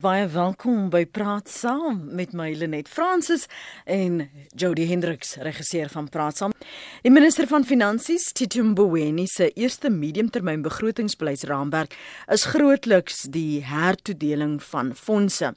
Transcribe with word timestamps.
Baie 0.00 0.24
welkom 0.32 0.86
by 0.88 1.02
Praat 1.04 1.50
Saam 1.52 1.98
met 2.16 2.30
my 2.32 2.54
Lenet 2.56 2.86
Fransis 2.88 3.42
en 3.84 4.22
Jody 4.56 4.86
Hendriks, 4.88 5.34
regisseur 5.44 5.90
van 5.92 6.06
Praat 6.08 6.38
Saam. 6.40 6.54
Die 7.04 7.12
minister 7.12 7.44
van 7.50 7.66
Finansies, 7.68 8.30
Tito 8.32 8.64
Mboweni, 8.64 9.26
se 9.28 9.50
eerste 9.60 9.90
mediumtermyn 9.92 10.62
begrotingsbeleidsraamwerk 10.64 11.98
is 12.32 12.46
grootliks 12.48 13.26
die 13.34 13.60
hertoedeling 13.68 14.54
van 14.70 14.94
fondse. 14.96 15.52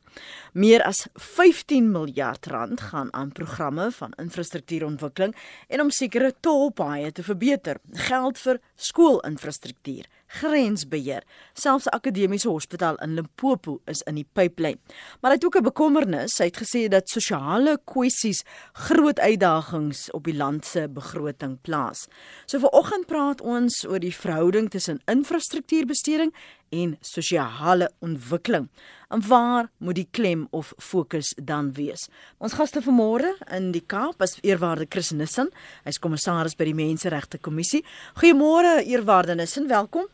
Meer 0.52 0.84
as 0.84 1.06
15 1.16 1.88
miljard 1.94 2.52
rand 2.52 2.84
gaan 2.90 3.14
aan 3.16 3.32
programme 3.32 3.94
van 3.96 4.12
infrastruktuurontwikkeling 4.20 5.32
en 5.72 5.86
om 5.86 5.94
sekere 5.96 6.34
tolpaaie 6.44 7.16
te 7.16 7.24
verbeter. 7.24 7.80
Geld 8.10 8.44
vir 8.44 8.60
skoolinfrastruktuur 8.76 10.12
grensbeheer. 10.40 11.24
Selfs 11.54 11.86
'n 11.86 11.96
akademiese 11.96 12.50
hospitaal 12.50 12.96
in 12.96 13.14
Limpopo 13.14 13.82
is 13.86 14.02
in 14.02 14.16
die 14.16 14.28
pyplyn. 14.34 14.80
Maar 15.22 15.32
hy 15.32 15.38
het 15.38 15.46
ook 15.46 15.58
'n 15.58 15.64
bekommernis. 15.64 16.38
Hy 16.38 16.46
het 16.46 16.58
gesê 16.58 16.88
dat 16.88 17.10
sosiale 17.10 17.80
kwessies 17.84 18.44
groot 18.74 19.20
uitdagings 19.20 20.12
op 20.12 20.24
die 20.24 20.36
land 20.36 20.66
se 20.66 20.90
begroting 20.90 21.62
plaas. 21.62 22.08
So 22.46 22.60
vanoggend 22.60 23.06
praat 23.06 23.42
ons 23.42 23.86
oor 23.86 24.00
die 24.00 24.16
verhouding 24.16 24.70
tussen 24.70 25.02
infrastruktuurbesteding 25.06 26.34
en 26.70 26.98
sosiale 27.02 27.92
ontwikkeling. 28.00 28.70
En 29.10 29.28
waar 29.28 29.70
moet 29.78 29.96
die 29.96 30.08
klem 30.12 30.48
of 30.50 30.74
fokus 30.78 31.36
dan 31.44 31.74
wees? 31.74 32.10
Ons 32.38 32.54
gaste 32.54 32.82
vanmôre 32.82 33.36
in 33.52 33.72
die 33.72 33.84
Kaap 33.86 34.22
is 34.22 34.38
eerwaarde 34.42 34.86
Chris 34.90 35.12
Nissen. 35.12 35.52
Hy's 35.84 36.00
kommissaris 36.00 36.56
by 36.56 36.64
die 36.64 36.74
Menseregte 36.78 37.38
Kommissie. 37.38 37.86
Goeiemôre 38.16 38.82
eerwaarde 38.86 39.36
Nissen, 39.36 39.68
welkom 39.68 40.10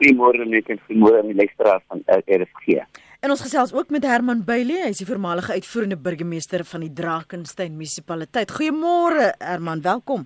goeiemôre 0.00 0.48
net 0.48 0.72
en 0.72 0.80
goeiemôre 0.86 1.20
aan 1.20 1.30
die 1.30 1.38
luisteraars 1.38 1.84
van 1.92 2.02
RSG. 2.16 2.80
En 3.20 3.34
ons 3.34 3.42
gesels 3.44 3.74
ook 3.76 3.90
met 3.92 4.06
Herman 4.08 4.44
Bailey, 4.48 4.80
hy 4.80 4.94
is 4.94 5.02
die 5.02 5.08
voormalige 5.08 5.52
uitvoerende 5.52 5.98
burgemeester 6.00 6.64
van 6.64 6.86
die 6.86 6.92
Drakensberg 6.96 7.68
munisipaliteit. 7.74 8.54
Goeiemôre 8.56 9.34
Herman, 9.38 9.82
welkom. 9.84 10.24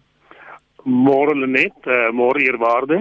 Môre 0.85 1.35
Lenet, 1.35 1.75
uh, 1.89 2.13
môre 2.15 2.45
eerwaarde 2.45 3.01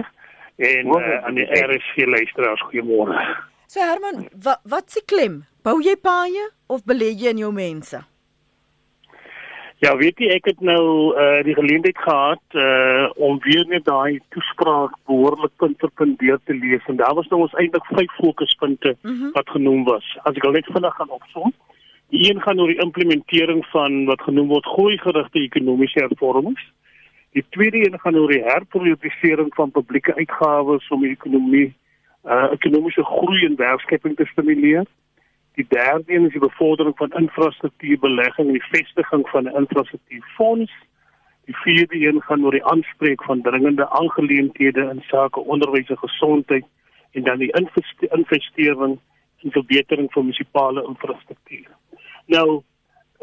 en 0.56 0.90
uh, 0.96 1.18
aan 1.26 1.38
die 1.38 1.46
RSG 1.46 2.08
luisteraars 2.10 2.64
goeiemôre. 2.70 3.22
So 3.70 3.84
Herman, 3.84 4.26
wat 4.42 4.64
wat 4.70 4.90
se 4.90 5.04
klem? 5.06 5.44
Bou 5.62 5.78
jy 5.82 5.94
paaie 6.00 6.50
of 6.66 6.82
belê 6.88 7.12
jy 7.14 7.30
in 7.36 7.44
jou 7.44 7.52
mense? 7.54 8.02
Ja, 9.82 9.96
weet 9.96 10.20
jy 10.22 10.28
ek 10.32 10.46
het 10.48 10.60
nou 10.64 11.12
uh 11.18 11.42
die 11.44 11.54
geleentheid 11.54 11.98
gehad 11.98 12.58
uh 12.58 13.08
om 13.16 13.40
weer 13.42 13.66
net 13.68 13.84
daai 13.84 14.20
toespraak 14.34 14.94
behoorlik 15.10 15.52
punt 15.62 15.80
vir 15.82 15.90
punt 16.00 16.18
deur 16.18 16.38
te 16.44 16.54
lees 16.54 16.86
en 16.86 16.96
daar 16.96 17.14
was 17.18 17.28
nou 17.28 17.40
ons 17.44 17.56
eintlik 17.58 17.86
vyf 17.90 18.14
fokuspunte 18.20 18.96
mm 19.02 19.10
-hmm. 19.10 19.32
wat 19.32 19.50
genoem 19.50 19.84
was. 19.84 20.06
As 20.22 20.36
ek 20.36 20.44
al 20.44 20.56
net 20.56 20.70
vinnig 20.72 20.94
gaan 20.94 21.10
opsom. 21.10 21.52
Die 22.08 22.30
een 22.30 22.40
gaan 22.42 22.60
oor 22.60 22.68
die 22.68 22.84
implementering 22.84 23.66
van 23.66 24.04
wat 24.04 24.22
genoem 24.22 24.48
word 24.48 24.66
gooi-gerigte 24.66 25.38
ekonomiese 25.40 25.98
hervormings. 25.98 26.62
Die 27.32 27.44
tweede 27.50 27.78
een 27.86 28.00
gaan 28.00 28.16
oor 28.16 28.30
die 28.30 28.44
herprioritisering 28.44 29.54
van 29.54 29.70
publieke 29.70 30.14
uitgawes 30.14 30.88
om 30.88 31.00
die 31.00 31.10
ekonomie 31.10 31.74
uh 32.24 32.52
ekonomiese 32.52 33.04
groei 33.04 33.44
en 33.44 33.56
werkskeping 33.56 34.16
te 34.16 34.24
stimuleer. 34.24 34.86
Die 35.54 35.66
derde 35.68 36.12
een 36.12 36.26
is 36.26 36.32
die 36.32 36.40
bevordering 36.40 36.96
van 36.96 37.10
infrastruktuurbelegging 37.10 38.46
en 38.46 38.52
die 38.58 38.68
vestiging 38.70 39.28
van 39.28 39.44
'n 39.44 39.56
infrastruktuurfonds. 39.56 40.72
Die 41.44 41.56
vierde 41.56 42.06
een 42.06 42.22
gaan 42.22 42.44
oor 42.44 42.50
die 42.50 42.64
aanspreek 42.64 43.24
van 43.24 43.42
dringende 43.42 43.90
aangeleenthede 43.90 44.80
in 44.80 45.02
sake 45.06 45.40
onderwys 45.40 45.88
en 45.88 45.98
gesondheid 45.98 46.64
en 47.10 47.22
dan 47.22 47.38
die 47.38 47.52
investering 48.10 48.98
in 49.38 49.50
verbetering 49.50 50.12
van 50.12 50.22
munisipale 50.22 50.84
infrastruktuur. 50.88 51.68
Nou, 52.26 52.62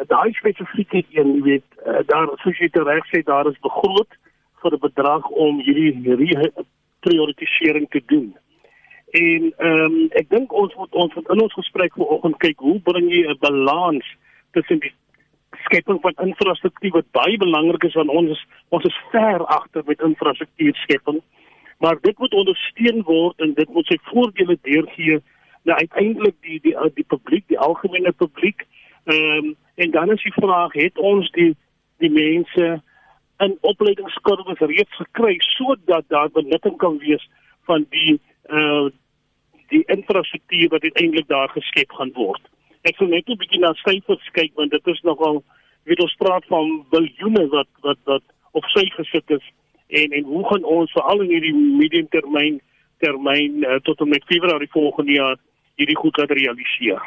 daai 0.08 0.34
spesifieke 0.34 1.04
een, 1.10 1.34
jy 1.36 1.42
weet, 1.42 1.64
eh, 1.86 2.00
daar 2.06 2.30
soos 2.36 2.58
jy 2.58 2.70
reg 2.72 3.06
sê, 3.10 3.24
daar 3.24 3.48
is 3.50 3.60
begroot 3.60 4.18
vir 4.62 4.74
'n 4.74 4.80
bedrag 4.80 5.28
om 5.30 5.60
hierdie 5.60 6.52
prioritisering 7.00 7.90
te 7.90 8.02
doen. 8.06 8.36
En 9.12 9.54
ehm 9.58 9.84
um, 9.84 10.08
ek 10.16 10.30
dink 10.30 10.54
ons 10.54 10.76
moet 10.76 10.94
ons 10.96 11.14
moet 11.14 11.30
in 11.30 11.42
ons 11.42 11.54
gesprek 11.54 11.94
vanoggend 12.00 12.38
kyk 12.40 12.60
hoe 12.64 12.80
bring 12.80 13.10
jy 13.12 13.26
'n 13.28 13.38
balans 13.40 14.06
tussen 14.56 14.80
die 14.80 14.94
skepping 15.66 16.00
van 16.02 16.16
infrastruktuur 16.28 16.92
wat 16.92 17.12
baie 17.12 17.38
belangrik 17.38 17.84
is 17.84 17.96
aan 17.96 18.10
ons 18.10 18.46
ons 18.70 18.86
is 18.86 19.00
ver 19.12 19.46
agter 19.46 19.84
met 19.86 20.02
infrastruktuur 20.02 20.76
skepping. 20.76 21.20
Maar 21.80 21.98
dit 22.02 22.18
moet 22.20 22.34
ondersteun 22.34 23.04
word 23.04 23.42
en 23.42 23.54
dit 23.54 23.70
moet 23.70 23.86
sy 23.86 23.98
voordele 24.14 24.58
deurgee 24.62 25.20
na 25.64 25.76
uiteindelik 25.76 26.36
die 26.42 26.60
die 26.64 26.76
die 26.96 27.08
publiek, 27.08 27.44
die 27.48 27.60
algemene 27.60 28.12
publiek. 28.12 28.64
Ehm 29.06 29.46
um, 29.46 29.56
en 29.76 29.92
dan 29.92 30.12
is 30.12 30.24
die 30.24 30.40
vraag 30.40 30.74
het 30.74 30.98
ons 30.98 31.32
die 31.32 31.56
die 31.98 32.12
mense 32.12 32.82
in 33.40 33.58
opleidingskurwes 33.62 34.60
reeds 34.60 34.96
gekry 34.96 35.36
sodat 35.40 36.06
daar 36.08 36.30
benutting 36.32 36.78
kan 36.78 36.98
wees 36.98 37.30
van 37.66 37.86
die 37.90 38.20
uh 38.50 38.90
die 39.72 39.84
infrastruktuur 39.96 40.70
wat 40.74 40.84
uiteindelik 40.84 41.28
daar 41.28 41.50
geskep 41.56 41.92
gaan 41.98 42.12
word. 42.18 42.44
Ek 42.84 42.98
wil 43.00 43.12
net 43.14 43.30
'n 43.30 43.38
bietjie 43.38 43.62
na 43.62 43.74
syfers 43.84 44.30
kyk 44.38 44.52
want 44.56 44.72
dit 44.72 44.88
is 44.88 45.02
nogal 45.02 45.44
weet 45.84 46.02
ons 46.02 46.16
praat 46.22 46.46
van 46.46 46.86
biljoene 46.92 47.48
wat 47.56 47.70
wat 47.82 48.00
wat 48.06 48.24
op 48.52 48.66
sy 48.74 48.86
gesit 48.98 49.38
is 49.38 49.46
en 50.02 50.12
en 50.18 50.24
hoe 50.24 50.44
gaan 50.50 50.64
ons 50.64 50.92
veral 50.92 51.24
in 51.26 51.34
hierdie 51.36 51.56
medium 51.56 52.08
termyn 52.08 52.60
termyn 53.00 53.64
uh, 53.66 53.80
tot 53.88 54.00
en 54.00 54.10
met 54.10 54.26
Februarie 54.30 54.70
volgende 54.72 55.12
jaar 55.18 55.38
hierdie 55.76 55.98
goed 55.98 56.18
laat 56.18 56.32
realiseer. 56.38 57.02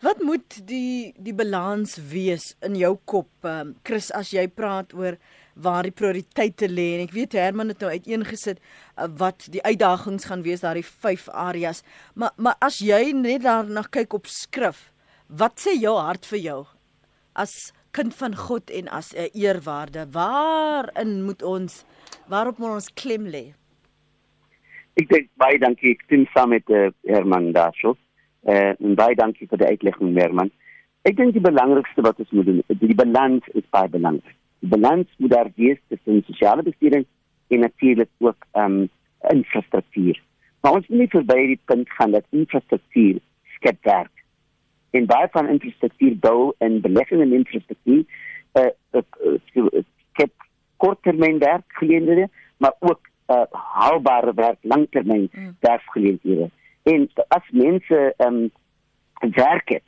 Wat 0.00 0.22
moet 0.24 0.60
die 0.68 1.12
die 1.16 1.34
balans 1.36 1.96
wees 2.12 2.54
in 2.64 2.76
jou 2.80 2.94
kop, 3.04 3.28
um, 3.44 3.74
Chris, 3.84 4.10
as 4.16 4.32
jy 4.32 4.46
praat 4.48 4.94
oor 4.96 5.18
waar 5.54 5.86
die 5.86 5.94
prioriteite 5.94 6.68
lê 6.70 6.86
en 6.96 7.04
ek 7.04 7.14
weet 7.14 7.36
Herman 7.38 7.72
het 7.72 7.82
nou 7.82 7.90
uiteengesit 7.90 8.60
uh, 8.60 9.08
wat 9.20 9.48
die 9.52 9.62
uitdagings 9.64 10.28
gaan 10.30 10.44
wees 10.46 10.64
daardie 10.64 10.86
vyf 10.86 11.28
areas. 11.28 11.82
Maar 12.14 12.34
maar 12.36 12.56
as 12.60 12.80
jy 12.84 13.12
net 13.16 13.44
daarna 13.46 13.84
kyk 13.90 14.14
op 14.16 14.30
skrif, 14.30 14.90
wat 15.28 15.60
sê 15.62 15.76
jou 15.78 15.96
hart 15.98 16.26
vir 16.30 16.42
jou 16.44 16.60
as 17.34 17.72
kind 17.96 18.14
van 18.14 18.36
God 18.36 18.70
en 18.70 18.88
as 18.88 19.12
'n 19.14 19.30
eerwaarde? 19.34 20.06
Waarin 20.12 21.24
moet 21.24 21.42
ons 21.42 21.84
waarop 22.28 22.58
moet 22.58 22.78
ons 22.80 22.92
klem 22.94 23.26
lê? 23.26 23.54
Ek 24.96 25.08
dink 25.08 25.28
baie 25.36 25.58
dankie 25.58 25.90
ek 25.90 26.02
stem 26.06 26.26
saam 26.34 26.50
met 26.50 26.68
uh, 26.68 26.90
Herman 27.06 27.52
daarso. 27.52 27.96
Uh, 28.42 28.72
baie 28.96 29.14
dankie 29.14 29.46
vir 29.48 29.58
die 29.58 29.66
uitlegging 29.66 30.18
Herman. 30.18 30.50
Ek 31.02 31.16
dink 31.16 31.32
die 31.32 31.40
belangrikste 31.40 32.02
wat 32.02 32.18
ons 32.18 32.30
moet 32.30 32.46
doen, 32.46 32.62
die 32.68 32.94
balans 32.94 33.44
is 33.54 33.64
baie 33.70 33.88
belangrik 33.88 34.39
balans 34.60 35.06
moet 35.16 35.30
daar 35.30 35.50
wees 35.54 35.78
tussen 35.88 36.22
sosiale 36.26 36.62
bestuuring 36.62 37.06
en 37.48 37.58
natuurlik 37.58 38.08
ook 38.18 38.46
ehm 38.50 38.80
um, 38.80 38.88
infrastruktuur. 39.28 40.22
Maar 40.60 40.72
ons 40.72 40.86
moet 40.86 40.98
nie 40.98 41.08
verby 41.08 41.46
die 41.46 41.60
punt 41.64 41.90
gaan 41.90 42.10
dat 42.10 42.24
infrastruktuur 42.28 43.18
skep 43.44 43.84
werk. 43.84 44.24
En 44.90 45.06
baie 45.06 45.28
van 45.30 45.48
infrastruktuur 45.48 46.16
bou 46.18 46.52
en 46.58 46.80
belegging 46.80 47.22
in 47.22 47.32
infrastruktuur 47.32 48.04
eh 48.52 48.70
uh, 48.92 49.02
uh, 49.54 49.82
skep 50.12 50.32
korttermynwerk 50.76 51.64
geleenthede, 51.66 52.28
maar 52.56 52.74
ook 52.78 53.08
eh 53.26 53.36
uh, 53.36 53.44
houbare 53.50 54.34
werk 54.34 54.58
langtermyn 54.60 55.28
mm. 55.32 55.56
werkgeleenthede. 55.60 56.50
En 56.82 57.10
as 57.28 57.50
mense 57.50 58.14
ehm 58.16 58.34
um, 58.34 58.50
werk 59.34 59.68
het, 59.68 59.84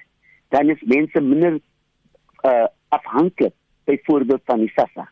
dan 0.49 0.71
is 0.71 0.83
mense 0.83 1.21
minder 1.21 1.61
eh 2.41 2.51
uh, 2.51 2.67
afhanklik 2.89 3.55
byvoorbeeld 3.85 4.43
van 4.45 4.59
die 4.59 4.73
SASSA. 4.75 5.09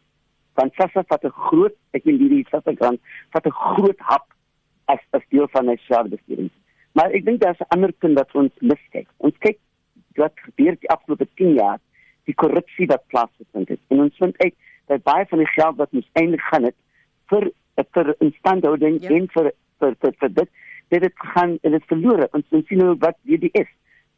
Van 0.58 0.70
SASSA 0.76 1.04
vat 1.08 1.24
'n 1.24 1.34
groot, 1.48 1.74
ek 1.90 2.04
meen 2.04 2.18
hierdie 2.18 2.46
SASSA 2.50 2.74
grant 2.74 3.00
vat 3.30 3.46
'n 3.46 3.50
groot 3.50 3.98
hap 3.98 4.26
as 4.84 5.02
as 5.10 5.22
deel 5.28 5.48
van 5.48 5.66
die 5.66 5.78
staatsbestuur. 5.86 6.48
Maar 6.92 7.10
ek 7.10 7.24
dink 7.24 7.40
daar's 7.40 7.60
'n 7.60 7.72
ander 7.74 7.92
punt 7.92 8.18
wat 8.18 8.34
ons 8.34 8.52
miskyk. 8.60 9.08
Ons 9.16 9.36
kyk 9.38 9.58
wat 10.14 10.32
gebeur 10.34 10.76
die 10.80 10.90
afgelope 10.90 11.26
10 11.34 11.54
jaar, 11.54 11.78
die 12.24 12.34
korrupsie 12.34 12.86
wat 12.86 13.06
plaasgevind 13.06 13.68
het. 13.68 13.80
En 13.88 14.00
ons 14.00 14.16
vind 14.16 14.38
uit 14.38 14.54
dat 14.86 15.02
baie 15.02 15.26
van 15.26 15.38
die 15.38 15.52
geld 15.54 15.76
wat 15.76 15.88
ons 15.92 16.08
eintlik 16.12 16.40
gaan 16.40 16.64
het 16.64 16.76
vir 17.30 17.50
vir 17.94 18.14
instandhouding 18.18 19.00
ja. 19.00 19.08
en 19.08 19.28
vir 19.34 19.52
vir 19.78 19.94
vir, 20.00 20.12
vir 20.20 20.34
dit 20.34 20.48
dit 20.90 21.02
het 21.02 21.12
gaan 21.34 21.58
en 21.62 21.70
dit 21.70 21.84
verlore. 21.86 22.28
Ons 22.32 22.48
sien 22.50 22.78
nou 22.78 22.96
wat 22.98 23.16
hierdie 23.22 23.52
is 23.52 23.70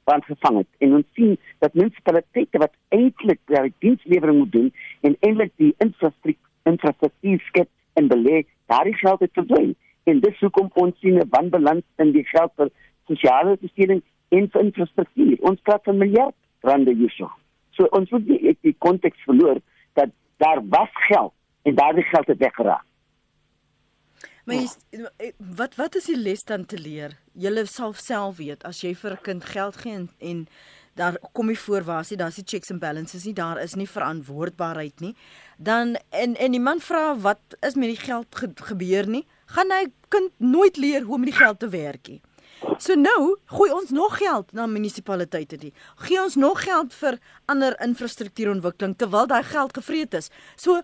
want 0.05 0.25
gevang 0.25 0.57
het. 0.57 0.69
En 0.79 0.95
ons 0.95 1.07
sien 1.13 1.39
dat 1.59 1.75
munisipaliteite 1.75 2.59
wat 2.59 2.75
eintlik 2.89 3.41
daar 3.45 3.69
dienslewering 3.79 4.39
moet 4.39 4.53
doen 4.53 4.73
en 5.01 5.17
eintlik 5.21 5.53
die 5.57 5.75
infrastruktuur 5.79 6.51
infrastruktuur 6.63 7.41
skep 7.41 7.69
en 7.99 8.09
belê 8.09 8.45
daardie 8.71 8.95
geld 8.95 9.21
het 9.21 9.33
verdwyn. 9.33 9.75
En 10.05 10.21
dis 10.21 10.39
hoekom 10.41 10.71
ons 10.75 10.99
sien 11.01 11.19
'n 11.19 11.29
wanbalans 11.31 11.83
in 11.97 12.13
die 12.13 12.25
geld 12.25 12.53
vir 12.57 12.71
sosiale 13.07 13.57
bestuuring 13.61 14.03
en 14.29 14.49
vir 14.51 14.61
infrastruktuur. 14.61 15.37
Ons 15.41 15.61
praat 15.61 15.85
van 15.85 15.99
miljard 15.99 16.35
rande 16.61 16.95
hierso. 16.95 17.31
So 17.71 17.85
ons 17.91 18.11
moet 18.11 18.27
die 18.27 18.57
die 18.61 18.77
konteks 18.79 19.23
verloor 19.25 19.59
dat 19.93 20.11
daar 20.37 20.61
was 20.69 20.91
geld 20.93 21.33
en 21.63 21.75
daardie 21.75 22.05
geld 22.05 22.27
het 22.27 22.39
weggeraak 22.39 22.87
Maar 24.45 24.57
jy, 24.57 24.69
eh, 25.19 25.33
wat 25.57 25.75
wat 25.79 25.97
is 25.97 26.09
die 26.11 26.19
les 26.19 26.43
dan 26.45 26.67
te 26.67 26.79
leer? 26.79 27.19
Jy 27.39 27.65
sal 27.67 27.93
self 27.95 28.37
weet 28.37 28.65
as 28.65 28.83
jy 28.83 28.95
vir 28.95 29.13
'n 29.13 29.23
kind 29.23 29.45
geld 29.45 29.77
gee 29.77 29.93
en, 29.93 30.11
en 30.19 30.49
daar 30.95 31.17
kom 31.33 31.49
jy 31.49 31.57
voor 31.57 31.85
waar 31.85 32.05
sy 32.05 32.17
daar's 32.17 32.37
die 32.41 32.45
checks 32.47 32.71
and 32.71 32.81
balances 32.81 33.25
nie 33.25 33.35
daar 33.35 33.61
is 33.63 33.75
nie 33.75 33.89
verantwoordbaarheid 33.89 35.01
nie 35.01 35.15
dan 35.57 35.97
en 36.11 36.37
en 36.37 36.53
die 36.53 36.61
man 36.61 36.81
vra 36.81 37.15
wat 37.17 37.57
is 37.61 37.75
met 37.75 37.95
die 37.95 38.05
geld 38.05 38.29
ge, 38.37 38.51
gebeur 38.69 39.09
nie 39.09 39.25
gaan 39.55 39.73
hy 39.73 39.87
kind 40.13 40.33
nooit 40.37 40.77
leer 40.77 41.03
hoe 41.09 41.15
om 41.15 41.25
die 41.25 41.39
geld 41.39 41.59
te 41.61 41.69
werk 41.69 42.09
nie 42.09 42.21
So 42.79 42.95
nou 42.95 43.37
gooi 43.51 43.71
ons 43.75 43.91
nog 43.91 44.17
geld 44.21 44.53
na 44.55 44.69
munisipaliteite 44.71 45.57
toe. 45.59 45.71
Gee 46.07 46.21
ons 46.23 46.37
nog 46.39 46.63
geld 46.63 46.95
vir 46.95 47.19
ander 47.51 47.75
infrastruktuurontwikkeling 47.83 48.95
terwyl 48.99 49.27
daai 49.27 49.43
geld 49.43 49.75
gevreet 49.75 50.15
is. 50.15 50.31
So 50.57 50.83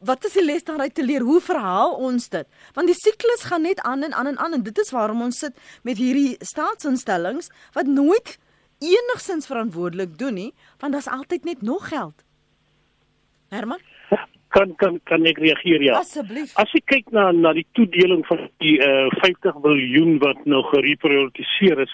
wat 0.00 0.24
is 0.24 0.36
die 0.38 0.44
les 0.44 0.64
daaruit 0.64 0.94
te 0.94 1.04
leer? 1.04 1.24
Hoe 1.26 1.40
verhaal 1.40 1.94
ons 1.94 2.28
dit? 2.28 2.46
Want 2.74 2.86
die 2.86 2.98
siklus 2.98 3.46
gaan 3.50 3.62
net 3.62 3.80
aan 3.80 4.02
en 4.02 4.12
aan 4.12 4.26
en 4.26 4.38
aan 4.38 4.58
en 4.58 4.62
dit 4.62 4.78
is 4.78 4.90
waarom 4.90 5.22
ons 5.22 5.38
sit 5.38 5.54
met 5.82 5.98
hierdie 5.98 6.36
staatsinstellings 6.40 7.50
wat 7.74 7.86
nooit 7.86 8.38
enigsins 8.82 9.46
verantwoordelik 9.46 10.18
doen 10.18 10.34
nie, 10.34 10.52
want 10.78 10.92
daar's 10.92 11.10
altyd 11.10 11.44
net 11.44 11.62
nog 11.62 11.88
geld. 11.88 12.24
Herman? 13.48 13.82
kan 14.52 14.74
kan 14.76 15.00
kan 15.08 15.26
ek 15.26 15.40
reageer 15.40 15.82
ja. 15.82 15.98
Asseblief. 16.00 16.52
As 16.60 16.70
jy 16.76 16.82
kyk 16.92 17.10
na 17.16 17.30
na 17.32 17.54
die 17.56 17.66
toedeling 17.78 18.24
van 18.28 18.46
die 18.62 18.76
uh, 18.84 19.08
eh, 19.08 19.20
50 19.24 19.60
miljard 19.64 20.24
wat 20.24 20.42
nou 20.52 20.62
gereprioritiseer 20.70 21.80
is, 21.86 21.92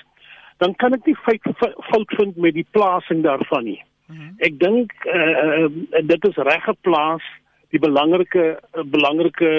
dan 0.62 0.74
kan 0.82 0.96
ek 0.96 1.06
nie 1.06 1.16
fout 1.22 2.16
vind 2.18 2.36
met 2.36 2.56
die 2.58 2.66
plasing 2.74 3.22
daarvan 3.26 3.68
nie. 3.70 3.80
Uh 4.08 4.16
mhm. 4.16 4.22
-huh. 4.22 4.32
Ek 4.48 4.58
dink 4.58 4.92
uh, 5.06 5.68
uh, 5.68 6.02
dit 6.12 6.28
is 6.30 6.42
reg 6.50 6.64
geplaas. 6.64 7.24
Die 7.74 7.80
belangrike 7.80 8.58
belangrike 8.92 9.50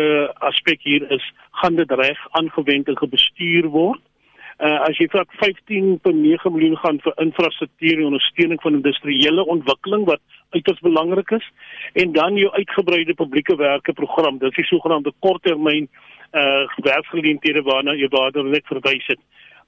aspek 0.50 0.82
hier 0.82 1.06
is 1.14 1.26
gaan 1.62 1.76
dit 1.76 1.92
reg 1.92 2.22
aangewend 2.40 2.88
en 2.88 2.98
gebestuur 2.98 3.70
word. 3.70 4.02
Uh, 4.60 4.76
as 4.90 4.98
jy 5.00 5.06
vir 5.08 5.24
15.9 5.40 6.50
miljoen 6.52 6.80
gaan 6.82 6.98
vir 7.00 7.14
infrastruktuur 7.24 8.02
en 8.02 8.10
ondersteuning 8.10 8.60
van 8.60 8.76
industriële 8.76 9.46
ontwikkeling 9.54 10.04
wat 10.10 10.20
uiters 10.52 10.82
belangrik 10.84 11.32
is 11.38 11.46
en 11.94 12.12
dan 12.12 12.36
jou 12.36 12.50
uitgebreide 12.52 13.16
publieke 13.16 13.56
werke 13.56 13.94
program 13.94 14.42
dit 14.42 14.50
is 14.52 14.58
die 14.60 14.68
sogenaamde 14.68 15.14
korttermyn 15.24 15.88
uh 16.36 16.66
werksgeleenthede 16.84 17.64
waarna 17.70 17.96
jy 17.96 18.10
waarder 18.12 18.44
net 18.44 18.68
verwys 18.68 19.08
het 19.08 19.22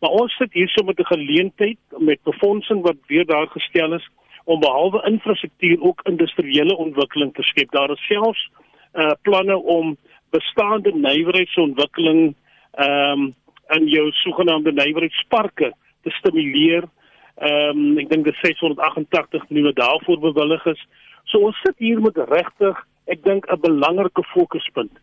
maar 0.04 0.18
ons 0.26 0.36
sit 0.42 0.52
hier 0.60 0.68
so 0.76 0.84
met 0.84 1.00
'n 1.00 1.14
geleentheid 1.14 1.80
met 1.98 2.20
befondsing 2.28 2.82
wat 2.82 3.00
weer 3.08 3.26
daar 3.26 3.48
gestel 3.48 3.94
is 3.94 4.10
om 4.44 4.60
behalwe 4.60 5.04
infrastruktuur 5.06 5.82
ook 5.82 6.02
industriële 6.10 6.76
ontwikkeling 6.76 7.34
te 7.34 7.44
skep 7.44 7.72
daar 7.72 7.92
is 7.92 8.08
selfs 8.08 8.50
uh 8.94 9.12
planne 9.22 9.58
om 9.58 9.98
bestaande 10.30 10.92
nywerheidsontwikkeling 10.94 12.36
ehm 12.72 13.20
um, 13.20 13.36
in 13.72 13.88
jou 13.88 14.12
sogenaamde 14.12 14.72
nywerheidsparke 14.72 15.74
te 16.04 16.10
stimuleer 16.10 16.90
Ehm 17.42 17.80
um, 17.80 17.98
ek 17.98 18.10
dink 18.12 18.28
dit 18.28 18.38
688 18.44 19.48
nuwe 19.50 19.72
daarvoor 19.74 20.20
bewillig 20.22 20.66
is. 20.70 20.82
So 21.32 21.40
ons 21.48 21.58
sit 21.66 21.78
hier 21.82 22.02
met 22.04 22.20
regtig, 22.30 22.78
ek 23.10 23.24
dink 23.26 23.48
'n 23.50 23.62
belangrike 23.64 24.24
fokuspunt. 24.34 24.94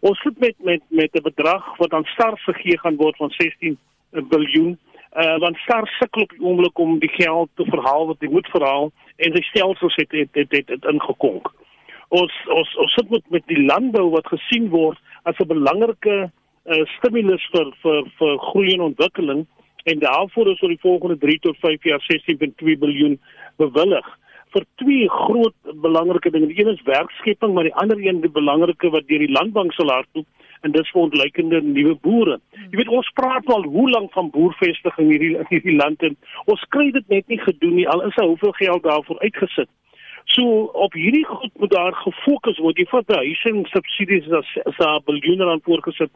Ons 0.00 0.20
sit 0.22 0.38
met 0.38 0.54
met 0.62 0.82
met 0.88 1.10
'n 1.14 1.22
bedrag 1.22 1.64
wat 1.78 1.92
aan 1.92 2.06
SARS 2.14 2.44
gegee 2.44 2.78
gaan 2.78 2.96
word 2.96 3.16
van 3.16 3.30
16 3.30 3.78
biljoen. 4.10 4.78
Uh 5.10 5.38
want 5.42 5.56
SARS 5.66 5.90
sukkel 5.98 6.22
op 6.22 6.30
die 6.30 6.44
oomblik 6.44 6.78
om 6.78 6.98
die 7.02 7.10
geld 7.10 7.50
te 7.58 7.64
verhaal 7.66 8.06
wat 8.06 8.20
hy 8.22 8.28
moet 8.30 8.46
verhaal 8.54 8.92
en 9.16 9.32
sy 9.34 9.42
stelsels 9.48 9.96
het 9.98 10.12
het 10.14 10.30
het, 10.38 10.52
het, 10.54 10.68
het 10.70 10.84
ingekonk. 10.92 11.50
Ons 12.08 12.36
ons 12.46 12.76
ons 12.84 12.94
sit 12.94 13.10
met 13.10 13.24
met 13.34 13.46
die 13.50 13.64
landbou 13.64 14.06
wat 14.14 14.30
gesien 14.30 14.68
word 14.70 14.98
as 15.26 15.34
'n 15.42 15.50
belangrike 15.50 16.30
uh, 16.30 16.84
stimulus 16.98 17.42
vir 17.50 17.74
vir 17.82 18.06
vir 18.20 18.38
groei 18.38 18.70
en 18.74 18.86
ontwikkeling 18.90 19.46
en 19.90 19.98
daarvoor 19.98 20.52
is 20.52 20.62
vir 20.62 20.74
die 20.76 20.84
volgende 20.86 21.18
3 21.18 21.38
tot 21.48 21.56
5 21.58 21.84
jaar 21.90 22.02
16.2 22.06 22.78
miljard 22.78 23.18
bewillig 23.56 24.06
vir 24.54 24.66
twee 24.82 25.08
groot 25.08 25.54
belangrike 25.82 26.30
dinge. 26.30 26.50
Die 26.50 26.62
een 26.62 26.74
is 26.74 26.82
werkskepping, 26.86 27.54
maar 27.54 27.68
die 27.68 27.74
ander 27.82 27.98
een, 27.98 28.20
die 28.20 28.30
belangrike 28.30 28.90
wat 28.90 29.06
deur 29.06 29.22
die 29.22 29.34
landbank 29.34 29.72
sal 29.72 29.92
hardloop 29.94 30.26
en 30.62 30.72
dis 30.76 30.92
vir 30.92 31.02
ontleikende 31.02 31.60
nuwe 31.64 31.96
boere. 32.04 32.38
Jy 32.70 32.80
weet 32.80 32.94
ons 33.00 33.10
praat 33.18 33.46
al 33.54 33.66
hoe 33.74 33.88
lank 33.90 34.12
van 34.12 34.30
boervestiging 34.30 35.10
hierdie 35.10 35.34
in 35.36 35.50
hierdie 35.50 35.76
land 35.76 36.02
en 36.02 36.16
ons 36.46 36.64
kry 36.74 36.90
dit 36.90 37.08
net 37.08 37.28
nie 37.28 37.40
gedoen 37.40 37.76
nie 37.80 37.88
al 37.88 38.06
is 38.08 38.16
daar 38.16 38.30
hoeveel 38.32 38.56
geld 38.62 38.82
daarvoor 38.82 39.20
uitgesit. 39.20 39.70
So 40.30 40.70
op 40.86 40.92
hierdie 40.94 41.24
goed 41.26 41.50
moet 41.58 41.72
daar 41.72 41.94
gefokus 42.04 42.58
word. 42.62 42.78
Jy 42.78 42.86
vat 42.90 43.06
behuising 43.06 43.66
subsidies 43.72 44.30
as 44.30 44.46
'n 44.66 45.02
biljoen 45.06 45.42
rand 45.42 45.64
voorgesit 45.64 46.12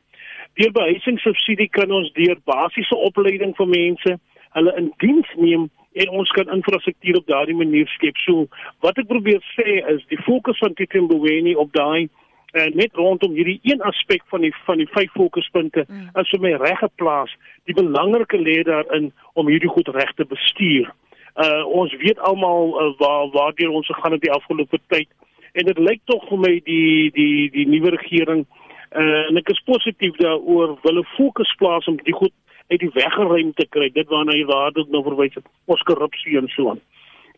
Deur 0.55 0.71
behuisingssubsidie 0.71 1.67
kan 1.75 1.91
ons 1.91 2.13
deur 2.15 2.39
basiese 2.47 2.97
opleiding 3.09 3.57
vir 3.59 3.71
mense 3.71 4.13
hulle 4.55 4.75
in 4.79 4.93
diens 5.03 5.33
neem 5.35 5.65
en 6.03 6.13
ons 6.21 6.31
kan 6.37 6.53
infrastruktuur 6.57 7.19
op 7.19 7.27
daardie 7.31 7.57
manier 7.59 7.91
skep. 7.91 8.19
So 8.23 8.47
wat 8.87 9.01
ek 9.03 9.09
probeer 9.11 9.41
sê 9.57 9.81
is 9.95 10.05
die 10.13 10.21
fokus 10.23 10.61
van 10.63 10.77
Titimboweni 10.79 11.57
op 11.59 11.73
daai 11.75 12.07
uh, 12.55 12.69
net 12.75 12.95
rondom 12.95 13.35
hierdie 13.37 13.59
een 13.63 13.83
aspek 13.83 14.23
van 14.33 14.41
die 14.47 14.55
van 14.65 14.79
die 14.83 14.89
vyf 14.95 15.13
fokuspunte 15.13 15.85
mm. 15.89 16.11
is 16.23 16.31
vir 16.35 16.41
my 16.41 16.55
reg 16.63 16.79
geplaas. 16.79 17.35
Die 17.69 17.77
belangrike 17.77 18.39
lê 18.39 18.63
daarin 18.63 19.13
om 19.35 19.51
hierdie 19.51 19.71
goed 19.71 19.89
reg 19.89 20.15
te 20.15 20.25
bestuur. 20.25 20.91
Uh 21.35 21.63
ons 21.83 21.95
weet 22.03 22.19
almal 22.19 22.75
uh, 22.75 22.91
waar 22.99 23.31
waardeur 23.35 23.71
ons 23.71 23.87
gegaan 23.87 24.13
het 24.17 24.23
die 24.23 24.35
afgelope 24.35 24.79
tyd 24.89 25.09
en 25.55 25.67
dit 25.67 25.79
lyk 25.79 26.01
tog 26.11 26.23
vir 26.29 26.39
my 26.39 26.55
die 26.67 27.11
die 27.15 27.51
die 27.51 27.67
nuwe 27.67 27.97
regering 27.99 28.47
Uh, 28.95 29.25
en 29.27 29.39
ek 29.41 29.49
is 29.51 29.59
positief 29.67 30.15
daaroor 30.23 30.77
wil 30.85 30.99
'n 31.01 31.07
fokus 31.17 31.51
plaas 31.59 31.87
om 31.91 31.97
die 32.07 32.15
goed 32.15 32.31
uit 32.71 32.79
die 32.79 32.91
weg 32.95 33.13
geruim 33.13 33.51
te 33.59 33.67
kry 33.67 33.89
dit 33.91 34.09
waarna 34.09 34.37
jy 34.39 34.45
waar 34.47 34.71
dit 34.73 34.91
nou 34.91 35.03
verwys 35.03 35.35
het 35.35 35.47
ons 35.67 35.83
korrupsie 35.83 36.39
en 36.39 36.47
so 36.49 36.71
aan. 36.71 36.81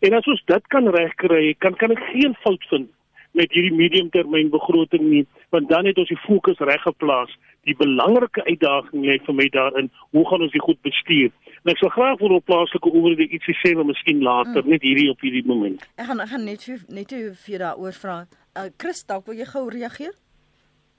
En 0.04 0.12
as 0.12 0.26
ons 0.26 0.42
dit 0.44 0.66
kan 0.66 0.88
regkry, 0.88 1.54
kan 1.58 1.74
kan 1.74 1.90
ek 1.90 2.02
geen 2.12 2.36
fout 2.44 2.64
vind 2.68 2.90
met 3.36 3.52
hierdie 3.52 3.74
mediumtermyn 3.76 4.50
begroting 4.52 5.04
nie, 5.10 5.24
want 5.54 5.68
dan 5.68 5.86
het 5.88 5.98
ons 6.00 6.10
die 6.12 6.22
fokus 6.24 6.60
reg 6.70 6.82
geplaas. 6.84 7.32
Die 7.66 7.74
belangrike 7.76 8.44
uitdaging 8.46 9.04
lê 9.04 9.16
vir 9.26 9.36
my 9.36 9.46
daarin, 9.54 9.90
hoe 10.14 10.24
gaan 10.28 10.44
ons 10.46 10.54
dit 10.54 10.62
goed 10.62 10.78
bestuur? 10.86 11.32
En 11.64 11.72
ek 11.72 11.80
sal 11.82 11.92
graag 11.96 12.20
vir 12.20 12.36
op 12.36 12.46
plaaslike 12.46 12.92
owerhede 12.92 13.26
ietsie 13.26 13.56
sê, 13.62 13.74
maar 13.74 13.88
miskien 13.88 14.22
later, 14.22 14.62
mm. 14.62 14.70
net 14.74 14.86
hierdie 14.86 15.08
op 15.10 15.24
hierdie 15.24 15.42
moment. 15.48 15.82
Ek 15.98 16.08
gaan 16.10 16.22
ek 16.22 16.30
gaan 16.34 16.46
net 16.46 16.68
net 16.94 17.16
vir 17.46 17.64
daaroor 17.64 17.96
vra. 18.04 18.20
Uh, 18.56 18.68
Chris, 18.80 19.02
dalk 19.08 19.26
wil 19.26 19.40
jy 19.40 19.48
gou 19.50 19.66
reageer? 19.72 20.14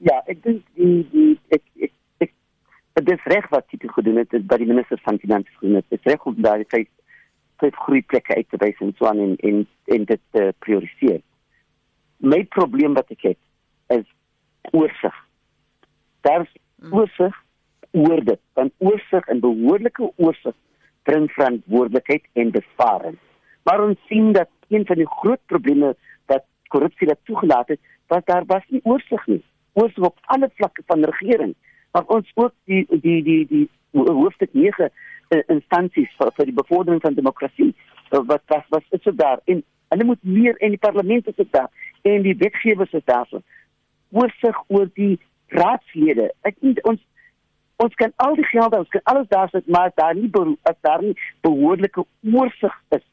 Ja, 0.06 0.20
ek 0.30 0.44
dink 0.44 0.66
die 0.78 1.00
die 1.14 1.32
ek 1.56 1.64
ek 1.88 1.94
ek 2.28 2.34
dit 3.00 3.14
is 3.16 3.32
reg 3.32 3.48
wat 3.54 3.72
jy 3.74 3.90
gedoen 3.96 4.20
het 4.22 4.36
by 4.52 4.60
die 4.62 4.70
minister 4.70 5.00
van 5.06 5.18
finansies 5.24 5.58
gedoen 5.62 5.80
het. 5.80 5.88
Dit 5.90 6.04
is 6.04 6.12
reg 6.12 6.28
om 6.30 6.38
daar 6.44 6.62
die 6.62 6.70
vyf 6.74 6.92
vyf 7.58 7.80
groei 7.88 8.04
plekke 8.06 8.36
uit 8.38 8.50
te 8.52 8.60
wys 8.62 8.84
en 8.86 8.94
so 8.98 9.08
aan 9.10 9.24
en 9.24 9.34
en 9.50 9.64
en 9.96 10.06
dit 10.12 10.22
te 10.36 10.52
prioritiseer. 10.66 11.24
My 12.18 12.44
probleem 12.56 12.94
wat 12.98 13.12
ek 13.14 13.22
het 13.22 13.40
is 13.98 14.08
oorsig. 14.72 15.16
Daar's 16.22 16.50
mm. 16.76 16.94
oorsig 16.94 17.36
oor 17.92 18.24
dit. 18.24 18.40
Want 18.54 18.74
oorsig 18.78 19.28
en 19.28 19.40
behoorlike 19.40 20.12
oorsig 20.16 20.56
bring 21.04 21.30
verantwoordelikheid 21.32 22.26
en 22.34 22.52
bevaring. 22.52 23.18
Maar 23.64 23.84
ons 23.84 24.00
sien 24.08 24.32
dat 24.34 24.50
een 24.68 24.86
van 24.86 25.00
die 25.00 25.08
groot 25.20 25.40
probleme 25.46 25.96
wat 26.26 26.44
korrupsie 26.68 27.08
dat 27.08 27.20
toegelaat 27.24 27.68
het, 27.68 27.80
was 28.08 28.26
daar 28.26 28.46
was 28.46 28.64
nie 28.68 28.82
oorsig 28.84 29.28
nie 29.28 29.44
oorsig 29.78 30.04
op 30.04 30.18
alle 30.34 30.50
vlakke 30.54 30.82
van 30.86 31.04
regering. 31.04 31.56
Maar 31.92 32.06
ons 32.06 32.32
ook 32.36 32.54
die 32.64 32.86
die 32.90 33.24
die 33.24 33.48
die 33.48 33.70
hoofstuk 33.92 34.54
9 34.54 34.90
uh, 35.30 35.42
instansies 35.48 36.12
vir, 36.18 36.32
vir 36.38 36.50
die 36.50 36.58
bevordering 36.60 37.02
van 37.02 37.18
demokrasie 37.18 37.72
uh, 37.74 38.22
wat 38.30 38.44
wat 38.54 38.66
wat 38.74 38.96
is 38.98 39.04
so 39.04 39.16
daar 39.16 39.42
en 39.46 39.64
hulle 39.94 40.08
moet 40.10 40.24
meer 40.24 40.60
in 40.62 40.76
die 40.76 40.84
parlement 40.84 41.28
is 41.28 41.52
daar 41.56 41.70
en 42.08 42.24
die 42.26 42.36
wetgewers 42.40 42.94
is 42.98 43.06
daar. 43.06 43.28
Oorsig 44.12 44.64
oor 44.68 44.88
die 44.96 45.18
raadslede. 45.54 46.32
Ek 46.48 46.58
dink 46.64 46.82
ons 46.88 47.04
ons 47.78 47.94
kan 47.94 48.10
al 48.26 48.34
die 48.34 48.48
geld 48.50 48.74
ons 48.74 48.90
kan 48.90 49.04
alles 49.12 49.28
daar 49.30 49.52
sit 49.54 49.68
maar 49.70 49.92
daar 50.00 50.16
nie 50.18 50.32
as 50.66 50.78
daar 50.82 51.04
nie 51.04 51.14
behoorlike 51.46 52.06
oorsig 52.26 52.74
is 52.98 53.04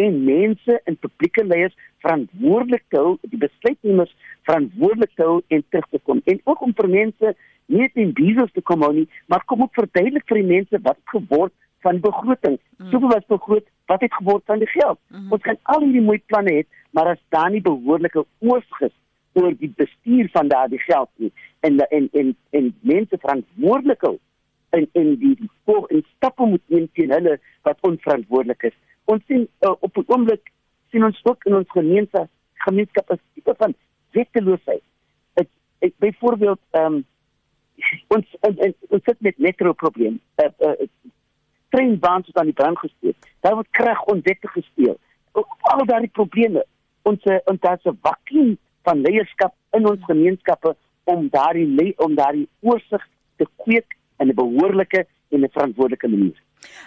en 0.00 0.22
mense 0.24 0.80
en 0.84 0.96
publieke 0.96 1.44
leiers 1.44 1.74
verantwoordelik 2.04 2.84
hou, 2.96 3.16
die 3.32 3.40
besluitnemers 3.40 4.14
verantwoordelik 4.48 5.12
hou 5.22 5.40
en 5.48 5.64
terug 5.68 5.86
te 5.90 6.00
kom. 6.02 6.22
En 6.30 6.40
ook 6.44 6.64
om 6.66 6.72
vir 6.76 6.88
mense 6.90 7.34
nie 7.72 7.88
in 7.94 8.12
besigheid 8.16 8.52
te 8.54 8.64
kom 8.68 8.84
nie, 8.96 9.06
maar 9.30 9.44
kom 9.48 9.62
ook 9.64 9.76
verduidelik 9.78 10.26
vir 10.28 10.42
die 10.42 10.50
mense 10.50 10.80
wat 10.88 10.98
geword 11.12 11.54
van 11.84 12.00
begroting. 12.00 12.58
Mm. 12.78 12.90
Soveel 12.90 13.12
was 13.12 13.30
begroot, 13.32 13.66
wat 13.92 14.04
het 14.04 14.18
geword 14.18 14.44
van 14.50 14.60
die 14.60 14.70
geld? 14.72 14.98
Mm. 15.08 15.32
Ons 15.32 15.44
kan 15.44 15.60
al 15.76 15.84
hierdie 15.84 16.04
mooi 16.04 16.18
planne 16.32 16.58
hê, 16.58 16.66
maar 16.94 17.10
as 17.14 17.22
daar 17.34 17.50
nie 17.50 17.62
behoorlike 17.64 18.24
oorsig 18.38 18.86
is 18.88 18.96
oor 19.34 19.56
die 19.58 19.72
bestuur 19.82 20.30
van 20.36 20.48
daardie 20.52 20.82
geld 20.86 21.10
nie 21.22 21.32
en 21.66 21.82
en 21.98 22.08
en 22.12 22.36
en 22.50 22.70
mense 22.94 23.18
verantwoordelik 23.26 24.06
hou 24.08 24.16
en 24.78 24.88
en 25.00 25.14
die 25.22 25.50
voor 25.64 25.88
en 25.94 26.04
stappe 26.16 26.46
moet 26.52 26.62
neem 26.74 26.88
teen 26.98 27.14
hulle 27.18 27.38
wat 27.66 27.88
onverantwoordelik 27.90 28.70
is 28.70 28.78
ons 29.10 29.26
sien 29.26 29.48
uh, 29.66 29.74
op 29.80 29.98
'n 29.98 30.06
oomblik 30.06 30.52
sien 30.90 31.04
ons 31.04 31.20
ook 31.24 31.44
in 31.44 31.54
ons 31.60 31.76
gemeenskap 31.78 32.30
gemeenskap 32.66 33.10
as 33.10 33.22
tipe 33.34 33.54
van 33.58 33.74
wetteloosheid. 34.16 34.82
Ek 35.40 35.48
ek 35.84 35.96
byvoorbeeld 36.04 36.60
ehm 36.78 37.00
um, 37.00 37.00
ons 38.16 38.36
en, 38.46 38.74
ons 38.88 39.04
sit 39.04 39.20
met 39.26 39.38
metro 39.38 39.72
probleem. 39.72 40.20
Uh, 40.42 40.50
uh, 40.68 40.86
treinbaan 41.74 42.22
wat 42.26 42.38
aan 42.40 42.52
die 42.52 42.60
brand 42.60 42.78
gesteek. 42.78 43.32
Daar 43.42 43.58
word 43.58 43.70
krag 43.74 44.04
onwettig 44.12 44.52
gesteel. 44.54 44.96
Al 45.34 45.84
daardie 45.90 46.12
probleme. 46.20 46.62
Ons 47.04 47.20
ons 47.44 47.60
daar's 47.60 47.84
'n 47.84 47.98
vakuum 48.02 48.56
van 48.82 49.00
leierskap 49.00 49.54
in 49.72 49.88
ons 49.90 50.04
gemeenskappe 50.04 50.76
om 51.04 51.28
daardie 51.28 51.94
om 51.98 52.14
daardie 52.14 52.48
oorsig 52.60 53.04
te 53.36 53.46
kweek 53.64 53.96
in 54.18 54.28
'n 54.28 54.34
behoorlike 54.34 55.06
en 55.28 55.40
'n 55.40 55.50
verantwoordelike 55.52 56.08
manier. 56.08 56.42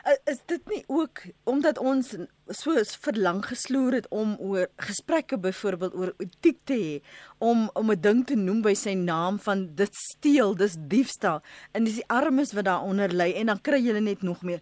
Uh, 0.08 0.16
is 0.32 0.40
dit 0.46 0.70
nie 0.70 0.84
ook 0.88 1.22
omdat 1.44 1.78
ons 1.78 2.16
so 2.48 2.84
verlang 3.04 3.46
gesloer 3.46 3.98
het 4.00 4.08
om 4.10 4.36
oor 4.40 4.68
gesprekke 4.76 5.38
byvoorbeeld 5.38 5.96
oor 5.96 6.14
etiek 6.24 6.58
te 6.64 6.78
hê 6.78 6.94
om 7.38 7.70
om 7.74 7.92
'n 7.92 8.02
ding 8.02 8.26
te 8.26 8.36
noem 8.36 8.62
by 8.62 8.74
sy 8.74 8.94
naam 8.94 9.40
van 9.40 9.68
dit 9.76 9.96
steel, 9.96 10.56
dis 10.56 10.78
diefstal 10.80 11.42
en 11.72 11.84
dis 11.84 12.00
die 12.02 12.08
armes 12.08 12.54
wat 12.54 12.66
daaronder 12.66 13.10
lê 13.10 13.34
en 13.36 13.46
dan 13.46 13.62
kry 13.62 13.80
jy 13.84 14.00
net 14.00 14.22
nog 14.22 14.42
meer 14.42 14.62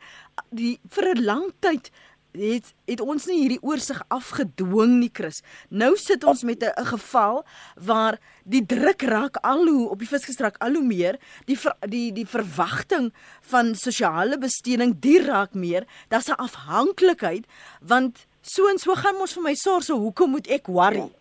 die 0.49 0.79
vir 0.89 1.15
'n 1.15 1.23
lang 1.23 1.51
tyd 1.59 1.91
het 2.37 2.73
het 2.85 3.01
ons 3.01 3.25
nie 3.25 3.39
hierdie 3.39 3.61
oorsig 3.61 4.01
afgedwing 4.13 4.99
nie 4.99 5.09
Chris. 5.13 5.41
Nou 5.69 5.95
sit 5.97 6.23
ons 6.23 6.43
met 6.43 6.63
'n 6.63 6.85
geval 6.85 7.45
waar 7.75 8.19
die 8.43 8.65
druk 8.65 9.01
raak 9.01 9.35
al 9.41 9.65
hoe 9.67 9.89
op 9.89 9.99
die 9.99 10.07
visgestrak 10.07 10.57
al 10.57 10.73
hoe 10.73 10.85
meer, 10.85 11.19
die 11.45 11.57
ver, 11.59 11.75
die 11.79 12.11
die 12.11 12.27
verwagting 12.27 13.13
van 13.41 13.75
sosiale 13.75 14.37
besteding 14.37 14.99
die 14.99 15.21
raak 15.23 15.53
meer. 15.53 15.85
Daar's 16.09 16.29
'n 16.29 16.37
afhanklikheid 16.37 17.45
want 17.81 18.25
so 18.41 18.67
en 18.67 18.77
so 18.77 18.93
gaan 18.93 19.15
ons 19.15 19.33
vir 19.33 19.43
my 19.43 19.55
sorg, 19.55 19.83
so 19.83 19.97
hoekom 19.97 20.29
moet 20.29 20.47
ek 20.47 20.67
worry? 20.67 21.11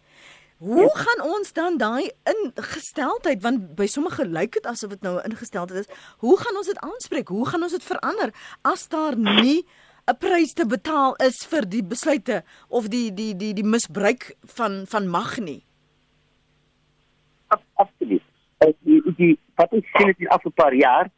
Hoe 0.58 0.90
gaan 0.96 1.20
ons 1.26 1.52
dan 1.52 1.76
daai 1.76 2.10
ingesteldheid 2.24 3.42
want 3.42 3.74
by 3.76 3.86
sommige 3.90 4.24
lyk 4.24 4.52
dit 4.52 4.66
asof 4.66 4.94
dit 4.94 5.02
nou 5.02 5.18
ingesteldheid 5.26 5.82
is. 5.82 5.96
Hoe 6.22 6.36
gaan 6.40 6.56
ons 6.56 6.70
dit 6.70 6.78
aanspreek? 6.78 7.28
Hoe 7.28 7.46
gaan 7.48 7.62
ons 7.62 7.72
dit 7.72 7.84
verander 7.84 8.32
as 8.62 8.88
daar 8.88 9.16
nie 9.18 9.66
'n 10.06 10.16
prys 10.20 10.52
te 10.52 10.66
betaal 10.68 11.14
is 11.26 11.36
vir 11.50 11.64
die 11.74 11.82
besluite 11.92 12.42
of 12.68 12.88
die 12.92 13.08
die 13.20 13.32
die 13.42 13.54
die 13.56 13.64
misbruik 13.74 14.34
van 14.56 14.84
van 14.92 15.08
mag 15.08 15.38
nie. 15.40 15.62
Absoluut. 17.74 18.22
Ek 18.66 18.76
die, 18.84 19.00
die 19.16 19.38
wat 19.56 19.72
ons 19.72 19.86
sien 19.96 20.12
in 20.12 20.18
die 20.18 20.28
afgelope 20.28 20.60
paar 20.62 20.76
jaar 20.76 21.08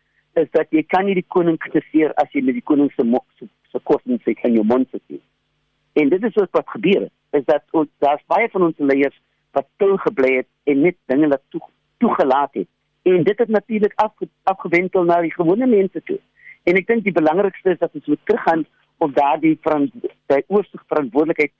is 0.42 0.46
dat 0.54 0.70
jy 0.70 0.84
kan 0.86 1.06
nie 1.08 1.16
die 1.18 1.26
koning 1.34 1.58
kritiseer 1.58 2.14
as 2.22 2.30
jy 2.30 2.44
met 2.46 2.54
die 2.60 2.66
koning 2.70 2.92
se 2.94 3.02
se, 3.38 3.48
se 3.72 3.80
kosting 3.90 4.22
sê 4.22 4.36
kan 4.38 4.54
jy 4.54 4.62
mond 4.62 4.88
sê. 4.94 5.18
En 5.98 6.08
dit 6.08 6.22
is 6.22 6.38
wat 6.38 6.68
gebeur 6.76 7.08
is 7.32 7.44
dat 7.44 7.64
ons 7.72 7.90
daar's 7.98 8.22
baie 8.26 8.48
van 8.52 8.68
ons 8.68 8.78
leiers 8.78 9.18
wat 9.56 9.66
toe 9.82 9.98
gebly 9.98 10.32
het 10.36 10.48
en 10.70 10.82
net 10.86 10.96
dinge 11.10 11.26
laat 11.26 11.42
toe 11.50 11.62
toegelaat 11.98 12.54
het. 12.54 12.68
En 13.02 13.24
dit 13.24 13.38
het 13.38 13.48
natuurlik 13.48 13.92
afge, 13.96 14.28
afgewentel 14.42 15.04
na 15.04 15.20
die 15.20 15.32
gewone 15.32 15.66
mense 15.66 16.02
toe. 16.04 16.18
En 16.66 16.78
ek 16.80 16.88
dink 16.88 17.04
die 17.06 17.14
belangrikste 17.14 17.76
is 17.76 17.78
dat 17.78 17.94
ons 17.94 18.08
moet 18.10 18.22
teruggaan 18.26 18.64
om 19.04 19.12
daardie 19.14 19.54
die 19.54 20.42
oorsig 20.48 20.82
verantwoordelikheid 20.90 21.52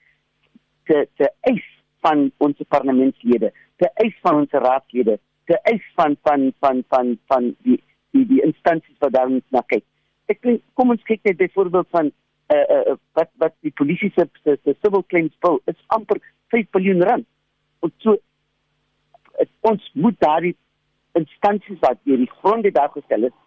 te 0.89 1.05
te 1.19 1.29
eis 1.51 1.63
van 2.03 2.27
ons 2.43 2.59
parlementslede, 2.75 3.53
te 3.79 3.89
eis 4.03 4.17
van 4.25 4.41
ons 4.41 4.57
raadslede, 4.65 5.17
te 5.47 5.59
eis 5.71 5.85
van 5.95 6.17
van 6.27 6.51
van 6.59 6.83
van 6.91 7.15
van 7.31 7.49
die 7.63 7.79
die 8.15 8.25
die 8.33 8.43
instansies 8.43 8.99
wat 8.99 9.15
daar 9.15 9.31
moet 9.31 9.47
na 9.55 9.63
kyk. 9.71 9.85
Ek 10.27 10.43
dink 10.43 10.63
kom 10.75 10.91
ons 10.91 11.07
kyk 11.07 11.23
net 11.23 11.39
byvoorbeeld 11.39 11.91
van 11.95 12.11
uh, 12.11 12.65
uh, 12.75 12.99
wat 13.15 13.31
wat 13.43 13.55
die 13.63 13.75
polisie 13.79 14.11
se 14.15 14.27
se 14.43 14.75
civil 14.81 15.07
claims 15.07 15.35
bill 15.45 15.61
is 15.71 15.79
amper 15.95 16.19
5 16.51 16.67
miljard 16.75 17.07
rand. 17.09 17.27
En 17.79 17.95
so 18.03 18.19
het, 19.39 19.51
ons 19.71 19.91
moet 19.93 20.19
daardie 20.19 20.55
instansies 21.15 21.79
wat 21.79 21.99
deur 22.03 22.19
die 22.19 22.33
grond 22.41 22.73
daar 22.75 22.91
gestel 22.91 23.31
is 23.31 23.37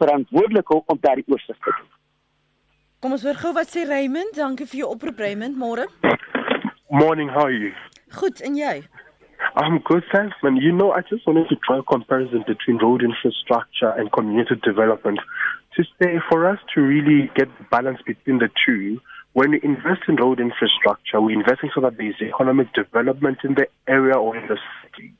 verantwoordelik 0.00 0.70
om 0.70 0.98
daardie 1.00 1.24
oorsig 1.28 1.56
te 1.58 1.74
doen. 1.78 1.90
Kom 3.02 3.12
ons 3.16 3.24
hoor 3.26 3.34
gou 3.34 3.52
wat 3.56 3.70
sê 3.72 3.82
Raymond. 3.88 4.36
Dankie 4.38 4.66
vir 4.70 4.84
jou 4.84 4.92
oproep 4.94 5.18
Raymond. 5.18 5.56
Môre. 5.58 5.88
Morning, 6.90 7.28
how 7.32 7.48
are 7.48 7.56
you? 7.56 7.72
Goed, 8.12 8.40
en 8.46 8.54
jy? 8.54 8.82
I'm 9.56 9.78
good, 9.84 10.04
thanks, 10.12 10.36
man. 10.42 10.56
You 10.56 10.72
know, 10.72 10.92
I 10.92 11.00
just 11.00 11.26
wanted 11.26 11.48
to 11.48 11.56
draw 11.66 11.80
a 11.80 11.82
comparison 11.82 12.44
between 12.46 12.78
road 12.78 13.02
infrastructure 13.02 13.90
and 13.90 14.12
community 14.12 14.54
development. 14.62 15.18
To 15.76 15.84
say, 15.98 16.20
for 16.30 16.48
us 16.48 16.58
to 16.74 16.80
really 16.80 17.30
get 17.34 17.48
balance 17.70 17.98
between 18.06 18.38
the 18.38 18.50
two, 18.64 19.00
when 19.32 19.52
we 19.52 19.60
invest 19.62 20.02
in 20.08 20.16
road 20.16 20.38
infrastructure, 20.40 21.20
we're 21.20 21.38
investing 21.38 21.70
so 21.74 21.80
that 21.80 21.96
there's 21.96 22.20
economic 22.20 22.72
development 22.74 23.38
in 23.44 23.54
the 23.54 23.66
area 23.88 24.14
or 24.14 24.36
in 24.36 24.46
the 24.46 24.58
city. 24.82 25.12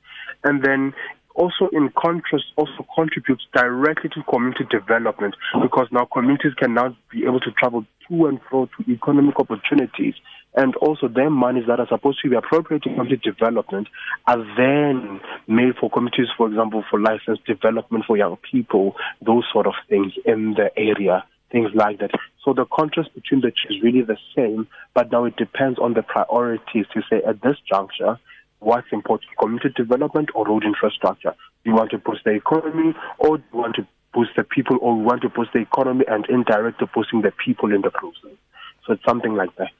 And 0.44 0.62
then 0.62 0.92
also 1.34 1.68
in 1.72 1.90
contrast 1.96 2.44
also 2.56 2.86
contributes 2.94 3.46
directly 3.54 4.10
to 4.10 4.22
community 4.24 4.64
development 4.70 5.34
because 5.62 5.86
now 5.90 6.04
communities 6.12 6.52
can 6.58 6.74
now 6.74 6.96
be 7.10 7.24
able 7.24 7.40
to 7.40 7.50
travel 7.52 7.84
to 8.08 8.26
and 8.26 8.40
fro 8.48 8.66
to 8.66 8.90
economic 8.90 9.38
opportunities 9.38 10.14
and 10.54 10.76
also 10.76 11.08
their 11.08 11.30
monies 11.30 11.64
that 11.66 11.80
are 11.80 11.88
supposed 11.88 12.20
to 12.22 12.28
be 12.28 12.36
appropriate 12.36 12.82
to 12.82 12.90
community 12.90 13.20
development 13.24 13.88
are 14.26 14.44
then 14.56 15.20
made 15.46 15.74
for 15.80 15.90
communities 15.90 16.28
for 16.36 16.48
example 16.48 16.84
for 16.90 17.00
license 17.00 17.38
development 17.46 18.04
for 18.06 18.16
young 18.16 18.36
people 18.50 18.94
those 19.24 19.44
sort 19.52 19.66
of 19.66 19.74
things 19.88 20.12
in 20.24 20.54
the 20.54 20.70
area 20.76 21.24
things 21.50 21.70
like 21.74 21.98
that. 21.98 22.10
So 22.44 22.54
the 22.54 22.64
contrast 22.64 23.14
between 23.14 23.42
the 23.42 23.50
two 23.50 23.74
is 23.74 23.82
really 23.82 24.02
the 24.02 24.16
same 24.34 24.66
but 24.94 25.12
now 25.12 25.24
it 25.24 25.36
depends 25.36 25.78
on 25.78 25.94
the 25.94 26.02
priorities 26.02 26.86
to 26.94 27.02
say 27.08 27.22
at 27.26 27.42
this 27.42 27.56
juncture 27.70 28.18
what's 28.62 28.86
important, 28.92 29.30
community 29.38 29.70
development 29.76 30.30
or 30.34 30.46
road 30.46 30.64
infrastructure? 30.64 31.34
Do 31.64 31.70
you 31.70 31.76
want 31.76 31.90
to 31.90 31.98
boost 31.98 32.24
the 32.24 32.32
economy 32.32 32.94
or 33.18 33.38
do 33.38 33.44
you 33.52 33.58
want 33.58 33.76
to 33.76 33.86
boost 34.14 34.30
the 34.36 34.44
people 34.44 34.78
or 34.80 34.96
you 34.96 35.02
want 35.02 35.22
to 35.22 35.28
boost 35.28 35.52
the 35.52 35.60
economy 35.60 36.04
and 36.08 36.26
indirectly 36.28 36.88
boosting 36.94 37.22
the 37.22 37.32
people 37.44 37.74
in 37.74 37.82
the 37.82 37.90
process? 37.90 38.36
So 38.86 38.94
it's 38.94 39.04
something 39.04 39.34
like 39.34 39.54
that. 39.56 39.70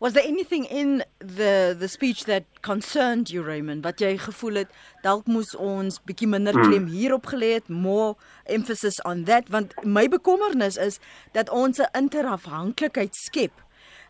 Was 0.00 0.12
there 0.12 0.24
anything 0.24 0.64
in 0.64 1.02
the 1.18 1.76
the 1.78 1.88
speech 1.88 2.24
that 2.24 2.44
concerned 2.62 3.30
you 3.30 3.42
Raymond 3.42 3.84
wat 3.84 3.98
jy 4.02 4.12
gevoel 4.18 4.60
het 4.62 4.74
dalk 5.02 5.26
moes 5.26 5.50
ons 5.58 5.98
bietjie 6.06 6.28
minder 6.30 6.54
hmm. 6.54 6.66
klem 6.70 6.86
hierop 6.90 7.26
gelê 7.30 7.56
het 7.56 7.68
more 7.68 8.14
emphasis 8.46 9.00
on 9.02 9.24
that 9.30 9.50
want 9.54 9.74
my 9.82 10.06
bekommernis 10.10 10.78
is 10.78 11.00
dat 11.34 11.50
ons 11.50 11.82
'n 11.82 11.90
interafhanklikheid 11.98 13.14
skep 13.14 13.54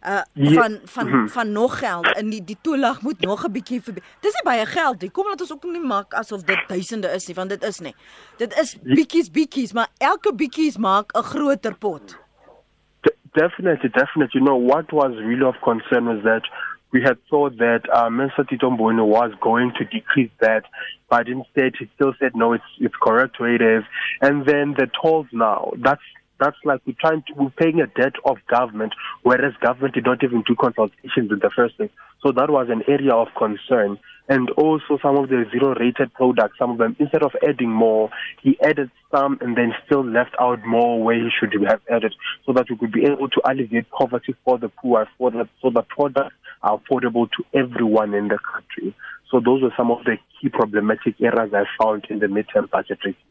uh 0.06 0.22
van 0.34 0.78
van 0.84 1.06
mm 1.06 1.12
-hmm. 1.12 1.28
van 1.28 1.52
nog 1.52 1.78
geld 1.78 2.06
in 2.16 2.30
die 2.30 2.44
die 2.44 2.58
toelag 2.60 3.02
moet 3.02 3.20
nog 3.20 3.44
'n 3.44 3.52
bietjie 3.52 3.82
vir 3.82 3.94
Dis 4.20 4.32
nie 4.32 4.44
baie 4.44 4.66
geld 4.66 5.00
nie. 5.00 5.10
Kom 5.10 5.26
laat 5.26 5.40
ons 5.40 5.52
ook 5.52 5.64
nie 5.64 5.80
maak 5.80 6.14
asof 6.14 6.42
dit 6.42 6.68
duisende 6.68 7.08
is 7.14 7.26
nie, 7.26 7.34
want 7.34 7.48
dit 7.48 7.62
is 7.62 7.80
nie. 7.80 7.94
Dit 8.36 8.58
is 8.58 8.78
bietjies 8.82 9.30
bietjies, 9.30 9.72
maar 9.72 9.88
elke 9.98 10.34
bietjies 10.34 10.76
maak 10.76 11.12
'n 11.12 11.22
groter 11.22 11.76
pot. 11.78 12.18
Definitely, 13.32 13.90
definitely. 13.90 14.40
You 14.40 14.44
know 14.44 14.66
what 14.66 14.90
was 14.90 15.14
really 15.14 15.44
of 15.44 15.58
concern 15.60 16.04
was 16.04 16.22
that 16.22 16.48
we 16.92 17.02
had 17.02 17.18
thought 17.28 17.58
that 17.58 17.82
uh, 17.92 18.08
Minister 18.08 18.44
Tito 18.44 18.70
Mboweni 18.70 19.06
was 19.06 19.32
going 19.40 19.72
to 19.78 19.84
decrease 19.84 20.30
that, 20.40 20.64
but 21.10 21.28
instead 21.28 21.74
he 21.78 21.88
still 21.94 22.14
said 22.18 22.32
no, 22.34 22.54
it's 22.54 22.64
it's 22.80 22.94
correct 23.02 23.38
where 23.38 23.54
it 23.54 23.62
is. 23.62 23.84
And 24.20 24.46
then 24.46 24.74
the 24.78 24.88
tolls 25.00 25.26
now, 25.32 25.72
that's 25.76 26.02
that's 26.40 26.56
like 26.64 26.80
we're 26.86 26.96
trying 27.00 27.22
to 27.22 27.34
we're 27.34 27.50
paying 27.50 27.80
a 27.80 27.86
debt 27.86 28.14
of 28.24 28.38
government, 28.48 28.92
whereas 29.22 29.54
government 29.60 29.94
did 29.94 30.04
not 30.04 30.22
even 30.22 30.42
do 30.46 30.54
consultations 30.54 31.30
in 31.30 31.38
the 31.40 31.50
first 31.54 31.76
place. 31.76 31.90
So 32.22 32.32
that 32.32 32.50
was 32.50 32.68
an 32.70 32.82
area 32.88 33.14
of 33.14 33.28
concern. 33.36 33.98
And 34.28 34.50
also 34.50 34.98
some 35.00 35.16
of 35.16 35.28
the 35.30 35.44
zero 35.50 35.74
rated 35.74 36.12
products, 36.14 36.58
some 36.58 36.72
of 36.72 36.78
them 36.78 36.96
instead 36.98 37.22
of 37.22 37.32
adding 37.46 37.70
more, 37.70 38.10
he 38.42 38.58
added 38.62 38.90
some 39.10 39.38
and 39.40 39.56
then 39.56 39.72
still 39.86 40.04
left 40.04 40.34
out 40.40 40.64
more 40.66 41.02
where 41.02 41.16
he 41.16 41.30
should 41.38 41.52
have 41.66 41.80
added 41.90 42.14
so 42.44 42.52
that 42.52 42.66
we 42.68 42.76
could 42.76 42.92
be 42.92 43.04
able 43.04 43.28
to 43.30 43.40
alleviate 43.44 43.90
poverty 43.90 44.34
for 44.44 44.58
the 44.58 44.68
poor 44.68 45.08
for 45.16 45.30
that 45.30 45.48
so 45.62 45.70
the 45.70 45.82
products 45.82 46.34
are 46.62 46.78
affordable 46.78 47.28
to 47.30 47.44
everyone 47.54 48.14
in 48.14 48.28
the 48.28 48.38
country. 48.38 48.94
So 49.30 49.40
those 49.40 49.62
were 49.62 49.72
some 49.76 49.90
of 49.90 50.04
the 50.04 50.16
key 50.40 50.48
problematic 50.48 51.20
areas 51.20 51.52
I 51.54 51.64
found 51.82 52.06
in 52.10 52.18
the 52.18 52.26
midterm 52.26 52.70
budget 52.70 52.98
review. 53.04 53.27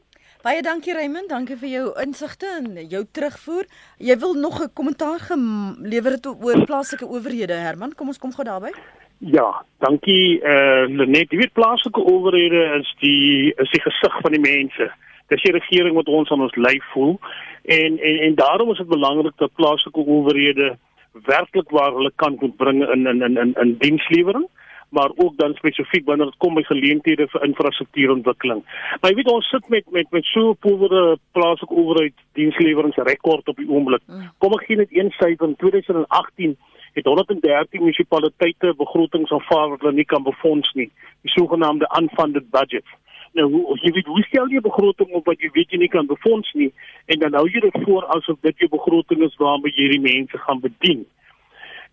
Baie 0.47 0.61
dankie 0.63 0.93
Raymond, 0.95 1.27
dankie 1.27 1.57
vir 1.59 1.67
jou 1.67 1.87
insigte 1.99 2.47
en 2.47 2.67
jou 2.87 3.01
terugvoer. 3.11 3.65
Jy 3.99 4.15
wil 4.21 4.33
nog 4.39 4.61
'n 4.63 4.71
kommentaar 4.73 5.19
gelewer 5.19 6.11
het 6.15 6.25
oor 6.27 6.63
plaaslike 6.69 7.05
owerhede 7.05 7.53
Herman. 7.53 7.95
Kom 7.95 8.07
ons 8.07 8.17
kom 8.17 8.31
gou 8.31 8.45
daarby. 8.45 8.71
Ja, 9.17 9.65
dankie 9.79 10.39
eh 10.41 10.51
uh, 10.51 10.87
Lenet. 10.87 11.31
Jy 11.31 11.37
weet 11.37 11.53
plaaslike 11.53 11.99
owerhede 11.99 12.79
is 12.79 12.95
die 12.99 13.53
is 13.57 13.71
die 13.71 13.81
gesig 13.81 14.21
van 14.21 14.31
die 14.31 14.39
mense. 14.39 14.91
Dis 15.27 15.43
die 15.43 15.51
regering 15.51 15.95
wat 15.95 16.07
ons 16.07 16.31
aan 16.31 16.41
ons 16.41 16.55
lyf 16.55 16.85
voel 16.93 17.19
en 17.63 17.99
en 17.99 18.17
en 18.27 18.35
daarom 18.35 18.71
is 18.71 18.77
dit 18.77 18.87
belangrik 18.87 19.37
dat 19.37 19.55
plaaslike 19.55 19.99
owerhede 19.99 20.77
werklik 21.11 21.69
waar 21.69 21.91
hulle 21.91 22.11
kan 22.15 22.37
kon 22.37 22.55
bring 22.55 22.89
in 22.93 23.07
in 23.07 23.21
in 23.21 23.37
in, 23.37 23.53
in 23.53 23.77
dienslewering 23.77 24.47
maar 24.89 25.11
ook 25.15 25.37
dan 25.37 25.53
spesifiek 25.53 26.05
wanneer 26.05 26.25
dit 26.25 26.37
kom 26.37 26.55
by 26.55 26.63
geleenthede 26.63 27.27
vir 27.27 27.43
infrastruktuurontwikkeling. 27.43 28.63
Maar 29.01 29.11
jy 29.11 29.17
weet 29.19 29.31
ons 29.31 29.49
sit 29.49 29.69
met 29.69 29.91
met 29.91 30.11
met 30.11 30.25
so 30.25 30.49
'n 30.49 30.57
powere 30.59 31.17
plaaslike 31.31 31.73
owerheid 31.73 32.13
diensleweringrekord 32.33 33.47
op 33.47 33.57
die 33.57 33.69
oomblik. 33.69 34.01
Mm. 34.07 34.31
Kom 34.37 34.53
ek 34.53 34.65
gee 34.65 34.77
net 34.77 34.91
een 34.91 35.11
syfer 35.11 35.47
in 35.47 35.55
2018 35.55 36.57
het 36.93 37.05
113 37.05 37.79
munisipaliteite 37.79 38.73
begrotings 38.77 39.31
aanvaar 39.31 39.69
wat 39.69 39.81
hulle 39.81 39.93
nie 39.93 40.05
kan 40.05 40.23
befonds 40.23 40.73
nie, 40.73 40.91
die 41.21 41.31
sogenaamde 41.31 41.89
unfunded 41.99 42.49
budgets. 42.49 42.91
Nou 43.37 43.51
hoe 43.51 43.77
jy 43.81 43.91
weet 43.91 44.05
hoe 44.05 44.23
stel 44.23 44.49
jy 44.49 44.61
begroting 44.65 45.11
op 45.19 45.25
wat 45.29 45.41
jy 45.43 45.49
weet 45.53 45.71
jy 45.71 45.77
nie 45.77 45.91
kan 45.93 46.07
befonds 46.09 46.53
nie 46.53 46.71
en 47.05 47.19
dan 47.19 47.35
hou 47.37 47.45
jy 47.49 47.61
dit 47.67 47.77
voor 47.83 48.07
asof 48.15 48.39
dit 48.41 48.63
jou 48.63 48.69
begroting 48.69 49.21
is 49.27 49.35
waarmee 49.41 49.75
jy 49.75 49.89
die 49.93 50.01
mense 50.01 50.37
gaan 50.45 50.63
bedien. 50.63 51.05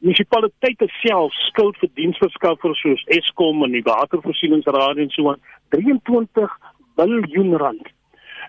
Munisipaliteite 0.04 0.84
self 1.00 1.32
skuld 1.48 1.78
vir 1.80 1.88
diensverskaffers 1.96 2.80
soos 2.84 3.04
Eskom 3.16 3.62
en 3.64 3.72
die 3.72 3.80
Watervoorsieningsraad 3.86 4.98
en 5.00 5.12
so 5.14 5.30
aan 5.30 5.40
23 5.72 6.58
miljard 7.00 7.60
rand. 7.62 7.86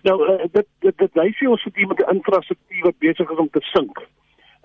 Nou 0.04 0.18
uh, 0.26 0.50
dit 0.52 0.68
dit 0.84 0.98
dit 1.00 1.16
wys 1.22 1.40
jy 1.40 1.48
ons 1.54 1.64
het 1.64 1.80
iemand 1.80 2.02
'n 2.04 2.16
infrastruktuur 2.18 2.84
wat 2.90 3.00
besig 3.06 3.32
is 3.32 3.40
om 3.44 3.50
te 3.50 3.64
sink. 3.72 4.04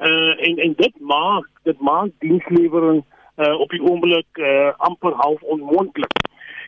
Uh 0.08 0.34
en 0.48 0.58
en 0.66 0.74
dit 0.82 1.00
maak 1.00 1.46
dit 1.62 1.80
maak 1.80 2.10
dienslewering 2.26 3.04
uh 3.38 3.54
op 3.60 3.70
die 3.70 3.82
oomblik 3.82 4.42
uh 4.42 4.72
amper 4.90 5.14
half 5.22 5.42
onmoontlik. 5.42 6.18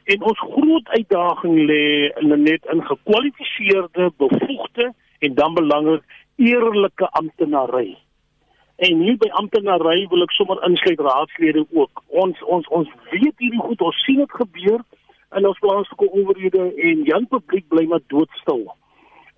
En 0.04 0.22
ons 0.22 0.38
groot 0.38 0.88
uitdaging 0.88 1.56
lê 1.66 2.12
net 2.22 2.62
in 2.72 2.86
gekwalifiseerde, 2.86 4.12
bevoegde 4.16 4.94
en 5.18 5.34
dan 5.34 5.54
belangrik 5.54 6.02
eerlike 6.36 7.10
amptenary. 7.10 7.98
En 8.82 8.98
hier 8.98 9.16
by 9.16 9.28
amptenary 9.38 10.08
wil 10.10 10.24
ek 10.24 10.32
sommer 10.34 10.58
insluit 10.66 11.00
raadslede 11.06 11.60
ook. 11.70 12.00
Ons 12.22 12.40
ons 12.54 12.66
ons 12.78 12.88
weet 13.12 13.36
hierdie 13.44 13.60
goed, 13.62 13.82
ons 13.88 13.98
sien 14.02 14.18
dit 14.18 14.32
gebeur 14.38 14.80
in 15.38 15.46
ons 15.46 15.60
plaaslike 15.62 16.08
owerhede 16.10 16.64
en 16.88 17.04
Jan 17.06 17.28
publiek 17.30 17.68
bly 17.70 17.84
maar 17.92 18.02
doodstil. 18.10 18.64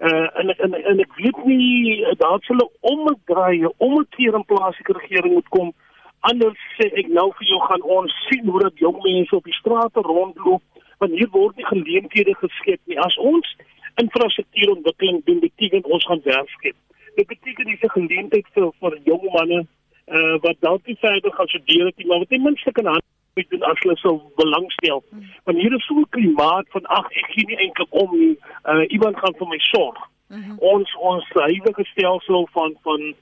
Uh 0.01 0.29
en 0.41 0.53
en 0.55 0.77
en 0.93 1.03
ek 1.05 1.19
weet 1.19 1.43
nie 1.51 2.15
daar 2.23 2.41
sal 2.47 2.63
'n 2.65 2.71
omdraai, 2.93 3.61
'n 3.61 3.75
omkeer 3.89 4.39
in 4.41 4.49
plaaslike 4.53 4.97
regering 5.01 5.35
moet 5.35 5.51
kom. 5.57 5.75
Anders 6.21 6.65
sê 6.79 6.89
ek 7.03 7.13
nou 7.13 7.29
vir 7.37 7.47
jou 7.53 7.61
gaan 7.69 7.85
ons 7.99 8.17
sien 8.29 8.49
hoe 8.49 8.61
dat 8.61 8.79
jong 8.87 8.97
mense 9.03 9.37
op 9.37 9.45
die 9.45 9.61
strate 9.61 10.01
rondloop 10.01 10.63
want 10.99 11.13
hier 11.13 11.29
word 11.31 11.57
nie 11.57 11.69
geleenthede 11.75 12.35
geskep 12.35 12.81
nie. 12.87 12.99
As 12.99 13.17
ons 13.19 13.57
infrastruktuurontwikkeling 14.01 15.25
doen, 15.25 15.41
beteken 15.41 15.85
ons 15.85 16.05
gaan 16.07 16.21
werk 16.25 16.49
skep. 16.49 16.77
Dit 17.15 17.27
beteken 17.27 17.65
dis 17.65 17.83
'n 17.83 17.97
geleentheid 17.99 18.47
vir 18.55 18.73
vir 18.81 18.99
jong 19.05 19.27
manne 19.33 19.67
uh 20.07 20.37
wat 20.45 20.57
dalk 20.61 20.87
nie 20.87 20.97
verder 21.01 21.33
gaan 21.33 21.49
studeer 21.49 21.93
nie, 21.97 22.07
maar 22.07 22.19
wat 22.19 22.29
ten 22.29 22.43
minste 22.43 22.73
kan 22.73 23.01
moet 23.35 23.51
doen 23.51 23.63
as 23.63 23.79
hulle 23.79 23.97
sou 23.97 24.21
belangstel. 24.37 25.03
Hmm. 25.11 25.31
Want 25.45 25.59
hier 25.59 25.75
is 25.75 25.87
so 25.87 25.95
'n 25.95 26.09
klimaat 26.09 26.67
van 26.69 26.85
ag 26.85 27.07
ek 27.11 27.27
gee 27.33 27.47
nie 27.47 27.57
eintlik 27.57 27.93
om 28.03 28.19
nie. 28.19 28.39
Uh 28.65 28.85
iemand 28.89 29.19
gaan 29.19 29.35
vir 29.39 29.49
my 29.49 29.59
sorg. 29.59 29.99
Mm 30.29 30.43
-hmm. 30.43 30.59
Ons 30.59 30.97
ons 30.97 31.29
huidige 31.33 31.85
stelsel 31.85 32.49
van 32.53 32.77
van 32.83 33.15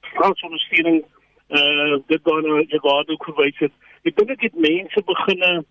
staatsondersteuning 0.00 1.04
uh 1.48 1.96
dit 2.06 2.24
dan 2.24 2.44
jy 2.68 2.78
gou 2.78 3.04
ook 3.06 3.24
verwys 3.24 3.58
het. 3.58 3.72
Ek 4.02 4.16
dink 4.16 4.40
dit 4.40 4.54
mense 4.54 5.02
beginne 5.04 5.64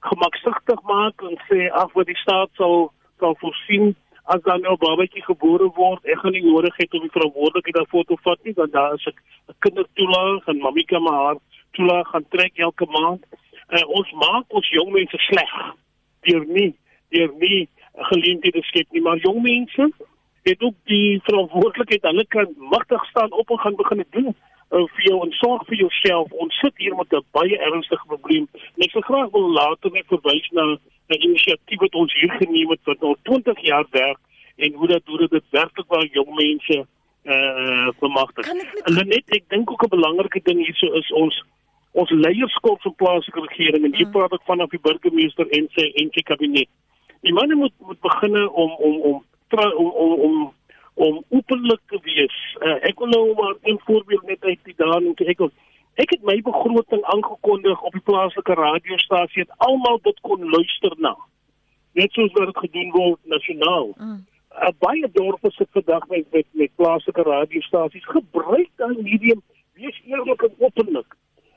gemaksigtig 0.00 0.82
maak 0.82 1.22
en 1.22 1.36
sê 1.48 1.70
ag 1.72 1.92
wat 1.92 2.06
die 2.06 2.16
staat 2.16 2.50
sal 2.52 2.92
sal 3.18 3.36
voorsien 3.40 3.96
as 4.24 4.40
dan 4.42 4.60
nou 4.64 4.76
babatjie 4.80 5.22
gebore 5.24 5.68
word, 5.76 6.04
ek 6.08 6.22
gaan 6.22 6.32
nie 6.32 6.44
nodig 6.44 6.76
hê 6.80 6.86
om 6.90 7.02
die 7.04 7.12
verantwoordelikheid 7.12 7.76
daarvoor 7.76 8.06
te 8.08 8.16
vat 8.24 8.40
nie, 8.44 8.54
want 8.56 8.72
daar 8.72 8.94
is 8.94 9.06
'n 9.06 9.56
kindertoelaag 9.58 10.46
en 10.48 10.64
mamika 10.64 10.98
maar 10.98 11.20
haar 11.24 11.38
toelaag 11.72 12.08
gaan 12.08 12.26
trek 12.28 12.56
elke 12.56 12.86
maand. 12.86 13.22
Uh, 13.68 13.84
ons 13.98 14.10
maak 14.12 14.44
ons 14.48 14.68
jong 14.70 14.90
mense 14.92 15.18
sleg 15.28 15.52
deur 16.22 16.44
nie 16.46 16.72
deur 17.08 17.32
nie 17.38 17.68
geleenthede 17.92 18.62
skep 18.62 18.86
nie, 18.90 19.02
maar 19.02 19.16
jong 19.16 19.42
mense 19.42 19.92
het 20.42 20.62
ook 20.62 20.74
die 20.84 21.20
verantwoordelikheid 21.24 22.02
hulle 22.02 22.26
kan 22.26 22.48
magtig 22.56 23.04
staan 23.04 23.32
op 23.32 23.50
en 23.50 23.58
gaan 23.58 23.76
begin 23.76 24.04
doen 24.10 24.34
uh, 24.74 24.86
vir 24.96 25.04
jou 25.08 25.18
en 25.24 25.32
sorg 25.38 25.66
vir 25.68 25.78
jouself. 25.84 26.32
Ons 26.32 26.58
sit 26.62 26.74
hier 26.76 26.96
met 26.96 27.12
'n 27.12 27.24
baie 27.32 27.58
ernstige 27.58 28.06
probleem. 28.06 28.48
Ek 28.78 28.90
sou 28.90 29.02
graag 29.02 29.30
wil 29.30 29.50
later 29.50 29.90
net 29.90 30.06
verwys 30.06 30.48
na 30.52 30.64
'n 31.12 31.22
inisiatief 31.28 31.80
wat 31.80 31.94
ons 31.94 32.12
hier 32.20 32.32
geneem 32.40 32.70
het 32.70 32.80
wat 32.84 33.02
al 33.02 33.16
20 33.22 33.60
jaar 33.60 33.86
werk 33.90 34.18
en 34.56 34.72
hoe 34.72 34.88
dat 34.88 35.02
hoe 35.06 35.28
dit 35.28 35.44
werklik 35.50 35.88
waar 35.88 36.06
jong 36.06 36.34
mense 36.34 36.86
eh 37.24 37.32
uh, 37.32 37.88
bemagtig. 38.00 38.46
En 38.84 39.08
net 39.08 39.24
ek 39.28 39.44
dink 39.48 39.70
ook 39.70 39.84
'n 39.84 39.96
belangrike 39.96 40.40
ding 40.42 40.58
hierso 40.64 40.92
is 40.92 41.12
ons 41.12 41.44
ons 41.92 42.10
leierskap 42.10 42.80
van 42.82 42.94
plaaslike 42.94 43.40
regering 43.40 43.84
en 43.84 43.94
hier 43.94 44.06
mm. 44.06 44.12
praat 44.12 44.32
ek 44.32 44.44
vanaf 44.44 44.70
die 44.70 44.82
burgemeester 44.82 45.46
en 45.48 45.68
sy 45.76 45.86
en 45.94 46.08
sy 46.10 46.22
kabinet. 46.22 46.68
Die 47.22 47.32
manne 47.32 47.54
moet 47.54 47.72
moet 47.78 48.00
begin 48.00 48.36
om 48.48 48.72
om 48.72 49.00
om 49.00 49.24
om 49.54 49.92
om 49.94 50.20
om 50.28 50.52
om 50.94 51.24
openlik 51.28 51.80
te 51.86 51.98
wees. 52.02 52.36
Uh, 52.60 52.78
ek 52.88 52.98
wil 52.98 53.08
nou 53.08 53.34
maar 53.34 53.54
'n 53.62 53.78
voorbeeld 53.86 54.22
net 54.22 54.44
uit 54.44 54.58
die 54.64 54.74
daan 54.76 55.06
en 55.06 55.26
ek 55.26 55.40
ek 55.94 56.10
het 56.10 56.22
my 56.22 56.40
begroting 56.42 57.02
aangekondig 57.04 57.82
op 57.82 57.92
die 57.92 58.06
plaaslike 58.10 58.54
radiostasie 58.54 59.42
het 59.42 59.58
almal 59.58 59.98
dit 60.02 60.20
kon 60.20 60.50
luister 60.50 60.94
na. 60.98 61.16
Net 61.92 62.12
soos 62.12 62.32
wat 62.32 62.46
dit 62.46 62.58
gedoen 62.58 62.90
word 62.90 63.20
nasionaal. 63.24 63.94
Mm. 63.96 64.24
Uh, 64.62 64.70
baie 64.78 65.08
dorpe 65.12 65.50
sit 65.50 65.68
vandag 65.70 66.08
met 66.08 66.24
met, 66.32 66.46
met 66.52 66.74
plaaslike 66.74 67.22
radiostasies 67.22 68.06
gebruik 68.06 68.70
daai 68.76 69.02
medium 69.02 69.42
wees 69.74 70.00
eerlik 70.06 70.42
en 70.42 70.54
openlik 70.58 71.16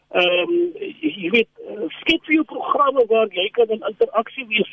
ehm 0.10 0.52
um, 0.52 0.52
jy 1.04 1.30
weet 1.34 1.50
eh, 1.68 1.88
skep 2.00 2.24
vir 2.28 2.38
jou 2.38 2.44
programme 2.48 3.04
waar 3.10 3.28
jy 3.36 3.50
kan 3.58 3.74
in 3.76 3.84
interaksie 3.90 4.46
wees 4.48 4.70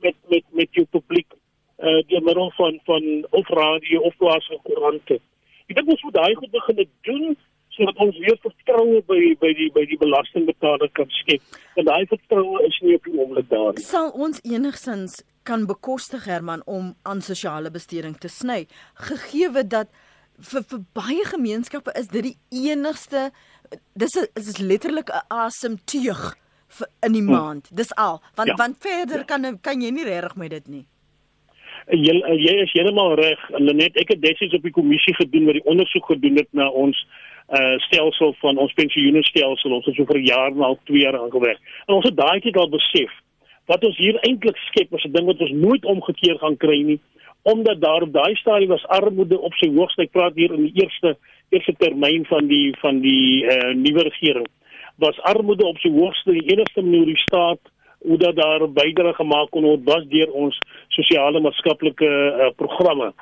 met 0.00 0.16
met 0.32 0.44
met 0.56 0.72
jou 0.72 0.86
publiek 0.96 1.34
uh, 1.78 2.00
deur 2.10 2.22
middel 2.22 2.50
van 2.56 2.80
van 2.84 3.26
of 3.30 3.48
radio 3.48 4.00
of 4.00 4.16
plaaslike 4.16 4.62
koerante. 4.62 5.20
Ek 5.68 5.76
dink 5.76 5.94
ons 5.94 6.02
moet 6.02 6.14
daai 6.14 6.34
goed 6.34 6.50
begin 6.50 6.84
doen 7.10 7.36
sodat 7.78 8.00
ons 8.02 8.18
weer 8.18 8.38
vertroue 8.42 9.02
by 9.06 9.20
by 9.38 9.52
die 9.54 9.68
by 9.74 9.84
die 9.86 9.98
belastingbetaler 10.00 10.90
kan 10.98 11.10
skep. 11.20 11.42
Want 11.76 11.90
daai 11.90 12.06
vertroue 12.10 12.64
is 12.66 12.78
nie 12.82 12.96
op 12.98 13.06
die 13.06 13.14
oomblik 13.18 13.50
daar 13.52 13.72
nie. 13.76 13.84
Sal 13.86 14.10
ons 14.10 14.42
enigsins 14.42 15.20
kan 15.48 15.64
bekostig 15.68 16.26
Herman 16.28 16.64
om 16.66 16.92
aan 17.08 17.22
sosiale 17.24 17.70
besteding 17.72 18.18
te 18.18 18.28
sny 18.28 18.66
gegee 19.08 19.64
dat 19.64 19.94
vir 20.50 20.66
vir 20.70 20.82
baie 20.94 21.24
gemeenskappe 21.30 21.94
is 21.98 22.10
dit 22.10 22.30
die 22.30 22.36
enigste 22.72 23.30
dis 23.94 24.14
is 24.16 24.58
letterlik 24.58 25.10
'n 25.10 25.24
asemteug 25.28 26.36
in 27.06 27.12
die 27.12 27.22
hm. 27.22 27.30
maand. 27.30 27.68
Dis 27.72 27.94
al. 27.94 28.22
Want 28.34 28.48
ja. 28.48 28.54
want 28.54 28.76
verder 28.78 29.24
kan 29.24 29.60
kan 29.60 29.80
jy 29.80 29.90
nie 29.90 30.04
regtig 30.04 30.36
met 30.36 30.50
dit 30.50 30.68
nie. 30.68 30.86
Jy 31.88 32.14
jy 32.36 32.54
is 32.62 32.72
heeltemal 32.76 33.14
reg. 33.16 33.40
Net 33.58 33.96
ek 33.96 34.12
het 34.12 34.22
destyds 34.22 34.54
op 34.54 34.62
die 34.62 34.74
kommissie 34.74 35.14
gedoen 35.16 35.46
wat 35.48 35.56
die 35.56 35.64
ondersoek 35.64 36.06
gedoen 36.12 36.36
het 36.36 36.48
na 36.52 36.68
ons 36.68 36.98
uh 37.48 37.78
stelsel 37.86 38.34
van 38.42 38.58
ons 38.60 38.72
pensioenstelsel. 38.76 39.72
Ons 39.72 39.86
het 39.88 39.96
so 39.96 40.04
vir 40.04 40.20
jare 40.20 40.64
al 40.64 40.76
2 40.84 41.00
jaar 41.00 41.16
aangewerk. 41.16 41.60
En 41.86 41.94
ons 41.94 42.04
het 42.04 42.16
daai 42.16 42.40
tyd 42.44 42.56
al 42.56 42.68
besef 42.68 43.14
wat 43.68 43.84
ons 43.84 43.96
hier 44.00 44.16
eintlik 44.24 44.56
skep 44.68 44.92
is 44.96 45.04
'n 45.04 45.12
ding 45.12 45.26
wat 45.26 45.40
ons 45.40 45.52
nooit 45.52 45.84
omgekeer 45.84 46.38
gaan 46.38 46.56
kry 46.56 46.82
nie 46.82 47.00
omdat 47.42 47.80
daar 47.80 48.02
op 48.02 48.12
daai 48.12 48.34
stadium 48.36 48.68
was 48.68 48.86
armoede 48.86 49.38
op 49.40 49.54
sy 49.54 49.70
hoogste. 49.72 50.02
Ek 50.02 50.12
praat 50.12 50.34
hier 50.34 50.52
in 50.52 50.68
die 50.68 50.82
eerste 50.82 51.16
eerste 51.48 51.74
termyn 51.78 52.26
van 52.28 52.46
die 52.46 52.74
van 52.80 53.00
die 53.00 53.44
uh, 53.44 53.72
nuwe 53.74 54.02
regering 54.02 54.46
was 54.98 55.20
armoede 55.20 55.64
op 55.64 55.78
sy 55.78 55.90
hoogste 55.94 56.34
die 56.34 56.48
enigste 56.52 56.82
manier 56.82 57.06
die 57.06 57.22
staat 57.22 57.67
hoe 57.98 58.18
dat 58.18 58.36
daar 58.36 58.72
bydra 58.72 59.12
gemaak 59.12 59.50
kon 59.50 59.66
word 59.66 59.84
was 59.84 60.04
deur 60.08 60.30
ons 60.32 60.58
sosiale 60.88 61.40
maatskaplike 61.40 62.08
uh, 62.08 62.50
programme. 62.56 63.12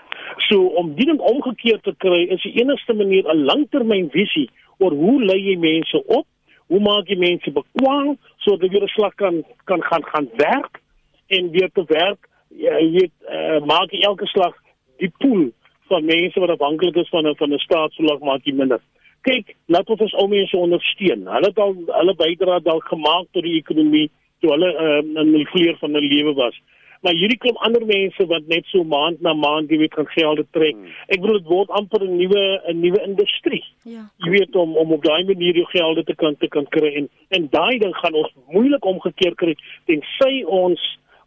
So 0.48 0.66
om 0.80 0.94
dit 0.94 1.18
omgekeer 1.18 1.80
te 1.80 1.94
kry 1.98 2.26
is 2.36 2.42
die 2.42 2.56
enigste 2.60 2.94
manier 2.94 3.24
'n 3.24 3.44
langtermynvisie 3.44 4.50
oor 4.78 4.92
hoe 4.92 5.24
lei 5.24 5.40
jy 5.40 5.56
mense 5.56 6.02
op? 6.06 6.26
Hoe 6.66 6.80
maak 6.80 7.08
jy 7.08 7.16
mense 7.16 7.50
bekwam 7.50 8.16
sodat 8.36 8.70
weer 8.70 8.82
'n 8.82 8.94
slag 8.96 9.14
kan 9.14 9.44
kan 9.64 9.82
gaan 9.82 10.04
gaan 10.04 10.28
werk 10.36 10.80
en 11.28 11.50
weer 11.50 11.70
te 11.72 11.84
werk? 11.86 12.28
Ja, 12.48 12.78
jy 12.78 12.90
weet, 12.90 13.14
uh, 13.28 13.60
maak 13.64 13.92
elke 13.92 14.26
slag 14.26 14.54
die 14.98 15.12
pool 15.18 15.50
van 15.88 16.04
mense 16.04 16.40
wat 16.40 16.50
afhanklik 16.50 16.96
is 16.96 17.08
van 17.08 17.26
'n 17.26 17.36
van 17.36 17.52
'n 17.52 17.58
staatslag 17.58 18.20
maak 18.20 18.44
jy 18.44 18.52
minder. 18.52 18.80
Kyk, 19.20 19.54
laat 19.66 19.88
ons 19.90 20.00
ons 20.00 20.14
ou 20.14 20.28
mense 20.28 20.56
ondersteun. 20.56 21.26
Hulle 21.26 21.46
het 21.46 21.58
al 21.58 21.74
hulle 21.86 22.14
bydra 22.14 22.58
dalk 22.58 22.84
gemaak 22.84 23.26
tot 23.32 23.42
die 23.42 23.58
ekonomie 23.58 24.10
toe 24.40 24.50
hulle 24.52 24.70
uh, 24.72 25.02
in 25.22 25.32
die 25.32 25.48
vleuer 25.52 25.76
van 25.80 25.94
hulle 25.94 26.08
lewe 26.14 26.34
was. 26.34 26.56
Maar 27.04 27.14
hierdie 27.14 27.38
kom 27.38 27.56
ander 27.66 27.84
mense 27.86 28.26
wat 28.26 28.46
net 28.50 28.66
so 28.72 28.84
maand 28.84 29.20
na 29.22 29.34
maand 29.36 29.70
jy 29.70 29.78
weet 29.82 29.94
kan 29.94 30.08
geld 30.14 30.46
trek. 30.56 30.74
Hmm. 30.74 30.94
Ek 31.12 31.20
bedoel 31.22 31.40
dit 31.40 31.50
word 31.50 31.72
amper 31.78 32.04
'n 32.04 32.16
nuwe 32.16 32.44
'n 32.72 32.80
nuwe 32.80 33.00
industrie. 33.06 33.64
Ja. 33.84 34.08
Jy 34.24 34.30
weet 34.30 34.56
om 34.56 34.76
om 34.76 34.92
op 34.92 35.02
daai 35.04 35.24
manier 35.24 35.54
jou 35.54 35.66
geld 35.70 36.06
te 36.06 36.14
kan 36.14 36.36
te 36.36 36.48
kan 36.48 36.66
kry 36.68 36.94
en 37.02 37.08
en 37.28 37.48
daai 37.50 37.78
ding 37.78 37.94
gaan 37.96 38.14
ons 38.14 38.32
moeilik 38.52 38.84
omgekeer 38.84 39.34
kry 39.34 39.54
tensy 39.86 40.44
ons 40.44 40.80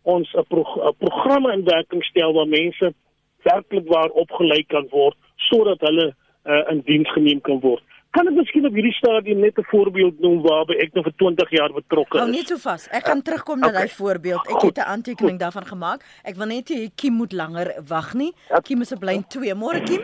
ons 0.03 0.33
'n 0.33 0.45
pro, 0.47 0.63
programme 0.97 1.53
in 1.53 1.63
werking 1.63 2.03
stel 2.03 2.33
waar 2.33 2.47
mense 2.47 2.93
werklik 3.43 3.87
waar 3.87 4.09
opgelei 4.09 4.63
kan 4.67 4.87
word 4.91 5.15
sodat 5.35 5.81
hulle 5.81 6.13
uh, 6.45 6.63
in 6.71 6.81
diens 6.85 7.11
geneem 7.11 7.41
kan 7.41 7.59
word. 7.59 7.83
Kan 8.11 8.25
ek 8.25 8.33
miskien 8.39 8.65
op 8.65 8.73
hierdie 8.73 8.95
stadium 8.97 9.41
net 9.45 9.57
'n 9.59 9.67
voorbeeld 9.69 10.19
noem 10.19 10.41
waarby 10.41 10.73
ek 10.81 10.93
nou 10.93 11.03
vir 11.03 11.13
20 11.15 11.49
jaar 11.49 11.73
betrokke 11.73 12.17
is? 12.17 12.21
Nou 12.23 12.31
net 12.31 12.47
so 12.47 12.57
vas. 12.57 12.87
Ek 12.89 13.05
gaan 13.05 13.21
terugkom 13.21 13.59
na 13.59 13.67
okay. 13.67 13.79
daai 13.79 13.89
voorbeeld. 13.89 14.47
Ek 14.47 14.59
Goed. 14.59 14.77
het 14.77 14.85
'n 14.85 14.89
aantekening 14.89 15.37
Goed. 15.37 15.43
daarvan 15.45 15.65
gemaak. 15.65 16.01
Ek 16.23 16.35
wil 16.35 16.47
net 16.47 16.69
hê 16.69 16.89
Kim 16.95 17.13
moet 17.13 17.31
langer 17.31 17.73
wag 17.87 18.13
nie. 18.13 18.33
Ja. 18.49 18.59
Kim 18.59 18.81
is 18.81 18.91
op 18.91 19.03
lyn 19.03 19.23
2. 19.27 19.53
Môre 19.53 19.81
Kim. 19.83 20.01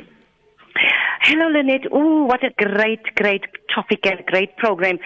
Hello 1.20 1.50
Lynette. 1.50 1.90
Ooh, 1.92 2.28
what 2.28 2.44
a 2.44 2.52
great 2.56 3.02
great 3.16 3.48
topic 3.74 4.06
and 4.06 4.22
great 4.26 4.56
program. 4.56 5.00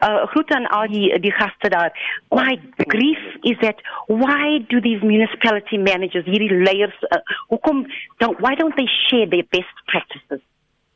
Uh 0.00 0.24
groet 0.32 0.50
aan 0.50 0.66
al 0.66 0.86
die 0.88 1.18
die 1.20 1.32
gaste 1.32 1.68
daar. 1.68 1.92
My 2.30 2.58
grief 2.76 3.20
is 3.42 3.58
that 3.58 3.76
why 4.06 4.64
do 4.68 4.80
these 4.80 5.04
municipality 5.04 5.76
managers 5.76 6.24
hierdie 6.24 6.62
layers 6.62 6.96
uh, 7.02 7.20
hoekom 7.48 7.86
don't 8.16 8.40
why 8.40 8.54
don't 8.54 8.76
they 8.76 8.86
share 8.86 9.28
their 9.28 9.44
best 9.50 9.76
practices? 9.84 10.40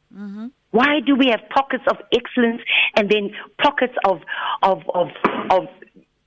Mhm. 0.09 0.49
Why 0.73 1.01
do 1.01 1.15
we 1.15 1.29
have 1.29 1.41
pockets 1.51 1.85
of 1.89 1.97
excellence 2.13 2.63
and 2.97 3.09
then 3.09 3.31
pockets 3.63 3.95
of 4.05 4.21
of 4.63 4.83
of 4.95 5.09
of 5.51 5.69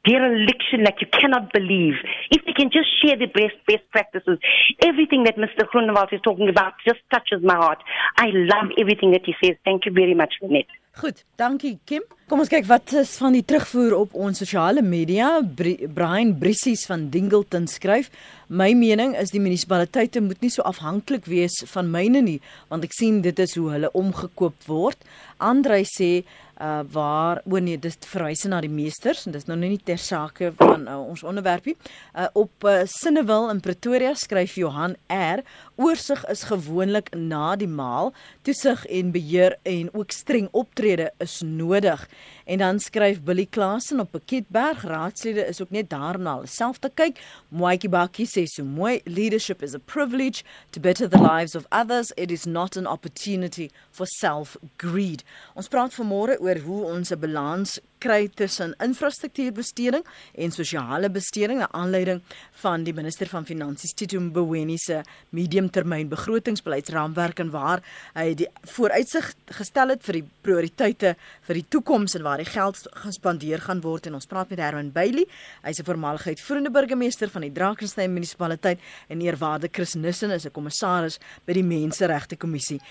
dereliction 0.06 0.84
that 0.84 1.02
you 1.02 1.08
cannot 1.12 1.52
believe. 1.52 1.96
If 2.32 2.44
we 2.46 2.54
can 2.54 2.70
just 2.72 2.90
share 3.02 3.18
the 3.18 3.26
best 3.26 3.58
best 3.68 3.84
practices, 3.92 4.38
everything 4.84 5.24
that 5.26 5.36
Mr. 5.36 5.66
Groenewald 5.68 6.14
is 6.14 6.22
talking 6.22 6.48
about 6.48 6.74
just 6.88 7.00
touches 7.12 7.44
my 7.44 7.56
heart. 7.56 7.80
I 8.18 8.28
love 8.34 8.70
everything 8.78 9.12
that 9.12 9.26
he 9.26 9.34
says. 9.44 9.58
Thank 9.66 9.86
you 9.86 9.92
very 9.92 10.14
much, 10.14 10.36
Net. 10.42 10.68
Goed, 11.02 11.24
dankie 11.38 11.80
Kim. 11.86 12.04
Kom 12.26 12.42
ons 12.42 12.50
kyk 12.50 12.66
wat 12.66 12.90
is 12.98 13.12
van 13.22 13.36
die 13.36 13.44
terugvoer 13.46 13.92
op 13.94 14.16
ons 14.18 14.40
sosiale 14.42 14.82
media. 14.82 15.28
Brian 15.46 16.32
Brissies 16.42 16.88
van 16.90 17.04
Dingleton 17.14 17.68
skryf: 17.70 18.10
"My 18.50 18.72
mening 18.74 19.14
is 19.14 19.30
die 19.30 19.40
munisipaliteite 19.40 20.24
moet 20.26 20.42
nie 20.42 20.50
so 20.50 20.66
afhanklik 20.66 21.30
wees 21.30 21.62
van 21.70 21.92
myne 21.92 22.24
nie, 22.26 22.40
want 22.68 22.84
ek 22.84 22.98
sien 22.98 23.22
dit 23.22 23.40
is 23.40 23.54
hoe 23.54 23.70
hulle 23.76 23.92
omgekoop 23.94 24.58
word." 24.66 24.98
Andrei 25.38 25.84
sê 25.86 26.26
uh 26.62 26.84
waar 26.92 27.42
o 27.52 27.60
nee 27.60 27.78
dis 27.80 27.98
verwys 28.08 28.46
na 28.48 28.62
die 28.64 28.72
meesters 28.72 29.26
en 29.26 29.34
dis 29.36 29.48
nou 29.50 29.58
nie 29.60 29.80
ter 29.84 30.00
sake 30.00 30.52
van 30.60 30.88
uh, 30.88 31.00
ons 31.02 31.24
onderwerpie 31.24 31.76
uh, 32.16 32.28
op 32.34 32.64
uh, 32.64 32.84
Sinnewil 32.88 33.50
in 33.52 33.60
Pretoria 33.60 34.14
skryf 34.16 34.56
Johan 34.56 34.96
R 35.12 35.44
oorsig 35.76 36.24
is 36.32 36.46
gewoonlik 36.48 37.12
na 37.16 37.56
die 37.60 37.68
maal 37.68 38.14
toesig 38.48 38.86
en 38.88 39.12
beheer 39.12 39.58
en 39.64 39.92
ook 39.94 40.16
streng 40.16 40.48
optrede 40.52 41.12
is 41.20 41.42
nodig 41.44 42.08
En 42.46 42.58
dan 42.58 42.80
skryf 42.80 43.22
Billy 43.24 43.48
Klasen 43.50 44.00
op 44.00 44.12
Piketberg, 44.12 44.84
raadslede 44.84 45.46
is 45.46 45.62
ook 45.62 45.70
net 45.70 45.90
daarna 45.90 46.46
self 46.46 46.78
te 46.78 46.92
kyk. 46.94 47.18
Moetjie 47.50 47.90
Bakkie 47.90 48.28
sê 48.30 48.44
so 48.46 48.64
mooi, 48.64 49.00
leadership 49.06 49.64
is 49.66 49.74
a 49.74 49.80
privilege 49.80 50.44
to 50.70 50.80
better 50.80 51.10
the 51.10 51.22
lives 51.22 51.56
of 51.56 51.66
others. 51.72 52.12
It 52.16 52.32
is 52.32 52.46
not 52.46 52.78
an 52.78 52.86
opportunity 52.86 53.70
for 53.90 54.06
self-greed. 54.06 55.24
Ons 55.58 55.72
praat 55.74 55.98
vanmôre 55.98 56.38
oor 56.38 56.62
hoe 56.68 56.84
ons 56.94 57.12
'n 57.12 57.20
balans 57.20 57.80
kry 58.06 58.28
tussen 58.30 58.76
infrastruktuurbesteding 58.84 60.06
en 60.38 60.54
sosiale 60.54 61.10
besteding 61.10 61.64
na 61.64 61.70
aanleiding 61.74 62.22
van 62.62 62.86
die 62.86 62.94
minister 62.94 63.30
van 63.32 63.48
finansies 63.50 63.96
Tito 63.98 64.22
Mboweni 64.22 64.78
se 64.78 65.02
mediumtermyn 65.36 66.12
begrotingsbeleidsraamwerk 66.14 67.42
en 67.44 67.52
waar 67.56 67.82
hy 68.14 68.28
die 68.38 68.50
vooruitsig 68.76 69.32
gestel 69.58 69.96
het 69.96 70.06
vir 70.06 70.22
die 70.22 70.26
prioriteite 70.46 71.16
vir 71.48 71.62
die 71.62 71.66
toekoms 71.74 72.16
en 72.18 72.26
waar 72.28 72.44
die 72.44 72.50
geld 72.50 72.86
gespandeer 73.06 73.64
gaan 73.66 73.82
word. 73.82 74.08
En 74.08 74.20
ons 74.20 74.30
praat 74.30 74.50
met 74.54 74.62
Herman 74.62 74.94
Bailey 74.94 75.26
hy's 75.66 75.80
'n 75.80 75.90
voormalige 75.90 76.30
uitvoerende 76.30 76.72
burgemeester 76.72 77.30
van 77.30 77.42
die 77.42 77.52
Drakensberg 77.52 78.10
munisipaliteit 78.10 78.80
en 79.08 79.22
eerwaarde 79.22 79.70
Chris 79.72 79.94
Nissen 79.94 80.32
is 80.32 80.46
'n 80.46 80.52
kommissaris 80.52 81.20
by 81.46 81.54
die 81.54 81.64
Menseregte 81.64 82.36
Kommissie. 82.36 82.82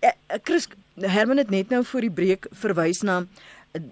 Eh, 0.00 0.10
eh, 0.26 0.38
Chris 0.42 0.68
Herman 0.94 1.36
het 1.36 1.50
net 1.50 1.68
nou 1.68 1.84
voor 1.84 2.00
die 2.00 2.10
breek 2.10 2.46
verwys 2.50 3.02
na 3.02 3.24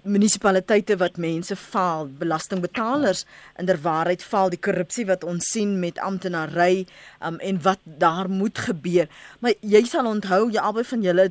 munisipaliteite 0.03 0.97
wat 0.97 1.17
mense 1.21 1.55
faal, 1.55 2.07
belastingbetalers 2.19 3.25
inderwaarheid 3.61 4.23
faal 4.23 4.49
die 4.49 4.59
korrupsie 4.59 5.05
wat 5.05 5.23
ons 5.27 5.51
sien 5.53 5.77
met 5.79 5.99
amptenary 6.03 6.85
um, 7.21 7.37
en 7.39 7.61
wat 7.61 7.79
daar 7.83 8.29
moet 8.29 8.57
gebeur. 8.57 9.07
Maar 9.39 9.53
jy 9.61 9.83
sal 9.85 10.09
onthou 10.09 10.47
jy 10.51 10.61
albei 10.61 10.85
van 10.87 11.05
julle 11.05 11.29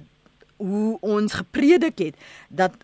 hoe 0.56 0.96
ons 1.04 1.40
gepredik 1.42 1.98
het 2.00 2.28
dat 2.48 2.76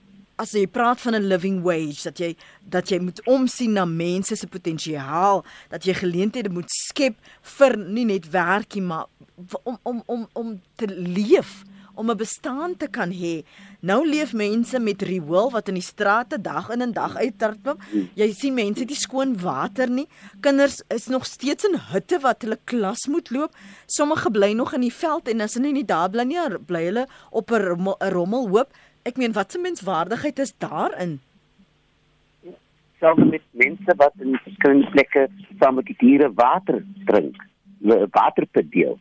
as 0.43 0.53
jy 0.57 0.67
praat 0.67 1.01
van 1.01 1.15
'n 1.15 1.29
living 1.29 1.63
wage 1.63 2.03
dat 2.03 2.19
jy 2.19 2.37
dat 2.65 2.89
jy 2.89 2.99
moet 2.99 3.21
omsien 3.27 3.73
na 3.73 3.85
mense 3.85 4.37
se 4.37 4.47
potensiaal, 4.47 5.45
dat 5.69 5.85
jy 5.85 5.95
geleenthede 5.95 6.51
moet 6.51 6.71
skep 6.71 7.15
vir 7.59 7.77
nie 7.77 8.05
net 8.05 8.31
werkie 8.31 8.83
maar 8.83 9.07
om 9.63 9.79
om 9.83 10.03
om 10.07 10.29
om 10.33 10.61
te 10.77 10.87
leef 10.89 11.65
om 12.03 12.11
'n 12.11 12.23
bestaan 12.27 12.77
te 12.77 12.89
kan 12.91 13.11
hê. 13.11 13.45
Nou 13.81 14.01
leef 14.07 14.33
mense 14.33 14.79
met 14.81 15.03
riool 15.03 15.51
wat 15.51 15.69
in 15.69 15.75
die 15.75 15.89
strate 15.93 16.41
dag 16.41 16.71
in 16.71 16.81
en 16.81 16.93
dag 16.93 17.17
uit 17.17 17.39
tartpom. 17.39 17.79
Jy 18.15 18.33
sien 18.33 18.55
mense 18.55 18.81
het 18.81 18.89
nie 18.89 18.99
skoon 18.99 19.37
water 19.41 19.91
nie. 19.91 20.09
Kinders 20.41 20.83
is 20.89 21.07
nog 21.07 21.27
steeds 21.27 21.65
in 21.65 21.79
hutte 21.93 22.19
wat 22.21 22.43
hulle 22.43 22.59
klas 22.65 23.07
moet 23.07 23.31
loop. 23.31 23.51
Sommige 23.87 24.31
bly 24.31 24.53
nog 24.53 24.75
in 24.75 24.81
die 24.81 24.95
veld 24.95 25.29
en 25.29 25.41
as 25.41 25.55
hulle 25.55 25.73
nie 25.73 25.85
daar 25.85 26.11
bly 26.11 26.25
nie, 26.25 26.39
bly 26.67 26.85
hulle 26.85 27.07
op 27.31 27.51
'n 27.51 27.63
rommel, 27.63 27.97
rommel 27.99 28.49
hoop. 28.49 28.71
Ek 29.03 29.17
meen 29.17 29.33
wat 29.33 29.53
se 29.53 29.59
menswaardigheid 29.59 30.39
is 30.39 30.55
daarin? 30.59 31.21
Selfs 32.99 33.25
met 33.31 33.43
mense 33.51 33.95
wat 33.97 34.13
in 34.19 34.39
verskillende 34.45 34.91
plekke 34.91 35.29
saam 35.59 35.75
met 35.75 35.87
die 35.87 35.97
diere 35.99 36.33
water 36.35 36.85
drink, 37.05 37.37
water 38.11 38.47
verdeel. 38.53 38.99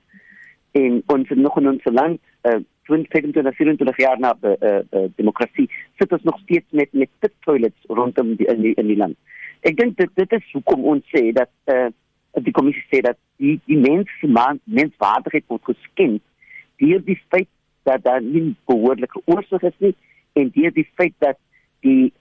En 0.71 1.03
ons 1.05 1.29
nog 1.29 1.57
in 1.57 1.67
ons 1.67 1.83
land 1.83 2.19
uh, 2.43 2.59
25 2.89 3.55
24 3.55 3.97
jaar 3.97 4.19
na 4.19 4.33
uh, 4.41 4.53
uh, 4.57 5.05
demokrasie 5.15 5.67
sit 5.99 6.11
ons 6.11 6.23
nog 6.23 6.39
steeds 6.43 6.65
met 6.71 6.93
met 6.93 7.09
pit 7.19 7.33
toilets 7.45 7.87
rondom 7.87 8.35
die 8.35 8.47
in 8.47 8.61
die, 8.61 8.73
in 8.75 8.87
die 8.87 8.97
land. 8.97 9.17
Ek 9.61 9.77
dink 9.77 9.97
dit 9.97 10.09
dit 10.15 10.37
is 10.37 10.53
hoekom 10.53 10.85
ons 10.95 11.13
sê 11.13 11.29
dat 11.37 11.51
uh, 11.73 11.89
die 12.41 12.53
kommissie 12.55 12.85
sê 12.89 13.01
dat 13.05 13.19
die 13.37 13.59
die 13.69 13.77
mens 13.77 14.09
menswaardigheid 14.63 15.45
word 15.47 15.73
geskend 15.73 16.21
deur 16.81 17.03
die 17.05 17.19
feit 17.29 17.49
dat 17.83 18.03
daar 18.03 18.21
nie 18.21 18.55
behoorlike 18.69 19.21
oorsig 19.25 19.63
is 19.69 19.77
nie 19.79 19.95
en 20.33 20.49
deur 20.55 20.73
die 20.73 20.87
feit 20.95 21.15
dat 21.19 21.37
die 21.85 22.11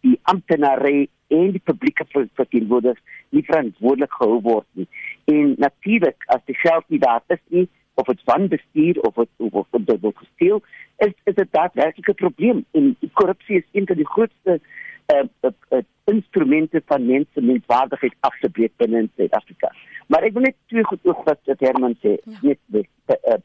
die 0.00 0.18
amptenare 0.32 1.08
en 1.30 1.50
die 1.54 1.62
publieke 1.64 2.06
verteenwoordigers 2.10 3.02
nie 3.30 3.44
verantwoordelik 3.46 4.14
gehou 4.18 4.40
word 4.42 4.66
nie. 4.78 4.86
En 5.30 5.54
natuurlik 5.62 6.24
as 6.34 6.42
die 6.48 6.56
geld 6.58 6.88
nie 6.88 6.98
daar 6.98 7.22
is 7.28 7.42
nie 7.54 7.66
of 8.00 8.06
het 8.06 8.24
wanbestuur 8.24 9.00
of 9.08 9.14
het 9.20 9.28
of, 9.36 9.52
of, 9.52 9.66
of 9.70 9.84
dit 9.88 10.00
word 10.00 10.16
gesteel, 10.24 10.62
is 11.06 11.14
is 11.30 11.34
dit 11.34 11.52
daadwerklik 11.58 12.08
'n 12.10 12.22
probleem. 12.24 12.64
En 12.70 12.96
korrupsie 13.12 13.56
is 13.56 13.68
een 13.72 13.86
van 13.86 13.96
die 13.96 14.10
grootste 14.14 14.60
uh, 14.60 15.24
uh, 15.42 15.50
uh, 15.70 15.78
instrumente 16.04 16.82
van 16.86 17.06
mense 17.06 17.40
menswaardigheid 17.40 18.16
afgebreek 18.20 18.72
binne 18.76 18.98
in 18.98 19.10
Suid-Afrika. 19.16 19.72
Maar 20.06 20.22
ek 20.22 20.32
wil 20.32 20.42
net 20.42 20.56
twee 20.66 20.84
goed 20.84 21.06
oog 21.06 21.24
wat 21.24 21.40
wat 21.44 21.60
Herman 21.60 21.96
sê, 22.02 22.16
ja. 22.24 22.38
net 22.40 22.60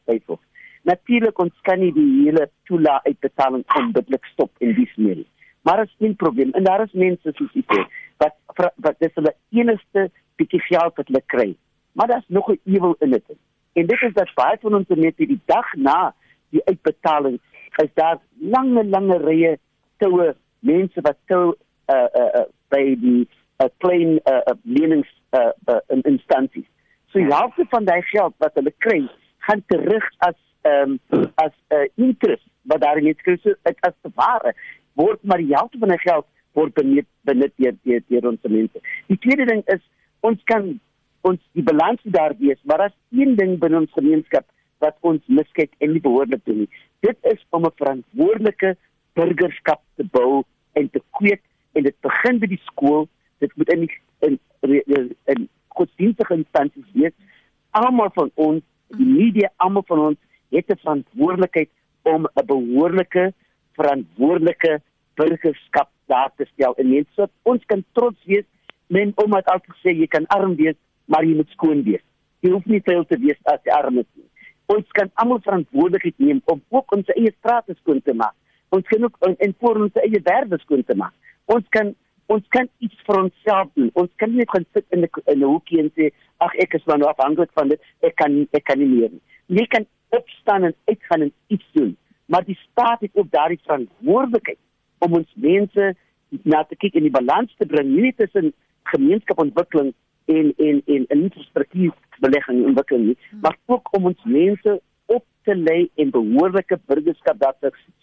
byvoeg. 0.04 0.40
Uh, 0.40 0.54
Natuurlik 0.86 1.38
ons 1.42 1.54
kan 1.66 1.80
nie 1.82 1.92
die 1.94 2.10
hele 2.24 2.44
toela 2.68 3.00
uitbetaling 3.08 3.64
onmiddellik 3.78 4.28
stop 4.32 4.52
in 4.62 4.74
die 4.76 4.86
smeer. 4.92 5.24
Maar 5.66 5.82
is 5.82 5.94
geen 5.98 6.14
probleem. 6.16 6.52
En 6.54 6.64
daar 6.64 6.84
is 6.84 6.92
mense 6.92 7.32
soos 7.34 7.56
jy 7.58 7.64
sê 7.72 7.80
wat 8.22 8.36
wat 8.86 9.00
dis 9.02 9.14
hulle 9.18 9.32
enigste 9.50 10.06
bietjie 10.38 10.62
geld 10.68 10.94
wat 11.00 11.10
hulle 11.10 11.22
kry. 11.34 11.48
Maar 11.98 12.12
daar's 12.12 12.28
nog 12.28 12.50
'n 12.52 12.60
ewel 12.64 12.94
in 13.00 13.10
dit. 13.10 13.24
En 13.76 13.86
dit 13.86 14.02
is 14.02 14.12
dat 14.16 14.34
baie 14.34 14.56
van 14.60 14.74
ons 14.74 14.88
net 14.88 15.16
die 15.20 15.40
dag 15.44 15.74
na 15.76 16.14
die 16.54 16.62
uitbetaling 16.64 17.36
is 17.82 17.90
daar 18.00 18.16
lange 18.40 18.84
lange 18.88 19.18
rye 19.20 19.56
toue 20.00 20.30
mense 20.64 21.00
wat 21.04 21.18
toe 21.28 21.56
uh 21.92 22.06
uh, 22.20 22.30
uh 22.40 22.46
by 22.72 22.82
die 23.02 23.26
uh, 23.60 23.68
klein 23.84 24.16
uh, 24.24 24.40
uh 24.48 24.56
lenings 24.64 25.10
uh, 25.36 25.52
uh 25.68 25.80
in 25.92 26.00
instansies. 26.08 26.64
So 27.12 27.20
ja, 27.20 27.42
half 27.42 27.60
van 27.74 27.84
daai 27.84 28.00
geld 28.08 28.34
wat 28.42 28.56
hulle 28.56 28.72
kry, 28.78 29.02
gaan 29.48 29.62
terug 29.72 30.08
as 30.28 30.38
ehm 30.66 30.96
um, 31.10 31.28
as 31.44 31.52
'n 31.68 31.76
uh, 31.76 32.06
interest 32.08 32.48
wat 32.62 32.80
daar 32.80 32.98
in 32.98 33.12
geskryf 33.14 33.44
is 33.44 33.80
as 33.80 33.94
te 34.00 34.10
ware 34.14 34.54
word 34.92 35.22
maar 35.22 35.38
die 35.38 35.54
helfte 35.54 35.78
van 35.78 35.88
die 35.88 36.02
geld 36.08 36.26
word 36.52 36.74
benut 36.74 37.06
benut 37.28 37.52
deur 37.56 38.02
deur 38.08 38.28
ons 38.32 38.40
mense. 38.42 38.80
Die 39.06 39.18
tweede 39.18 39.44
ding 39.44 39.62
is 39.66 39.82
ons 40.20 40.42
kan 40.44 40.80
ons 41.28 41.40
die 41.58 41.64
balans 41.66 42.02
daar 42.16 42.34
wees, 42.38 42.58
maar 42.64 42.86
as 42.88 42.94
een 43.10 43.34
ding 43.38 43.56
binne 43.62 43.82
ons 43.82 43.98
gemeenskap 43.98 44.46
wat 44.84 44.96
ons 45.10 45.22
miskyk 45.38 45.72
en 45.80 45.92
nie 45.94 46.02
behoorlik 46.04 46.44
doen 46.44 46.64
nie. 46.64 46.70
Dit 47.06 47.16
is 47.32 47.40
om 47.50 47.66
'n 47.66 47.78
verantwoordelike 47.80 48.76
burgerskap 49.14 49.82
te 49.96 50.04
bou 50.04 50.44
en 50.72 50.90
te 50.90 51.00
kweek 51.18 51.42
en 51.74 51.82
dit 51.82 51.96
begin 52.00 52.38
by 52.38 52.46
die 52.46 52.62
skool. 52.64 53.08
Dit 53.38 53.56
moet 53.56 53.72
in 53.72 53.88
in 54.20 54.38
in, 54.60 55.16
in 55.24 55.48
godsdienstige 55.68 56.34
instansies 56.34 56.90
wees. 56.92 57.12
Almal 57.70 58.10
van 58.14 58.30
ons, 58.34 58.62
die 58.88 59.06
media, 59.06 59.50
almal 59.56 59.84
van 59.86 59.98
ons 59.98 60.18
het 60.50 60.70
'n 60.70 60.78
verantwoordelikheid 60.84 61.70
om 62.02 62.26
'n 62.26 62.46
behoorlike 62.46 63.32
verantwoordelike 63.72 64.80
burgerskap 65.14 65.90
daar 66.06 66.30
te 66.36 66.46
stel 66.52 66.74
en 66.76 67.06
so 67.14 67.26
ons 67.42 67.64
kan 67.66 67.84
trots 67.92 68.24
wees 68.24 68.44
men 68.86 69.12
omdat 69.14 69.48
altyd 69.50 69.76
sê 69.82 69.94
jy 69.96 70.06
kan 70.06 70.26
arm 70.26 70.54
wees 70.56 70.76
maar 71.06 71.24
jy 71.24 71.36
moet 71.38 71.50
skoon 71.54 71.82
wees. 71.86 72.04
Jy 72.44 72.52
hoef 72.54 72.66
nie 72.70 72.82
veel 72.84 73.04
te 73.10 73.18
wees 73.22 73.38
as 73.52 73.62
jy 73.64 73.74
arm 73.74 73.98
is 74.02 74.08
nie. 74.14 74.28
Ons 74.74 74.88
kan 74.98 75.10
almal 75.22 75.42
verantwoordelikheid 75.44 76.18
neem 76.18 76.40
om 76.52 76.62
ook 76.74 76.94
ons 76.96 77.12
eie 77.14 77.32
strate 77.38 77.76
skoon 77.80 78.02
te 78.02 78.14
maak. 78.14 78.34
Ons 78.74 78.86
kan 78.90 79.06
ook 79.06 79.16
en 79.26 79.54
vir 79.62 79.82
ons 79.84 80.00
eie 80.02 80.20
werwe 80.26 80.58
skoon 80.64 80.82
te 80.84 80.96
maak. 80.98 81.14
Ons 81.46 81.66
kan 81.70 81.94
ons 82.34 82.46
kan 82.50 82.66
iets 82.82 83.02
vir 83.06 83.20
onsself 83.20 83.68
doen. 83.78 83.90
Ons 83.94 84.10
kan 84.18 84.32
nie 84.34 84.46
gaan 84.50 84.64
sit 84.74 84.84
in 84.90 85.04
'n 85.04 85.08
in 85.32 85.38
'n 85.38 85.50
hoekie 85.52 85.78
en 85.78 85.90
sê 85.96 86.10
ag 86.40 86.54
ek 86.58 86.74
is 86.74 86.86
maar 86.86 86.98
nou 86.98 87.08
afhanklik 87.08 87.50
van 87.54 87.68
dit. 87.68 87.80
Ek 88.02 88.16
kan 88.16 88.48
ek 88.52 88.64
kan 88.64 88.78
nie 88.78 88.88
meer 88.88 89.10
nie. 89.10 89.22
Jy 89.46 89.66
kan 89.66 89.86
opstaan 90.10 90.64
en 90.64 90.74
uitgaan 90.86 91.22
en 91.22 91.32
iets 91.46 91.68
doen. 91.72 91.96
Maar 92.26 92.44
die 92.44 92.58
staat 92.70 93.00
het 93.00 93.10
ook 93.14 93.30
daardie 93.30 93.60
verantwoordelikheid 93.62 94.58
om 94.98 95.12
ons 95.12 95.32
mense 95.34 95.94
na 96.42 96.64
te 96.64 96.76
kyk 96.76 96.94
en 96.94 97.06
die 97.06 97.18
balans 97.18 97.54
te 97.58 97.66
bring 97.66 97.88
nie 97.94 98.12
tussen 98.12 98.52
gemeenskapontwikkeling 98.82 99.94
en 100.26 100.52
en 100.56 100.82
en 100.86 101.06
infrastruktuurbelegging 101.08 102.58
en 102.58 102.66
ontwikkeling 102.72 103.06
nie, 103.06 103.18
hmm. 103.30 103.40
maar 103.40 103.56
ook 103.66 103.88
om 103.96 104.04
ons 104.04 104.24
mense 104.24 104.80
op 105.06 105.24
te 105.42 105.56
lei 105.56 105.90
en 105.94 106.10
behoorlike 106.10 106.78
burgerskap 106.86 107.38
dat 107.38 107.56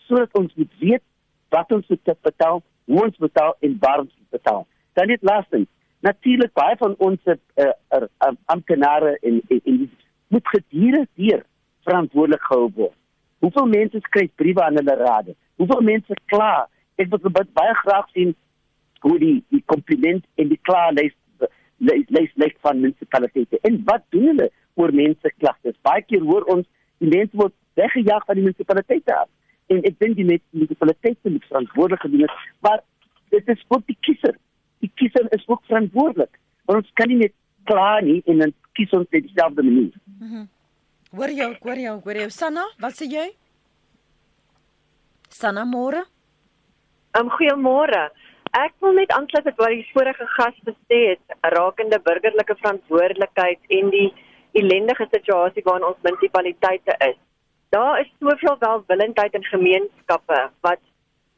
sodat 0.07 0.37
ons 0.37 0.53
moet 0.55 0.71
weet 0.79 1.03
wat 1.49 1.71
ons 1.71 1.87
moet 1.87 2.15
betaal, 2.21 2.63
hoe 2.85 3.03
ons 3.03 3.17
betaal 3.17 3.55
en 3.59 3.77
waar 3.79 3.99
ons 3.99 4.13
betaal. 4.29 4.65
Dan 4.93 5.07
dit 5.07 5.21
laastens, 5.21 5.67
natuurlik 5.99 6.53
baie 6.53 6.75
van 6.77 6.95
ons 6.97 7.19
uh, 7.25 7.35
uh, 7.65 8.33
amptenare 8.45 9.17
en 9.21 9.41
en, 9.47 9.61
en 9.63 9.91
moet 10.27 10.47
gedurende 10.47 11.07
hier 11.13 11.45
verantwoordelik 11.83 12.41
gehou 12.41 12.69
word. 12.75 12.97
Hoeveel 13.43 13.65
mense 13.65 13.99
skryf 13.99 14.31
briewe 14.35 14.63
aan 14.63 14.79
hulle 14.79 14.95
rade? 14.95 15.35
Hoeveel 15.55 15.81
mense 15.81 16.15
kla? 16.31 16.67
Ek 16.95 17.09
wil 17.11 17.31
baie 17.33 17.75
graag 17.81 18.07
sien 18.15 18.35
hoe 19.03 19.17
die 19.19 19.35
die 19.51 19.63
kompliment 19.65 20.23
en 20.39 20.47
die 20.47 20.59
klaarlys 20.61 21.15
lys 21.89 22.33
lys 22.39 22.55
van 22.65 22.79
munisipaliteite. 22.81 23.59
En 23.67 23.81
wat 23.89 24.05
doen 24.15 24.29
hulle 24.31 24.49
oor 24.79 24.93
mense 24.95 25.33
klagtes? 25.37 25.77
Baie 25.87 26.03
keer 26.07 26.23
hoor 26.25 26.47
ons 26.53 26.67
die 27.03 27.11
mense 27.11 27.37
word 27.37 27.53
weggejaag 27.79 28.25
van 28.29 28.39
die 28.39 28.45
munisipaliteite 28.47 29.15
af. 29.17 29.29
En 29.73 29.83
ek 29.87 29.99
dink 30.03 30.17
die 30.19 30.27
munisipaliteite 30.27 31.35
moet 31.35 31.45
verantwoordelik 31.51 32.05
gedoen 32.05 32.25
het, 32.27 32.41
maar 32.65 32.81
dit 33.33 33.53
is 33.55 33.61
vir 33.69 33.85
die 33.91 33.99
kiezer. 34.07 34.35
Die 34.83 34.91
kiezer 34.99 35.29
is 35.35 35.45
ook 35.47 35.63
verantwoordelik. 35.69 36.41
Want 36.65 36.83
ons 36.83 36.97
kan 36.99 37.11
nie 37.11 37.21
net 37.25 37.35
kla 37.69 37.99
nie 38.03 38.19
en 38.29 38.43
dan 38.43 38.53
kies 38.77 38.91
ons 38.95 39.09
net 39.11 39.25
dieselfde 39.27 39.63
manier. 39.63 39.95
Mhm. 40.19 40.43
Mm 40.43 40.51
hoor 41.13 41.29
jou, 41.29 41.55
hoor 41.61 41.77
jou, 41.77 41.99
hoor 42.03 42.17
jou. 42.23 42.29
Sanna, 42.33 42.63
wat 42.81 42.97
sê 42.97 43.05
jy? 43.05 43.27
Sanna 45.29 45.65
môre? 45.65 46.03
Um 47.19 47.29
goeiemôre. 47.29 48.07
Ek 48.53 48.73
wil 48.85 48.93
net 48.93 49.09
aansluit 49.15 49.47
met 49.49 49.55
wat 49.57 49.71
die 49.73 49.85
vorige 49.95 50.25
gas 50.35 50.57
gesê 50.65 50.97
het 51.15 51.37
rakende 51.55 51.97
burgerlike 52.05 52.53
verantwoordelikheid 52.59 53.71
en 53.77 53.87
die 53.89 54.09
ellendige 54.61 55.07
situasie 55.09 55.63
waarin 55.65 55.87
ons 55.87 56.03
munisipaliteite 56.05 56.93
is. 57.07 57.17
Daar 57.73 57.97
is 58.03 58.11
soveel 58.19 58.59
welwillendheid 58.61 59.33
in 59.39 59.47
gemeenskappe 59.47 60.37
wat 60.67 60.83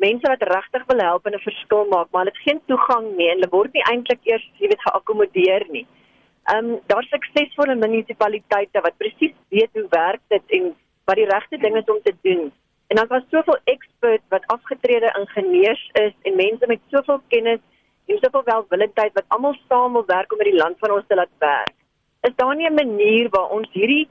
mense 0.03 0.27
wat 0.27 0.43
regtig 0.49 0.83
wil 0.89 1.05
help 1.05 1.25
en 1.25 1.37
'n 1.39 1.45
verskil 1.47 1.85
maak, 1.93 2.11
maar 2.11 2.25
hulle 2.25 2.35
het 2.35 2.47
geen 2.47 2.61
toegang 2.67 3.07
nie 3.15 3.29
en 3.29 3.39
hulle 3.39 3.55
word 3.55 3.73
nie 3.73 3.87
eintlik 3.91 4.19
eers, 4.27 4.49
jy 4.59 4.67
weet, 4.67 4.87
geakkommodeer 4.87 5.65
nie. 5.69 5.87
Ehm 6.51 6.65
um, 6.65 6.79
daar's 6.87 7.09
suksesvolle 7.09 7.75
munisipaliteite 7.75 8.81
wat 8.81 8.97
presies 8.97 9.35
weet 9.49 9.71
hoe 9.73 9.87
werk 9.89 10.21
dit 10.27 10.43
en 10.59 10.75
wat 11.05 11.15
die 11.15 11.31
regte 11.31 11.57
ding 11.57 11.77
is 11.77 11.93
om 11.95 12.01
te 12.03 12.15
doen. 12.21 12.51
En 12.87 12.95
dan 12.95 13.07
was 13.07 13.23
soveel 13.29 13.57
experts 13.63 14.23
wat 14.29 14.47
afgetrede 14.47 15.15
ingenieurs 15.19 15.89
is 15.93 16.13
en 16.21 16.35
mense 16.35 16.67
met 16.67 16.79
soveel 16.89 17.21
kennis 17.27 17.59
en 18.05 18.17
soveel 18.21 18.43
welwillendheid 18.43 19.13
wat 19.13 19.25
almal 19.27 19.57
saam 19.69 19.93
wil 19.93 20.05
werk 20.05 20.33
om 20.33 20.43
die 20.43 20.55
land 20.55 20.77
van 20.79 20.91
ons 20.91 21.07
te 21.07 21.15
laat 21.15 21.33
werk. 21.37 21.73
Is 22.21 22.35
daar 22.35 22.55
nie 22.55 22.69
'n 22.69 22.73
manier 22.73 23.29
waar 23.29 23.49
ons 23.49 23.69
hierdie 23.71 24.07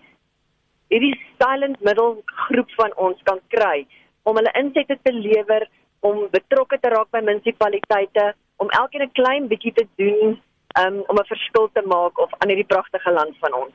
hierdie 0.88 1.20
silent 1.38 1.80
middle 1.80 2.22
groep 2.24 2.70
van 2.70 2.92
ons 2.96 3.22
kan 3.22 3.40
kry 3.48 3.87
om 4.22 4.37
hulle 4.37 4.52
insette 4.60 4.98
te 5.02 5.12
lewer 5.12 5.68
om 6.00 6.28
betrokke 6.30 6.78
te 6.80 6.88
raak 6.88 7.10
by 7.10 7.20
munisipaliteite 7.20 8.34
om 8.56 8.70
elkeen 8.70 9.02
'n 9.02 9.12
klein 9.12 9.48
bietjie 9.48 9.72
te 9.72 9.87
doen 9.96 10.40
um, 10.80 10.96
om 11.06 11.16
'n 11.16 11.30
verskil 11.32 11.70
te 11.72 11.82
maak 11.87 12.18
of 12.18 12.30
aan 12.38 12.48
hierdie 12.48 12.72
pragtige 12.74 13.10
land 13.10 13.38
van 13.38 13.52
ons. 13.62 13.74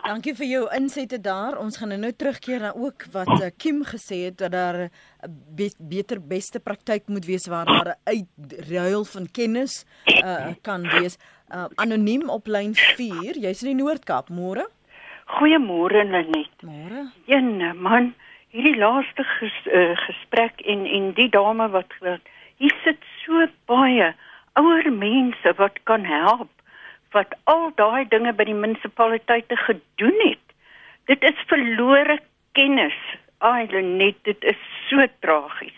Dankie 0.00 0.32
vir 0.34 0.46
jou 0.48 0.60
insette 0.74 1.18
daar. 1.20 1.58
Ons 1.60 1.76
gaan 1.80 1.92
nou 2.00 2.10
terugkeer 2.16 2.62
na 2.62 2.70
ook 2.72 3.04
wat 3.12 3.30
uh, 3.36 3.50
Kim 3.60 3.82
gesê 3.84 4.24
het 4.28 4.38
dat 4.38 4.52
daar 4.52 4.76
'n 4.76 4.88
uh, 4.88 5.30
be 5.56 5.70
beter 5.78 6.18
beste 6.20 6.60
praktyk 6.60 7.08
moet 7.08 7.24
wees 7.24 7.46
waar 7.46 7.66
daar 7.66 7.94
'n 7.94 8.00
uitruil 8.04 9.04
van 9.04 9.30
kennis 9.30 9.84
uh, 10.06 10.54
kan 10.62 10.88
wees. 10.88 11.18
Uh, 11.54 11.64
anoniem 11.74 12.28
op 12.28 12.46
lyn 12.46 12.74
4. 12.74 13.38
Jy's 13.38 13.62
in 13.62 13.76
die 13.76 13.82
Noord-Kaap, 13.84 14.28
môre? 14.28 14.68
Goeiemôre 15.26 16.04
Lenet. 16.04 16.62
Môre. 16.62 17.12
Ene 17.26 17.74
man, 17.74 18.14
hierdie 18.48 18.76
laaste 18.76 19.24
ges, 19.24 19.58
uh, 19.66 19.96
gesprek 19.96 20.60
en 20.60 20.86
en 20.86 21.12
die 21.14 21.28
dame 21.28 21.68
wat 21.68 21.92
wat 22.00 22.20
hier 22.56 22.74
sit 22.84 22.98
so 23.24 23.46
baie 23.66 24.14
ouer 24.52 24.92
mense 24.92 25.52
wat 25.56 25.78
kan 25.82 26.04
help 26.04 26.50
wat 27.14 27.34
al 27.50 27.70
daai 27.78 28.04
dinge 28.08 28.32
by 28.36 28.46
die 28.46 28.56
munisipaliteite 28.56 29.56
gedoen 29.64 30.18
het. 30.22 30.54
Dit 31.10 31.24
is 31.26 31.46
verlore 31.50 32.18
kennis. 32.58 32.96
Ai, 33.38 33.66
net 33.82 34.18
dit 34.28 34.44
is 34.44 34.60
so 34.88 35.06
tragies. 35.24 35.76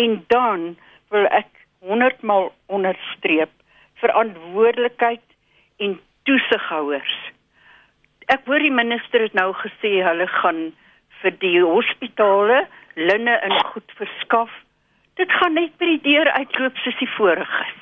En 0.00 0.24
dan 0.32 0.76
wil 1.12 1.26
ek 1.34 1.48
100 1.84 2.22
maal 2.22 2.52
onderstreep 2.66 3.52
verantwoordelikheid 4.00 5.24
en 5.82 5.98
toesighouers. 6.28 7.16
Ek 8.32 8.44
hoor 8.48 8.60
die 8.60 8.74
minister 8.74 9.22
het 9.22 9.36
nou 9.38 9.52
gesê 9.56 9.98
hulle 10.04 10.26
gaan 10.40 10.60
vir 11.22 11.36
die 11.40 11.58
hospitale 11.62 12.64
linne 12.96 13.36
en 13.44 13.54
goed 13.72 13.92
verskaf. 14.00 14.52
Dit 15.20 15.32
gaan 15.32 15.56
net 15.56 15.76
by 15.80 15.94
die 15.94 16.02
deur 16.10 16.32
uitloop 16.36 16.76
soos 16.82 16.98
die 17.00 17.12
vorige 17.16 17.68
is 17.70 17.75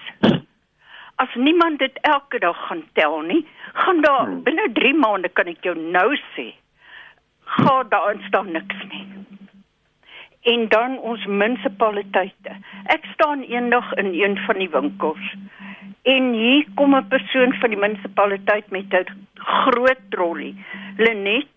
as 1.16 1.34
niemand 1.34 1.78
dit 1.78 1.98
elke 2.02 2.38
dag 2.38 2.66
gaan 2.66 2.82
tel 2.92 3.20
nie, 3.20 3.46
gaan 3.72 4.00
daar 4.00 4.26
hmm. 4.26 4.42
binne 4.42 4.68
3 4.72 4.94
maande 4.94 5.28
kan 5.28 5.50
ek 5.50 5.62
jou 5.66 5.74
nou 5.78 6.16
sê, 6.34 6.50
gaan 7.58 7.88
daar 7.88 8.14
instaan 8.14 8.52
niks 8.52 8.86
nie. 8.90 9.04
En 10.44 10.66
dan 10.68 10.98
ons 10.98 11.24
munisipaliteite. 11.26 12.56
Ek 12.92 13.06
staan 13.14 13.46
eendag 13.48 13.92
in 14.00 14.12
een 14.12 14.36
van 14.46 14.58
die 14.60 14.68
winkels 14.68 15.30
en 16.04 16.32
hier 16.36 16.66
kom 16.76 16.94
'n 16.96 17.08
persoon 17.08 17.54
van 17.60 17.70
die 17.70 17.78
munisipaliteit 17.80 18.70
met 18.70 18.92
'n 18.92 19.26
groot 19.34 20.00
trolly, 20.10 20.54
Lenet, 20.96 21.54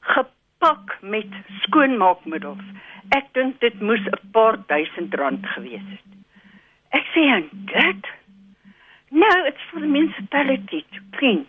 gepak 0.00 0.98
met 1.00 1.30
skoonmaakmiddels. 1.62 2.64
Ek 3.08 3.26
dink 3.32 3.60
dit 3.60 3.80
moes 3.80 4.04
'n 4.06 4.30
paar 4.32 4.56
duisend 4.66 5.14
rand 5.14 5.46
gewees 5.46 5.88
het. 5.88 6.10
Ek 6.90 7.06
sê 7.14 7.48
dit 7.50 8.04
No, 9.12 9.28
it's 9.44 9.60
for 9.70 9.78
the 9.78 9.86
municipality 9.86 10.86
to 10.92 11.18
clean. 11.18 11.46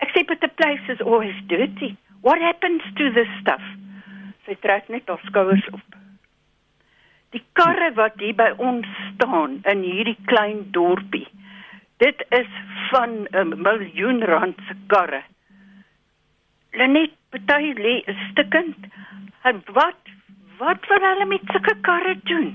Except 0.00 0.28
that 0.30 0.40
the 0.40 0.48
place 0.48 0.80
is 0.88 1.00
always 1.04 1.34
dirty. 1.48 1.98
What 2.22 2.40
happens 2.40 2.80
to 2.96 3.12
this 3.12 3.28
stuff? 3.42 3.60
Sy 4.46 4.56
trek 4.64 4.88
net 4.88 5.10
haar 5.12 5.20
skouers 5.28 5.66
op. 5.72 5.98
Die 7.36 7.42
karre 7.60 7.90
wat 7.98 8.16
hier 8.22 8.36
by 8.38 8.50
ons 8.56 8.88
staan 9.10 9.58
in 9.68 9.82
hierdie 9.84 10.16
klein 10.30 10.62
dorpie. 10.72 11.26
Dit 12.00 12.24
is 12.38 12.48
van 12.90 13.28
'n 13.32 13.52
miljoen 13.66 14.24
rand 14.24 14.56
se 14.68 14.76
karre. 14.92 15.22
Lenet 16.72 17.12
party 17.30 17.74
lê 17.84 17.94
stikkend. 18.30 18.88
En 19.42 19.60
wat 19.76 20.00
wat 20.58 20.88
wil 20.88 21.04
hulle 21.10 21.26
met 21.26 21.52
sulke 21.52 21.76
karre 21.80 22.16
doen? 22.24 22.50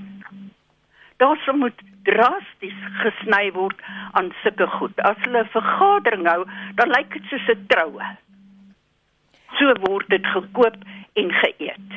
Daar 1.16 1.38
sou 1.44 1.56
moet 1.56 1.82
drasties 2.08 2.78
gesny 3.02 3.50
word 3.56 3.80
aan 4.18 4.32
sulke 4.42 4.66
goed. 4.78 4.96
As 5.04 5.16
hulle 5.24 5.44
'n 5.44 5.52
vergadering 5.52 6.26
hou, 6.26 6.44
dan 6.76 6.88
lyk 6.96 7.12
dit 7.12 7.24
soos 7.30 7.48
'n 7.48 7.66
troue. 7.66 8.06
So 9.58 9.74
word 9.86 10.08
dit 10.08 10.26
gekoop 10.26 10.76
en 11.14 11.30
geëet. 11.42 11.90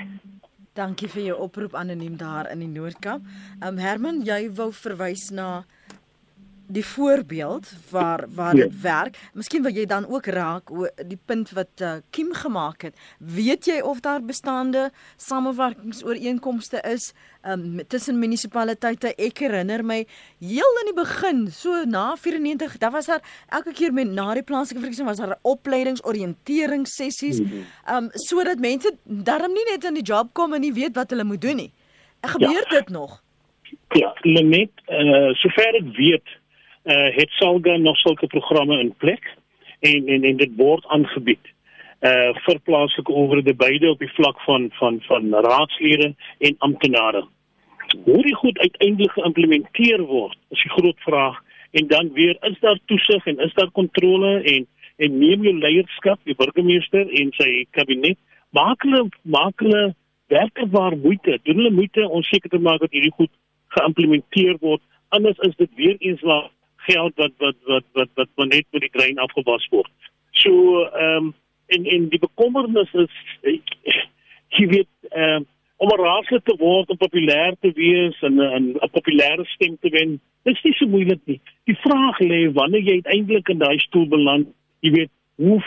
Dankie 0.74 1.08
vir 1.08 1.24
jou 1.24 1.38
oproep 1.38 1.76
anoniem 1.76 2.18
daar 2.18 2.50
in 2.52 2.60
die 2.60 2.68
Noord-Kaap. 2.80 3.22
Um 3.62 3.78
Herman, 3.78 4.24
jy 4.26 4.50
wou 4.58 4.72
verwys 4.74 5.30
na 5.30 5.64
die 6.68 6.86
voorbeeld 6.86 7.74
waar 7.90 8.26
waar 8.34 8.56
dit 8.56 8.72
ja. 8.72 8.82
werk. 8.82 9.18
Miskien 9.34 9.64
wil 9.64 9.74
jy 9.74 9.86
dan 9.86 10.08
ook 10.08 10.26
raak 10.26 10.72
oor 10.72 10.92
die 11.08 11.20
punt 11.26 11.52
wat 11.52 11.82
uh, 11.82 11.94
Kim 12.10 12.34
gemaak 12.34 12.82
het. 12.82 12.96
Weet 13.18 13.66
jy 13.66 13.82
of 13.82 14.00
daar 14.00 14.24
bestaande 14.24 14.92
samewerkingsooreenkomste 15.18 16.82
is 16.88 17.14
um, 17.46 17.80
tussen 17.88 18.20
munisipaliteite? 18.20 19.16
Ek 19.16 19.40
herinner 19.44 19.86
my 19.86 20.06
heel 20.40 20.80
in 20.82 20.92
die 20.92 20.98
begin, 20.98 21.48
so 21.52 21.84
na 21.86 22.16
94, 22.16 22.78
daar 22.78 22.92
was 22.92 23.10
daar 23.12 23.22
elke 23.50 23.74
keer 23.74 23.94
met 23.94 24.12
na 24.12 24.34
die 24.34 24.44
plaaslike 24.44 24.80
verkiesing 24.80 25.08
was 25.08 25.22
daar 25.22 25.38
opleidingsoriënteringssessies, 25.42 27.42
mhm. 27.42 27.66
um 27.90 28.10
sodat 28.28 28.60
mense 28.60 28.96
darm 29.04 29.54
nie 29.54 29.68
net 29.72 29.84
in 29.90 30.00
die 30.00 30.06
job 30.06 30.34
kom 30.34 30.54
en 30.54 30.64
nie 30.64 30.74
weet 30.74 30.96
wat 30.96 31.12
hulle 31.12 31.28
moet 31.28 31.42
doen 31.42 31.66
nie. 31.66 31.72
Gebeur 32.24 32.64
ja. 32.64 32.80
dit 32.80 32.90
nog? 32.90 33.20
Ja, 33.94 34.14
net 34.24 34.72
uh, 34.88 35.34
sover 35.42 35.76
ek 35.78 35.90
weet 35.98 36.28
uh, 36.84 37.16
het 37.16 37.30
Salga 37.30 37.78
nog 37.78 37.98
sulke 37.98 38.28
programme 38.28 38.80
in 38.80 38.94
plek 38.98 39.38
en 39.80 40.08
en 40.08 40.24
en 40.24 40.38
dit 40.38 40.56
word 40.56 40.86
aangebied 40.86 41.52
uh 42.04 42.34
vir 42.46 42.60
plaaslike 42.68 43.12
owerhede 43.12 43.54
beide 43.56 43.90
op 43.90 44.00
die 44.00 44.12
vlak 44.16 44.42
van 44.42 44.70
van 44.80 45.00
van 45.08 45.34
raadslede 45.46 46.14
en 46.40 46.56
amptenare. 46.58 47.24
Hoe 48.04 48.22
dit 48.22 48.36
goed 48.36 48.58
uiteindelik 48.60 49.12
geïmplementeer 49.12 50.02
word, 50.02 50.38
is 50.50 50.64
die 50.64 50.72
groot 50.72 51.00
vraag 51.00 51.40
en 51.72 51.88
dan 51.88 52.12
weer 52.14 52.38
is 52.42 52.60
daar 52.60 52.80
toesig 52.86 53.26
en 53.26 53.40
is 53.40 53.54
daar 53.54 53.72
kontrole 53.72 54.42
en 54.42 54.68
en 54.98 55.18
neem 55.20 55.44
jou 55.44 55.54
leierskap, 55.58 56.20
die 56.24 56.36
burgemeester 56.36 57.10
en 57.10 57.32
sy 57.38 57.66
kabinet 57.72 58.18
maak 58.50 58.84
hulle 58.86 59.08
maak 59.22 59.60
hulle 59.60 59.96
werklikwaar 60.28 60.98
moeite, 60.98 61.40
doen 61.44 61.62
hulle 61.62 61.72
moeite 61.72 62.08
om 62.10 62.22
seker 62.24 62.50
te 62.50 62.60
maak 62.60 62.84
dat 62.84 62.92
hierdie 62.92 63.16
goed 63.16 63.32
geïmplementeer 63.78 64.60
word. 64.62 64.82
Anders 65.10 65.40
is 65.48 65.56
dit 65.58 65.70
weer 65.76 65.96
eens 66.00 66.22
waar 66.22 66.50
geld 66.88 67.16
wat 67.22 67.34
wat 67.38 67.56
wat 67.68 67.86
wat 67.94 68.12
wat, 68.20 68.30
wat 68.36 68.48
net 68.48 68.66
met 68.72 68.86
die 68.86 68.94
trein 68.94 69.18
afgewas 69.18 69.68
word. 69.72 69.92
So 70.32 70.84
ehm 70.84 71.18
um, 71.18 71.34
en 71.74 71.86
en 71.86 72.10
die 72.10 72.20
bekommernis 72.20 72.94
is 72.94 73.14
jy 74.58 74.68
weet 74.76 74.92
ehm 75.10 75.42
um, 75.42 75.50
om 75.84 75.92
raadslid 76.00 76.46
te 76.48 76.56
word 76.60 76.92
om 76.94 77.00
populêr 77.00 77.56
te 77.60 77.72
wees 77.76 78.20
en 78.28 78.40
'n 78.40 78.78
'n 78.82 78.94
populêre 78.98 79.46
stem 79.56 79.78
te 79.82 79.90
wen. 79.90 80.20
Dit 80.44 80.56
is 80.56 80.64
nie 80.64 80.74
so 80.74 80.88
moeilik 80.88 81.22
nie. 81.26 81.40
Die 81.66 81.78
vraag 81.86 82.20
lê 82.20 82.52
wanneer 82.54 82.82
jy 82.82 82.94
uiteindelik 83.02 83.50
in 83.50 83.58
daai 83.58 83.80
stoel 83.80 84.08
beland, 84.08 84.48
jy 84.80 84.92
weet, 84.92 85.12
hoe 85.36 85.62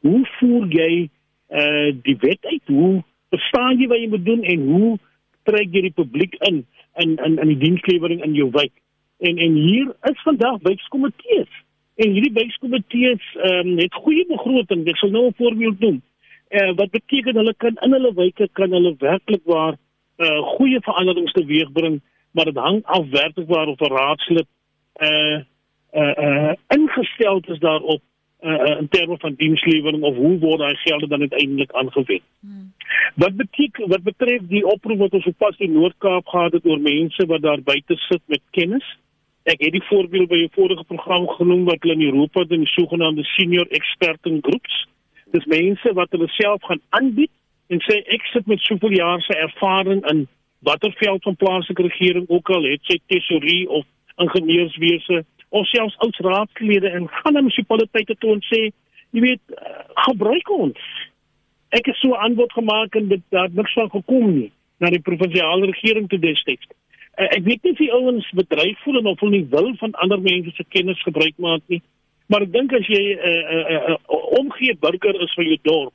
hoe 0.00 0.26
voer 0.38 0.66
jy 0.68 1.08
eh 1.48 1.60
uh, 1.60 1.94
die 2.02 2.16
wet 2.20 2.44
uit? 2.44 2.66
Hoe 2.66 3.02
verstaan 3.30 3.80
jy 3.80 3.86
wat 3.88 3.98
jy 3.98 4.08
moet 4.08 4.24
doen 4.24 4.42
en 4.42 4.60
hoe 4.66 4.98
trek 5.44 5.68
jy 5.72 5.82
die 5.88 5.98
publiek 6.00 6.34
in 6.48 6.66
in 6.96 7.16
in 7.26 7.38
in 7.38 7.48
die 7.48 7.62
dienslewering 7.66 8.24
in 8.24 8.34
jou 8.34 8.50
wijk? 8.50 8.72
En 9.20 9.36
en 9.36 9.52
hier 9.52 9.94
is 10.02 10.22
vandag 10.22 10.58
wijkkomitees. 10.62 11.48
En 11.96 12.10
hierdie 12.10 12.32
wijkkomitees 12.32 13.36
ehm 13.36 13.68
um, 13.68 13.78
het 13.78 13.94
goeie 13.94 14.26
begroting. 14.26 14.86
Ek 14.88 14.96
sal 14.96 15.10
nou 15.10 15.26
'n 15.26 15.34
voorbeeld 15.36 15.78
noem. 15.80 16.02
Eh 16.48 16.66
uh, 16.66 16.74
wat 16.74 16.90
beteken 16.90 17.36
hulle 17.36 17.54
kan 17.56 17.76
in 17.80 17.92
hulle 17.92 18.14
wijke 18.14 18.48
kan 18.52 18.70
hulle 18.70 18.94
werklik 18.98 19.44
waar 19.44 19.76
eh 20.16 20.26
uh, 20.26 20.42
goeie 20.56 20.80
veranderings 20.80 21.32
teweegbring, 21.32 22.00
maar 22.30 22.44
dit 22.44 22.56
hang 22.56 22.84
af 22.84 23.08
werklik 23.10 23.48
waar 23.48 23.66
of 23.66 23.80
'n 23.80 23.92
raadslid 23.92 24.46
eh 24.92 25.08
uh, 25.08 25.40
eh 25.90 26.18
uh, 26.18 26.24
uh, 26.24 26.52
ingestel 26.68 27.42
is 27.46 27.58
daarop 27.58 28.02
uh, 28.42 28.78
in 28.78 28.88
terme 28.88 29.18
van 29.18 29.34
dienslewering 29.36 30.02
of 30.02 30.16
hoe 30.16 30.38
word 30.38 30.58
daai 30.58 30.76
gelde 30.76 31.06
dan 31.06 31.20
uiteindelik 31.20 31.72
aangewend. 31.72 32.22
Hmm. 32.40 32.72
Wat 33.14 33.36
beteken 33.36 33.88
wat 33.88 34.02
betref 34.02 34.40
die 34.48 34.66
oproep 34.66 34.98
wat 34.98 35.12
ons 35.12 35.24
sopas 35.24 35.58
in 35.58 35.72
Noord-Kaap 35.72 36.26
gehad 36.26 36.52
het 36.52 36.66
oor 36.66 36.80
mense 36.80 37.26
wat 37.26 37.42
daar 37.42 37.62
buite 37.62 37.96
sit 37.96 38.22
met 38.26 38.40
kennis? 38.50 38.96
Ek 39.50 39.62
het 39.64 39.72
die 39.74 39.86
voorbeeld 39.88 40.28
by 40.28 40.38
'n 40.44 40.52
vorige 40.54 40.84
program 40.84 41.28
genoem 41.28 41.64
wat 41.64 41.82
hulle 41.82 41.94
in 41.94 42.08
Europa 42.10 42.44
doen, 42.44 42.62
die 42.64 42.74
sogenaamde 42.78 43.24
senior 43.24 43.66
experting 43.68 44.38
groups. 44.42 44.86
Dis 45.32 45.44
mense 45.44 45.92
wat 45.92 46.10
hulle 46.10 46.28
self 46.28 46.62
gaan 46.62 46.80
aanbied 46.88 47.30
en 47.66 47.78
sê 47.80 47.96
ek 48.06 48.24
sit 48.32 48.46
met 48.46 48.60
soveel 48.60 48.92
jaar 48.92 49.20
se 49.22 49.34
ervaring 49.34 50.06
in 50.10 50.28
watter 50.58 50.92
veld 50.92 51.22
van 51.22 51.36
plaaslike 51.36 51.82
regering 51.82 52.28
ook 52.28 52.50
al 52.50 52.62
het, 52.62 52.80
sy 52.82 52.98
tesorie 53.06 53.68
of 53.68 53.84
ingenieurswese 54.16 55.24
of 55.48 55.66
selfs 55.66 55.96
ou 55.98 56.10
raadslede 56.16 56.88
en 56.88 57.08
gaan 57.08 57.32
na 57.32 57.40
munisipaliteite 57.40 58.14
toe 58.18 58.32
en 58.32 58.42
sê, 58.46 58.60
jy 59.10 59.20
weet, 59.20 59.42
uh, 59.50 59.82
gebruik 59.94 60.50
ons. 60.50 60.78
Ek 61.68 61.86
het 61.86 61.96
so 61.96 62.08
'n 62.08 62.22
antwoord 62.26 62.52
gemaak 62.52 62.94
en 62.94 63.08
dit 63.08 63.22
daar 63.28 63.50
niks 63.50 63.72
van 63.72 63.90
gekom 63.90 64.34
nie 64.34 64.52
na 64.78 64.90
die 64.90 65.02
provinsiale 65.02 65.66
regering 65.66 66.08
toe 66.08 66.18
destyds. 66.18 66.66
Uh, 67.20 67.26
ek 67.36 67.44
weet 67.44 67.62
nie 67.62 67.72
of 67.74 67.80
die 67.80 67.92
ouens 67.92 68.28
bedryf 68.32 68.78
voel 68.84 68.98
en 69.00 69.08
of 69.10 69.20
hulle 69.20 69.36
nie 69.36 69.48
wil 69.52 69.74
van 69.80 69.92
ander 70.04 70.20
mense 70.24 70.54
se 70.56 70.64
kennis 70.72 71.02
gebruik 71.04 71.36
maak 71.36 71.60
nie. 71.68 71.82
Maar 72.32 72.46
ek 72.46 72.52
dink 72.54 72.72
as 72.72 72.86
jy 72.88 73.02
'n 73.12 73.18
uh, 73.30 73.64
uh, 73.76 73.80
uh, 73.92 74.20
omgee 74.38 74.76
burger 74.80 75.16
is 75.20 75.34
vir 75.36 75.44
jou 75.50 75.58
dorp, 75.68 75.94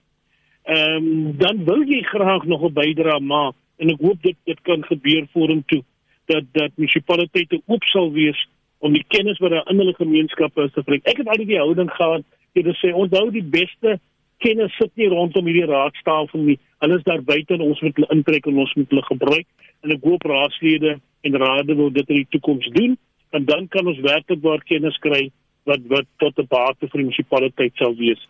ehm 0.66 1.08
um, 1.08 1.38
dan 1.38 1.64
wil 1.66 1.82
jy 1.84 2.02
graag 2.14 2.46
nog 2.46 2.62
'n 2.62 2.74
bydrae 2.74 3.20
maak 3.20 3.56
en 3.82 3.90
ek 3.90 4.02
hoop 4.02 4.22
dit 4.22 4.38
dit 4.46 4.62
kan 4.62 4.84
gebeur 4.84 5.26
vorentoe 5.34 5.84
dat 6.26 6.46
dat 6.54 6.72
munisipaliteite 6.76 7.62
oop 7.66 7.84
sal 7.84 8.12
wees 8.12 8.48
om 8.80 8.94
die 8.94 9.06
kennis 9.08 9.40
wat 9.40 9.52
daar 9.52 9.70
in 9.72 9.78
hulle 9.78 9.94
gemeenskappe 9.94 10.64
is 10.64 10.74
te 10.74 10.84
bring. 10.84 11.02
Ek 11.04 11.18
het 11.18 11.28
al 11.28 11.46
die 11.46 11.58
houding 11.58 11.92
gehad 11.92 12.26
jy 12.54 12.74
sê 12.80 12.94
onthou 12.94 13.30
die 13.32 13.44
beste 13.44 14.00
kennis 14.44 14.76
sit 14.80 14.92
nie 15.00 15.08
rondom 15.12 15.48
hierdie 15.48 15.68
raadstafel 15.70 16.44
nie. 16.44 16.58
Hulle 16.84 17.00
is 17.00 17.08
daar 17.08 17.24
buite 17.24 17.56
en 17.56 17.64
ons 17.66 17.82
moet 17.82 17.96
hulle 17.96 18.12
intrek 18.16 18.48
en 18.50 18.62
ons 18.64 18.74
moet 18.76 18.94
hulle 18.94 19.06
gebruik 19.10 19.48
en 19.86 19.94
ek 19.96 20.06
hoop 20.08 20.26
raadslede 20.30 20.98
en 21.26 21.40
rade 21.42 21.76
wil 21.78 21.92
dit 21.94 22.10
in 22.10 22.22
die 22.24 22.32
toekoms 22.36 22.70
doen 22.78 22.96
en 23.36 23.46
dan 23.46 23.68
kan 23.68 23.88
ons 23.88 24.02
werklik 24.06 24.42
waar 24.44 24.64
kennis 24.70 24.98
kry 25.04 25.28
wat 25.70 25.82
wat 25.92 26.08
tot 26.22 26.38
'n 26.40 26.48
bate 26.50 26.88
vir 26.88 27.00
die 27.00 27.08
munisipaliteit 27.08 27.74
sal 27.76 27.96
wees. 27.96 28.22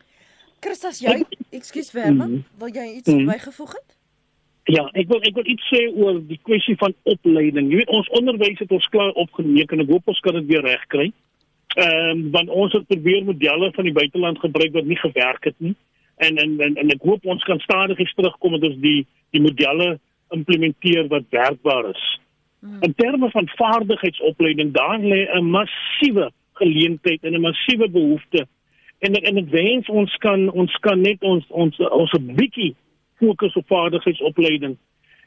Christus 0.61 1.01
jy, 1.01 1.23
ekskuus 1.51 1.91
Verma, 1.91 2.25
mm 2.25 2.31
-hmm. 2.31 2.43
wil 2.59 2.69
jy 2.69 2.87
iets 2.97 3.09
mm 3.09 3.17
-hmm. 3.17 3.25
bygevoeg 3.25 3.73
het? 3.73 3.89
Ja, 4.65 4.89
ek 4.93 5.07
wil 5.07 5.21
ek 5.21 5.35
wil 5.35 5.45
iets 5.45 5.65
sê 5.73 5.81
oor 5.93 6.21
die 6.27 6.39
kwessie 6.41 6.75
van 6.77 6.93
opleiding. 7.03 7.69
Jy 7.69 7.77
weet 7.77 7.89
ons 7.89 8.09
onderwys 8.09 8.59
het 8.59 8.71
ons 8.71 8.87
klaar 8.89 9.11
opgeneem 9.11 9.67
en 9.69 9.79
ek 9.79 9.89
hoop 9.89 10.07
ons 10.07 10.19
kan 10.19 10.33
dit 10.33 10.45
weer 10.45 10.61
regkry. 10.61 11.11
Ehm 11.75 12.09
um, 12.09 12.31
want 12.31 12.49
ons 12.49 12.73
het 12.73 12.87
probeer 12.87 13.23
modelle 13.23 13.71
van 13.71 13.83
die 13.83 13.93
buiteland 13.93 14.39
gebruik 14.39 14.73
wat 14.73 14.85
nie 14.85 14.97
gewerk 14.97 15.43
het 15.43 15.55
nie 15.57 15.75
en 16.17 16.37
en 16.37 16.59
en, 16.61 16.75
en 16.75 16.89
ek 16.89 17.01
hoop 17.01 17.25
ons 17.25 17.43
kan 17.43 17.59
stadigies 17.59 18.13
terugkom 18.13 18.51
met 18.51 18.63
ons 18.63 18.77
die 18.83 19.05
die 19.35 19.41
modelle 19.41 19.99
implementeer 20.33 21.07
wat 21.07 21.27
werkbaar 21.29 21.89
is. 21.89 22.03
Hmm. 22.59 22.81
In 22.87 22.95
terme 22.95 23.29
van 23.29 23.49
vaardigheidsopleiding 23.55 24.73
daar 24.73 24.99
lê 24.99 25.27
'n 25.27 25.49
massiewe 25.49 26.31
geleentheid 26.53 27.23
en 27.23 27.33
'n 27.33 27.41
massiewe 27.41 27.89
behoefte. 27.89 28.47
En 28.99 29.13
en 29.13 29.37
ek 29.37 29.49
wens 29.49 29.87
ons 29.89 30.15
kan 30.15 30.51
ons 30.51 30.77
kan 30.79 31.01
net 31.01 31.23
ons 31.23 31.45
ons 31.49 31.79
ons 31.79 32.11
'n 32.11 32.35
bietjie 32.35 32.75
fokus 33.19 33.55
op 33.55 33.67
vaardigheidsopleiding. 33.67 34.77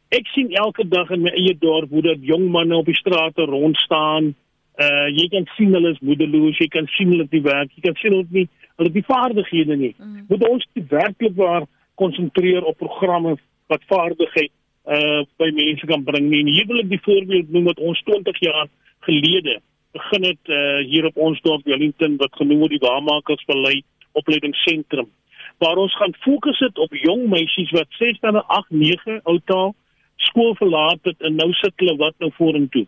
Ek 0.08 0.26
sien 0.26 0.50
elke 0.50 0.88
dag 0.88 1.10
in 1.10 1.22
my 1.22 1.30
eie 1.30 1.56
dorp 1.58 1.90
hoe 1.90 2.02
dat 2.02 2.16
jong 2.20 2.48
manne 2.50 2.76
op 2.76 2.86
die 2.86 2.96
strate 2.96 3.44
rond 3.44 3.76
staan. 3.76 4.34
Uh 4.78 5.08
jy 5.10 5.26
kan 5.32 5.46
sien 5.56 5.74
hulle 5.74 5.90
is 5.90 6.00
moedeloos, 6.06 6.58
jy 6.62 6.68
kan 6.70 6.86
sien 6.94 7.10
hulle 7.10 7.26
het 7.26 7.34
nie 7.34 7.42
werk, 7.42 7.72
jy 7.74 7.82
kan 7.88 7.96
sien 7.98 8.14
hulle 8.14 8.26
het 8.26 8.36
nie 8.36 8.48
hulle 8.78 8.92
die 8.94 9.04
vaardighede 9.06 9.76
nie. 9.76 9.94
Mm. 9.98 10.26
Moet 10.28 10.44
ons 10.46 10.66
werklik 10.92 11.34
waar 11.36 11.66
konsentreer 11.98 12.62
op 12.62 12.78
programme 12.78 13.34
wat 13.72 13.88
vaardigheid 13.90 14.52
uh 14.86 15.24
by 15.36 15.50
mense 15.54 15.86
kan 15.86 16.04
bring 16.04 16.28
nie. 16.30 16.44
En 16.44 16.52
hier 16.52 16.68
wil 16.70 16.84
ek 16.84 16.92
die 16.92 17.02
voorbeeld 17.04 17.50
noem 17.52 17.66
wat 17.72 17.82
ons 17.90 18.00
20 18.06 18.38
jaar 18.46 18.70
gelede 19.08 19.58
begin 19.96 20.28
het 20.30 20.52
uh 20.58 20.78
hier 20.86 21.10
op 21.10 21.16
ons 21.16 21.40
dorp 21.42 21.66
Wellington 21.66 22.16
wat 22.22 22.38
genoem 22.38 22.62
word 22.62 22.76
die 22.76 22.84
Waarmakersvallei 22.86 23.82
opleidingsentrum 24.18 25.10
waar 25.58 25.76
ons 25.76 25.96
gaan 25.96 26.14
fokus 26.22 26.58
het 26.58 26.78
op 26.78 26.94
jong 26.94 27.26
meisies 27.28 27.70
wat 27.74 27.90
6 27.98 28.18
tot 28.22 28.42
8 28.46 28.70
9 28.70 29.20
oudtaal 29.22 29.74
skool 30.16 30.54
verlaat 30.54 31.02
het 31.02 31.20
en 31.22 31.34
nou 31.34 31.50
sit 31.52 31.74
hulle 31.76 31.96
wat 31.98 32.14
nou 32.18 32.30
vorentoe. 32.36 32.86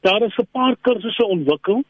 Daar 0.00 0.22
is 0.22 0.36
'n 0.36 0.48
paar 0.50 0.76
kursusse 0.80 1.26
ontwikkel 1.26 1.84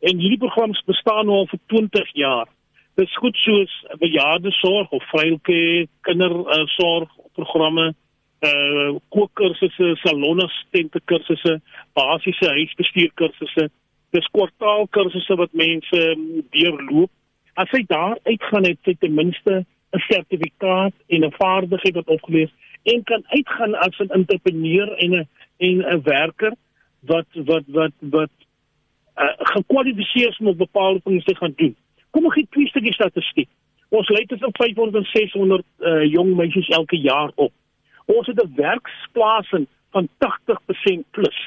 en 0.00 0.18
hierdie 0.18 0.38
programme 0.38 0.82
bestaan 0.86 1.26
nou 1.26 1.36
al 1.36 1.46
vir 1.46 1.58
20 1.66 2.10
jaar. 2.12 2.48
Dis 2.94 3.16
goed 3.16 3.36
soos 3.36 3.84
bejaarde 3.98 4.50
sorg 4.50 4.90
of 4.90 5.08
vrylike 5.10 5.88
kindersorg 6.00 7.10
uh, 7.18 7.24
programme 7.32 7.94
uh 8.40 8.94
kookkursusse, 9.08 9.96
salonassistente 10.02 11.00
kursusse, 11.04 11.60
basiese 11.92 12.48
huisbestuur 12.48 13.10
kursusse, 13.14 13.70
dis 14.10 14.30
kwartaalkursusse 14.30 15.34
wat 15.34 15.52
mense 15.52 16.02
um, 16.12 16.44
deurloop. 16.50 17.10
As 17.54 17.70
jy 17.70 17.82
daar 17.86 18.18
uitgaan 18.22 18.64
het 18.64 18.78
jy 18.82 18.94
ten 18.98 19.14
minste 19.14 19.64
'n 19.92 20.00
sertifikaat 20.06 20.94
en 21.08 21.24
'n 21.24 21.34
vaardigheid 21.38 21.94
wat 21.94 22.08
opgelees 22.08 22.54
en 22.82 23.02
kan 23.04 23.22
uitgaan 23.26 23.74
as 23.74 23.98
'n 23.98 24.14
entrepreneur 24.20 24.88
en 24.98 25.10
'n 25.14 25.28
en 25.58 25.76
'n 25.82 26.02
werker 26.02 26.54
wat 27.10 27.40
wat 27.50 27.64
wat 27.78 27.94
wat 28.14 28.34
uh, 29.18 29.34
gekwalifiseer 29.54 30.28
is 30.28 30.38
om 30.38 30.56
bepaalde 30.56 31.00
dinge 31.04 31.22
te 31.22 31.36
gaan 31.36 31.54
doen. 31.56 31.76
Kom 32.10 32.28
ek 32.28 32.38
gee 32.38 32.52
twee 32.54 32.70
stukkies 32.72 32.98
statistiek. 33.00 33.48
Ons 33.88 34.10
lei 34.12 34.24
tussen 34.28 34.52
500 34.52 35.00
en 35.00 35.08
600 35.12 35.64
uh, 35.64 36.04
jong 36.12 36.34
meisies 36.36 36.68
elke 36.76 37.00
jaar 37.00 37.32
op. 37.34 37.52
Ons 38.06 38.26
het 38.26 38.42
'n 38.42 38.54
werksplasing 38.56 39.66
van 39.90 40.08
80% 40.18 41.10
plus. 41.10 41.38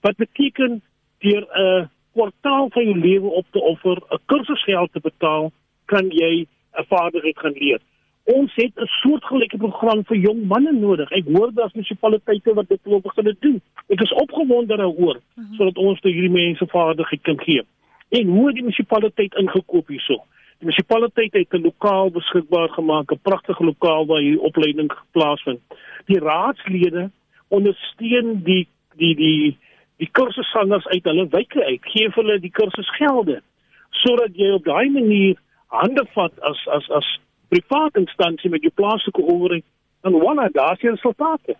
Wat 0.00 0.16
beteken 0.16 0.82
deur 1.18 1.44
'n 1.48 1.60
uh, 1.60 1.86
kwartaal 2.12 2.68
van 2.70 2.84
jou 2.84 2.98
lewe 2.98 3.28
op 3.28 3.46
te 3.50 3.60
offer, 3.60 3.96
'n 3.96 4.20
kursusgeld 4.26 4.92
te 4.92 5.00
betaal, 5.00 5.52
kan 5.84 6.10
jy 6.10 6.46
'n 6.78 6.84
vaardigheid 6.88 7.38
gaan 7.38 7.52
leer. 7.52 7.80
Ons 8.24 8.54
het 8.54 8.72
'n 8.78 8.86
soortgelyke 8.86 9.56
program 9.56 10.04
vir 10.04 10.16
jong 10.16 10.46
manne 10.46 10.72
nodig. 10.72 11.10
Ek 11.10 11.24
hoor 11.26 11.50
daar's 11.54 11.72
munisipaliteite 11.72 12.54
wat 12.54 12.68
dit 12.68 12.80
wil 12.82 13.00
begin 13.00 13.36
doen. 13.40 13.60
Ek 13.88 14.00
is 14.00 14.12
opgewonde 14.12 14.76
daaroor 14.76 15.16
uh 15.16 15.22
mhm. 15.34 15.46
-huh. 15.46 15.56
sodat 15.56 15.76
ons 15.76 16.00
te 16.00 16.08
hierdie 16.08 16.30
mense 16.30 16.66
vaardigheid 16.66 17.22
kan 17.22 17.40
gee. 17.40 17.62
En 18.08 18.26
hoe 18.26 18.46
het 18.46 18.54
die 18.54 18.62
munisipaliteit 18.62 19.34
ingekoop 19.34 19.88
hierso? 19.88 20.14
Die 20.58 20.66
munisipaliteit 20.66 21.32
het 21.32 21.52
'n 21.52 21.62
lokaal 21.62 22.10
beskikbaar 22.10 22.68
gemaak, 22.68 23.12
'n 23.12 23.18
pragtige 23.22 23.64
lokaal 23.64 24.06
waar 24.06 24.20
hier 24.20 24.40
opleiding 24.40 24.92
geplaas 24.92 25.42
vind. 25.42 25.60
Die 26.06 26.18
raadslede 26.18 27.10
ondersteun 27.48 28.42
die 28.42 28.68
die 28.96 29.14
die 29.14 29.56
die 29.96 30.08
kursussangers 30.10 30.86
uit 30.86 31.04
hulle 31.04 31.26
wyke 31.28 31.64
uit, 31.64 31.80
gee 31.82 32.08
hulle 32.14 32.40
die 32.40 32.50
kursusgelde 32.50 33.42
sodat 33.90 34.36
jy 34.36 34.50
op 34.50 34.64
daai 34.64 34.90
manier 34.90 35.36
hande 35.66 36.06
vat 36.14 36.40
as 36.40 36.66
as 36.68 36.90
as 36.90 37.18
private 37.52 38.00
instansie 38.00 38.50
met 38.50 38.64
jou 38.64 38.72
plaaslike 38.80 39.22
owerheid 39.22 39.64
en 40.02 40.18
wanneer 40.18 40.52
daar 40.52 40.76
se 40.80 40.90
resultate. 40.90 41.56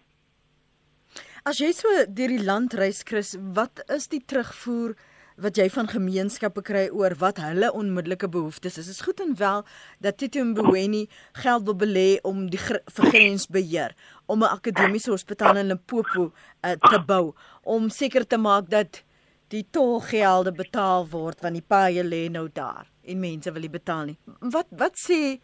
As 1.45 1.59
jy 1.59 1.73
so 1.75 1.89
deur 2.09 2.31
die 2.33 2.45
land 2.45 2.75
reis, 2.79 3.03
Chris, 3.05 3.35
wat 3.55 3.83
is 3.91 4.09
die 4.09 4.23
terugvoer 4.25 4.95
wat 5.43 5.57
jy 5.59 5.67
van 5.73 5.89
gemeenskappe 5.91 6.63
kry 6.63 6.83
oor 6.93 7.15
wat 7.19 7.41
hulle 7.43 7.71
onmiddellike 7.75 8.29
behoeftes 8.31 8.77
is. 8.79 8.89
Dit 8.91 8.95
is 8.95 9.05
goed 9.07 9.21
en 9.25 9.33
wel 9.39 9.65
dat 10.05 10.19
Tito 10.21 10.45
Mboweni 10.45 11.07
geld 11.41 11.65
wil 11.67 11.77
belê 11.81 12.09
om 12.29 12.45
die 12.53 12.61
vergrensbeheer, 12.61 13.97
om 14.27 14.45
'n 14.45 14.53
akademiese 14.53 15.11
hospitaal 15.11 15.57
in 15.57 15.73
Limpopo 15.73 16.33
uh, 16.63 16.73
te 16.73 17.01
bou, 17.07 17.35
om 17.65 17.89
seker 17.89 18.27
te 18.27 18.39
maak 18.39 18.71
dat 18.71 19.03
die 19.49 19.67
tolgelde 19.71 20.53
betaal 20.53 21.09
word 21.09 21.41
want 21.41 21.55
die 21.55 21.69
paaie 21.69 22.05
lê 22.05 22.29
nou 22.31 22.49
daar 22.53 22.87
en 23.03 23.21
mense 23.21 23.53
wil 23.53 23.61
nie 23.61 23.73
betaal 23.73 24.05
nie. 24.05 24.19
Wat 24.41 24.67
wat 24.71 24.97
sê 24.97 25.41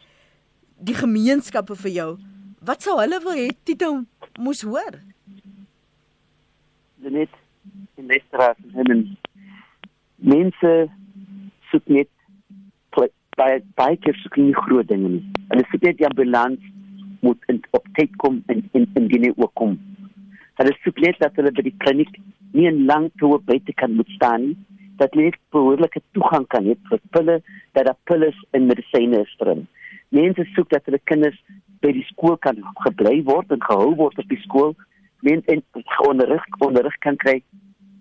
die 0.80 0.94
gemeenskappe 0.94 1.76
vir 1.76 1.90
jou? 1.90 2.10
Wat 2.60 2.82
sou 2.82 2.98
hulle 3.00 3.20
wil 3.24 3.36
hê 3.38 3.48
Tito 3.64 4.04
moes 4.38 4.62
hoor? 4.62 5.00
Dit 6.98 7.34
in 7.96 8.06
Lestraat 8.06 8.58
en 8.74 9.16
mense 10.18 10.72
soek 11.70 11.86
net 11.88 12.08
baie 13.38 13.60
baie 13.78 13.98
keer 14.02 14.16
soek 14.22 14.38
nie 14.40 14.56
groot 14.64 14.88
dinge 14.90 15.12
nie. 15.12 15.22
Hulle 15.52 15.64
soek 15.70 15.84
net 15.86 16.00
die 16.00 16.08
ambulans 16.08 16.64
moet 17.26 17.50
in, 17.52 17.60
op 17.76 17.86
tyd 17.98 18.14
kom 18.22 18.40
en 18.52 18.64
in 18.78 18.88
in 18.98 19.06
die 19.12 19.32
ook 19.36 19.54
kom. 19.60 19.76
Hulle 20.58 20.74
soek 20.82 20.98
net 21.04 21.20
dat 21.22 21.38
hulle 21.38 21.54
by 21.54 21.64
die 21.68 21.76
kliniek 21.84 22.18
nie 22.56 22.68
'n 22.70 22.86
lang 22.90 23.10
toer 23.22 23.40
buite 23.50 23.72
kan 23.82 23.94
moet 23.94 24.10
staan 24.16 24.46
nie. 24.46 24.56
Dat 24.98 25.14
hulle 25.14 25.30
net 25.30 25.40
behoorlike 25.54 26.02
toegang 26.14 26.46
kan 26.54 26.64
hê 26.66 26.74
vir 26.90 27.00
pille, 27.14 27.36
dat 27.74 27.86
daar 27.86 28.00
pille 28.10 28.32
en 28.52 28.66
medisyne 28.66 29.22
is 29.26 29.34
vir 29.38 29.54
hulle. 29.54 29.66
Mense 30.08 30.44
soek 30.54 30.70
dat 30.70 30.84
hulle 30.88 31.00
kinders 31.04 31.38
by 31.84 31.92
die 31.94 32.06
skool 32.08 32.36
kan 32.36 32.58
gebly 32.84 33.20
word 33.24 33.52
en 33.54 33.62
gehou 33.62 33.94
word 33.96 34.18
op 34.18 34.28
die 34.28 34.40
skool. 34.44 34.74
Mense 35.26 35.52
en 35.52 35.64
onderrig 36.08 36.44
onderrig 36.64 36.98
kan 37.04 37.16
kry 37.16 37.42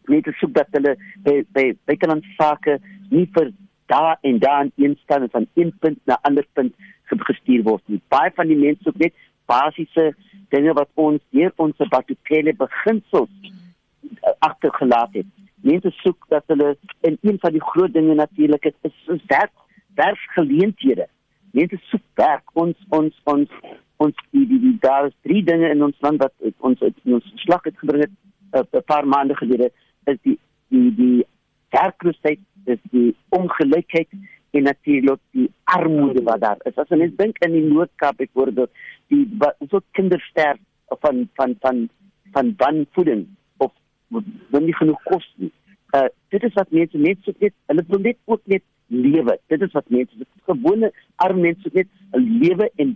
te 0.07 0.31
soek 0.39 0.53
dat 0.55 0.67
hulle 0.71 0.95
by 1.25 1.41
by 1.55 1.65
buitelandse 1.89 2.31
sake 2.39 2.77
nie 3.11 3.25
vir 3.35 3.51
daar 3.91 4.17
en 4.21 4.39
daar 4.39 4.63
in 4.65 4.71
een 4.75 4.95
stand 5.03 5.31
van 5.31 5.47
een 5.55 5.73
punt 5.79 5.99
na 6.05 6.19
ander 6.21 6.45
punt 6.53 6.73
gestuur 7.07 7.63
word 7.63 7.83
nie. 7.87 8.01
Baie 8.07 8.31
van 8.35 8.47
die 8.47 8.57
mense 8.57 8.83
soek 8.83 8.97
net 9.03 9.13
basiese 9.47 10.13
dinge 10.49 10.73
wat 10.73 10.89
ons 10.95 11.21
deur 11.35 11.51
ons 11.55 11.89
batukele 11.91 12.53
beginsels 12.55 13.31
eh, 13.43 14.33
agtergelaat 14.39 15.13
het. 15.13 15.29
Mense 15.63 15.91
soek 16.03 16.25
dat 16.29 16.43
hulle 16.47 16.75
in 17.01 17.17
een 17.21 17.39
van 17.39 17.55
die 17.55 17.63
groot 17.63 17.93
dinge 17.93 18.15
natuurlik 18.15 18.65
is 18.65 18.75
is 19.15 19.23
werk 19.27 19.53
werksgeleenthede. 19.95 21.07
Mense 21.51 21.79
soek 21.89 22.03
werk. 22.15 22.43
Ons 22.53 22.77
ons 22.89 23.13
ons 23.23 23.49
ons 23.97 24.15
die, 24.31 24.45
die, 24.45 24.59
die 24.59 24.77
daar 24.81 25.07
is 25.07 25.15
drie 25.25 25.43
dinge 25.43 25.69
in 25.73 25.83
ons 25.83 25.97
land 26.05 26.21
wat 26.21 26.33
ons 26.59 26.81
ons 26.81 27.31
slag 27.43 27.63
het 27.65 27.77
gebring 27.81 28.03
het 28.05 28.13
eh, 28.53 28.79
'n 28.79 28.83
paar 28.85 29.07
maande 29.07 29.35
gelede 29.35 29.71
is 30.05 30.17
die 30.23 30.37
die 30.69 30.91
die 30.95 31.25
werkloosheid 31.69 32.39
is 32.65 32.79
die 32.91 33.15
ongelykheid 33.29 34.07
en 34.51 34.63
natuurlik 34.63 35.19
die 35.31 35.51
armoede 35.63 36.23
wat 36.23 36.41
daar 36.41 36.59
is. 36.63 36.77
As 36.77 36.89
ons 36.89 37.15
dink 37.15 37.37
in 37.45 37.51
die 37.51 37.65
Noord-Kaap 37.67 38.17
byvoorbeeld, 38.17 38.71
die 39.07 39.25
so 39.69 39.81
kindersterf 39.91 40.59
van 41.03 41.27
van 41.35 41.55
van 41.59 41.89
van 42.31 42.53
wanvoeding 42.57 43.27
of 43.57 43.71
wanneer 44.07 44.61
nie 44.61 44.75
genoeg 44.75 45.03
kos 45.03 45.27
nie. 45.35 45.51
Uh 45.95 46.07
dit 46.29 46.43
is 46.43 46.53
wat 46.53 46.71
mense 46.71 46.97
net 46.97 47.17
so 47.23 47.33
net 47.39 47.53
hulle 47.71 47.83
wil 47.87 47.99
net 47.99 48.17
ook 48.25 48.41
net 48.45 48.63
lewe. 48.87 49.39
Dit 49.47 49.61
is 49.61 49.71
wat 49.71 49.89
mense 49.89 50.27
gewone 50.45 50.91
arme 51.15 51.41
mense 51.41 51.69
net 51.73 51.87
lewe 52.11 52.71
en 52.75 52.95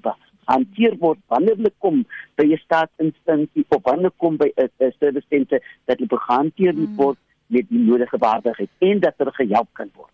hanteer 0.50 0.96
word 1.00 1.20
wanneer 1.32 1.58
hulle 1.60 1.74
kom 1.84 2.04
by 2.40 2.46
'n 2.46 2.62
staatsinstansie 2.66 3.66
of 3.70 3.84
wanneer 3.84 4.14
kom 4.18 4.38
by 4.38 4.50
'n 4.56 4.94
service 5.00 5.28
center 5.30 5.60
dat 5.86 5.98
hulle 5.98 6.20
gehanteer 6.28 6.74
hmm. 6.74 6.96
word 6.96 7.18
met 7.48 7.70
die 7.70 7.80
nodige 7.80 8.18
waardigheid 8.18 8.70
en 8.80 9.00
dat 9.00 9.14
hulle 9.18 9.32
gehelp 9.32 9.70
kan 9.74 9.90
word. 9.94 10.12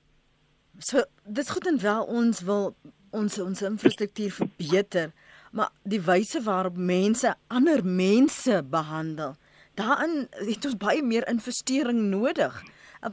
So 0.79 1.03
dis 1.23 1.49
goed 1.49 1.67
en 1.67 1.79
wel 1.81 2.03
ons 2.03 2.41
wil 2.41 2.75
ons 3.11 3.39
ons 3.39 3.61
infrastruktuur 3.61 4.31
verbeter, 4.31 5.11
maar 5.51 5.71
die 5.83 6.01
wyse 6.01 6.41
waarop 6.43 6.77
mense 6.77 7.35
ander 7.47 7.85
mense 7.85 8.63
behandel, 8.69 9.35
daarin 9.73 10.27
het 10.29 10.65
ons 10.65 10.77
baie 10.77 11.03
meer 11.03 11.27
investering 11.27 12.09
nodig 12.11 12.63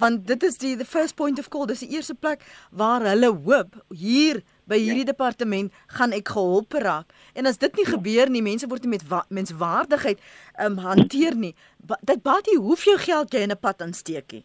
want 0.01 0.27
dit 0.27 0.43
is 0.43 0.59
die 0.59 0.77
the 0.77 0.85
first 0.85 1.17
point 1.17 1.39
of 1.39 1.49
call 1.49 1.67
dis 1.67 1.85
die 1.85 1.91
eerste 1.97 2.15
plek 2.15 2.41
waar 2.71 3.05
hulle 3.05 3.33
hoop 3.33 3.77
hier 3.91 4.43
by 4.67 4.79
hierdie 4.81 5.05
ja. 5.05 5.13
departement 5.13 5.73
gaan 5.87 6.13
ek 6.13 6.29
gehelp 6.29 6.73
raak. 6.73 7.13
En 7.35 7.47
as 7.47 7.59
dit 7.59 7.77
nie 7.77 7.85
ja. 7.85 7.97
gebeur 7.97 8.31
nie 8.31 8.43
mense 8.43 8.69
word 8.69 8.83
nie 8.85 8.97
met 8.97 9.09
wa 9.09 9.25
menswaardigheid 9.29 10.21
um, 10.65 10.79
hanteer 10.79 11.37
nie. 11.37 11.55
Ba 11.85 12.01
dit 12.01 12.23
baat 12.23 12.49
jy 12.49 12.57
hoeveel 12.57 12.99
geld 12.99 13.35
jy 13.35 13.45
in 13.45 13.53
'n 13.53 13.61
pad 13.61 13.83
aansteekie 13.83 14.45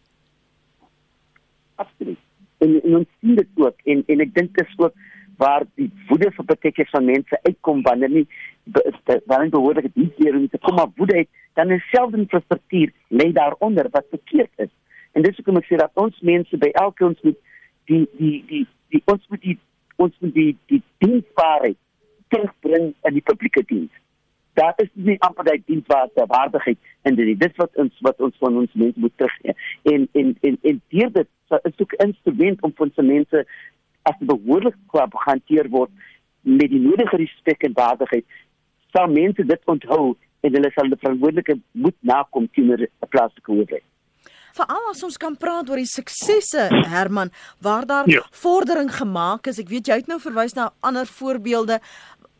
absoluut. 1.80 2.18
En, 2.58 2.76
en 2.82 2.96
ons 3.00 3.08
sien 3.20 3.36
dit 3.40 3.64
ook. 3.64 3.76
En 3.92 4.04
en 4.12 4.24
ek 4.26 4.34
dink 4.36 4.56
dit 4.58 4.68
is 4.68 4.78
ook 4.84 4.96
waar 5.40 5.64
die 5.80 5.88
woede 6.10 6.28
vir 6.36 6.48
baie 6.52 6.86
van 6.92 7.06
mense 7.08 7.38
uitkom 7.48 7.82
wanneer 7.86 8.12
nie 8.12 8.26
wanneer 9.30 9.52
behoorlik 9.54 9.88
die 9.94 10.10
keer 10.18 10.36
om 10.36 10.48
te 10.52 10.60
kom 10.66 10.76
maar 10.76 10.90
woede 11.00 11.22
uit 11.22 11.30
dan 11.58 11.72
is 11.76 11.86
selfs 11.92 12.18
infrastruktuur 12.18 12.92
lê 13.20 13.30
daaronder 13.38 13.88
wat 13.94 14.12
verkeerd 14.12 14.64
is 14.66 14.72
En 15.12 15.22
dis 15.22 15.36
hoekom 15.36 15.58
ek 15.60 15.66
sê 15.68 15.78
dat 15.80 15.96
ons 15.98 16.26
mense 16.26 16.60
by 16.62 16.70
elke 16.82 17.06
ons 17.06 17.22
moet 17.26 17.38
die 17.90 18.04
die 18.18 18.36
die 18.50 18.66
die 18.94 19.02
ons 19.10 19.24
moet 19.32 19.42
die 19.46 19.56
ons 20.04 20.14
moet 20.22 20.34
die 20.36 20.52
die 20.72 20.82
diensbaarheid 21.04 21.78
terugbring 22.30 22.92
in 23.08 23.16
die 23.18 23.24
publieke 23.26 23.64
diens. 23.72 23.90
Daar 24.58 24.78
is 24.82 24.90
nie 24.94 25.18
amper 25.26 25.48
daai 25.48 25.58
diensbaarheid 25.66 26.30
waardigheid 26.30 26.78
in 27.08 27.18
dit. 27.18 27.34
Dis 27.42 27.58
wat 27.58 27.74
ons 27.82 28.06
wat 28.06 28.22
ons 28.22 28.38
van 28.44 28.62
ons 28.62 28.78
mense 28.84 29.02
moet 29.02 29.16
terug 29.18 29.36
en 29.94 30.06
en 30.22 30.32
en 30.46 30.58
en 30.72 30.80
deur 30.94 31.12
dit 31.18 31.28
is 31.58 31.82
ook 31.82 31.98
instrument 32.06 32.62
om 32.62 32.74
vir 32.78 32.86
ons 32.86 33.04
mense 33.10 33.44
as 34.08 34.24
behoorlik 34.32 34.78
kwap 34.94 35.14
gehanteer 35.24 35.68
word 35.74 35.90
met 36.46 36.70
die 36.72 36.80
nodige 36.80 37.18
respek 37.20 37.66
en 37.66 37.74
waardigheid. 37.76 38.26
Sal 38.94 39.10
mense 39.12 39.44
dit 39.44 39.70
onthou 39.74 40.14
en 40.40 40.54
hulle 40.56 40.70
sal 40.74 40.88
die 40.88 41.02
verantwoordelikheid 41.02 41.62
moet 41.72 41.98
nakom 42.00 42.46
teenoor 42.54 42.86
'n 42.86 43.10
plaaslike 43.12 43.52
owerheid 43.52 43.89
veral 44.56 44.90
as 44.90 45.02
ons 45.02 45.16
kan 45.16 45.36
praat 45.36 45.70
oor 45.70 45.80
die 45.80 45.88
suksesse 45.88 46.68
Herman 46.90 47.30
waar 47.60 47.86
daar 47.86 48.08
ja. 48.10 48.22
vordering 48.30 48.90
gemaak 48.94 49.46
is. 49.46 49.58
Ek 49.58 49.68
weet 49.68 49.86
jy 49.88 50.00
het 50.02 50.10
nou 50.10 50.20
verwys 50.20 50.54
na 50.54 50.70
ander 50.80 51.06
voorbeelde 51.06 51.80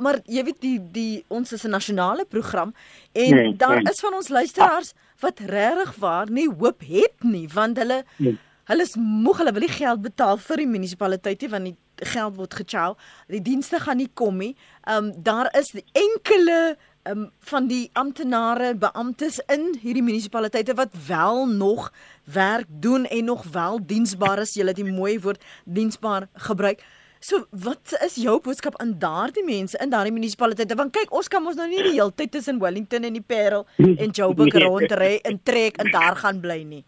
maar 0.01 0.21
jy 0.25 0.45
weet 0.49 0.61
die 0.65 0.79
die 0.93 1.25
ons 1.29 1.53
is 1.53 1.65
'n 1.65 1.71
nasionale 1.77 2.25
program 2.25 2.75
en 3.13 3.35
nee, 3.35 3.57
daar 3.57 3.83
nee. 3.83 3.93
is 3.93 4.01
van 4.01 4.15
ons 4.15 4.29
luisteraars 4.29 4.93
wat 5.21 5.39
regtig 5.39 5.95
waar 5.97 6.31
nie 6.31 6.49
hoop 6.49 6.81
het 6.81 7.23
nie 7.23 7.49
want 7.53 7.77
hulle 7.77 8.05
nee. 8.17 8.39
hulle 8.65 8.83
is 8.83 8.97
moeg 8.97 9.39
hulle 9.39 9.53
wil 9.53 9.67
nie 9.67 9.77
geld 9.77 10.03
betaal 10.03 10.39
vir 10.39 10.57
die 10.57 10.67
munisipaliteite 10.67 11.49
want 11.49 11.65
die 11.65 11.77
geld 12.13 12.37
word 12.37 12.55
gechou 12.55 12.95
die 13.29 13.43
dienste 13.43 13.81
gaan 13.81 14.01
nie 14.01 14.11
kom 14.15 14.39
nie. 14.39 14.57
Ehm 14.87 15.05
um, 15.05 15.13
daar 15.23 15.51
is 15.59 15.75
enkele 15.93 16.77
um, 17.09 17.31
van 17.39 17.67
die 17.67 17.91
amptenare, 17.93 18.75
beamptes 18.75 19.41
in 19.53 19.71
hierdie 19.81 20.05
munisipaliteite 20.05 20.75
wat 20.79 20.95
wel 21.07 21.47
nog 21.47 21.93
werk 22.25 22.67
doen 22.69 23.07
en 23.07 23.25
nog 23.25 23.45
wel 23.53 23.81
diensbaar 23.87 24.39
is. 24.39 24.55
Jy 24.55 24.67
het 24.67 24.81
die 24.81 24.93
mooi 24.93 25.19
woord 25.21 25.45
diensbaar 25.65 26.29
gebruik. 26.35 26.85
So 27.21 27.45
wat 27.51 27.93
is 28.05 28.15
jou 28.17 28.39
boodskap 28.41 28.79
aan 28.81 28.95
daardie 28.99 29.45
mense 29.45 29.77
in 29.79 29.91
daardie 29.93 30.13
munisipaliteite? 30.13 30.75
Want 30.75 30.95
kyk, 30.97 31.13
ons 31.13 31.29
kan 31.29 31.45
mos 31.45 31.59
nou 31.59 31.69
nie 31.69 31.83
die 31.85 31.99
hele 31.99 32.15
tyd 32.17 32.33
tussen 32.33 32.61
Wellington 32.63 33.05
en 33.05 33.19
die 33.19 33.25
Parel 33.25 33.67
en 33.77 34.09
Joburg 34.09 34.57
nee. 34.57 34.65
rondry 34.69 35.19
en 35.29 35.43
trek 35.43 35.77
en 35.85 35.93
daar 35.93 36.17
gaan 36.17 36.41
bly 36.41 36.63
nie. 36.65 36.85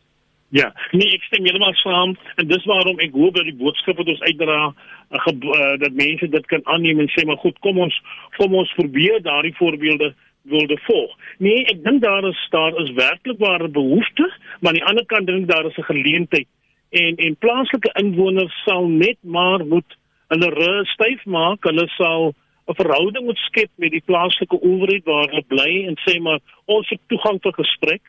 Ja, 0.53 0.67
nee, 0.93 1.15
ek 1.17 1.23
stem 1.25 1.47
heeltemal 1.49 1.73
saam. 1.81 2.11
En 2.37 2.49
dis 2.51 2.65
waarom 2.69 2.99
ek 3.01 3.15
hoop 3.17 3.39
dat 3.39 3.49
die 3.49 3.57
boodskap 3.57 3.97
wat 3.97 4.11
ons 4.13 4.21
uitdra 4.21 4.59
uh, 4.69 5.33
dat 5.81 5.97
mense 5.97 6.29
dit 6.29 6.51
kan 6.51 6.67
aanneem 6.75 7.01
en 7.01 7.09
sê 7.15 7.25
maar 7.25 7.41
goed, 7.41 7.57
kom 7.65 7.81
ons 7.81 7.97
kom 8.37 8.59
ons 8.61 8.75
probeer 8.77 9.23
daardie 9.25 9.55
voorbeelde 9.57 10.11
wilde 10.53 10.77
volg. 10.85 11.17
Nee, 11.39 11.65
ek 11.73 11.81
dink 11.87 12.05
daar 12.05 12.29
is 12.29 12.45
daar 12.53 12.77
is 12.85 12.93
werklik 13.01 13.41
ware 13.41 13.69
behoefte, 13.69 14.29
maar 14.61 14.75
aan 14.75 14.81
die 14.83 14.89
ander 14.93 15.09
kant 15.15 15.31
dink 15.31 15.49
daar 15.49 15.71
is 15.71 15.79
'n 15.81 15.89
geleentheid. 15.89 16.49
En 16.91 17.17
en 17.17 17.37
plaaslike 17.37 17.97
inwoners 18.05 18.63
sal 18.69 18.89
net 18.89 19.19
maar 19.25 19.65
moet 19.65 19.99
hulle 20.29 20.51
rug 20.53 20.89
styf 20.89 21.25
maak, 21.25 21.65
hulle 21.65 21.89
sal 21.97 22.35
'n 22.69 22.75
verhouding 22.75 23.25
moet 23.25 23.41
skep 23.49 23.71
met 23.77 23.91
die 23.91 24.05
plaaslike 24.05 24.61
owerheid 24.61 25.05
waar 25.05 25.29
hulle 25.29 25.49
bly 25.49 25.87
en 25.89 25.97
sê 26.05 26.21
maar 26.21 26.41
ons 26.65 26.89
het 26.89 27.01
toegang 27.09 27.41
tot 27.41 27.55
gesprek 27.55 28.03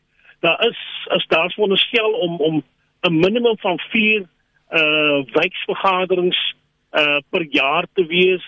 daar 0.44 0.60
is 0.68 0.80
as 1.08 1.26
daar 1.28 1.52
veronderstel 1.52 2.12
om 2.12 2.39
om 2.39 2.64
'n 3.08 3.20
minimum 3.20 3.58
van 3.58 3.80
4 3.80 4.22
uh 4.80 5.24
wijkvergaderings 5.39 6.56
uh 6.91 7.20
per 7.30 7.46
jaar 7.50 7.86
te 7.94 8.06
wees. 8.06 8.46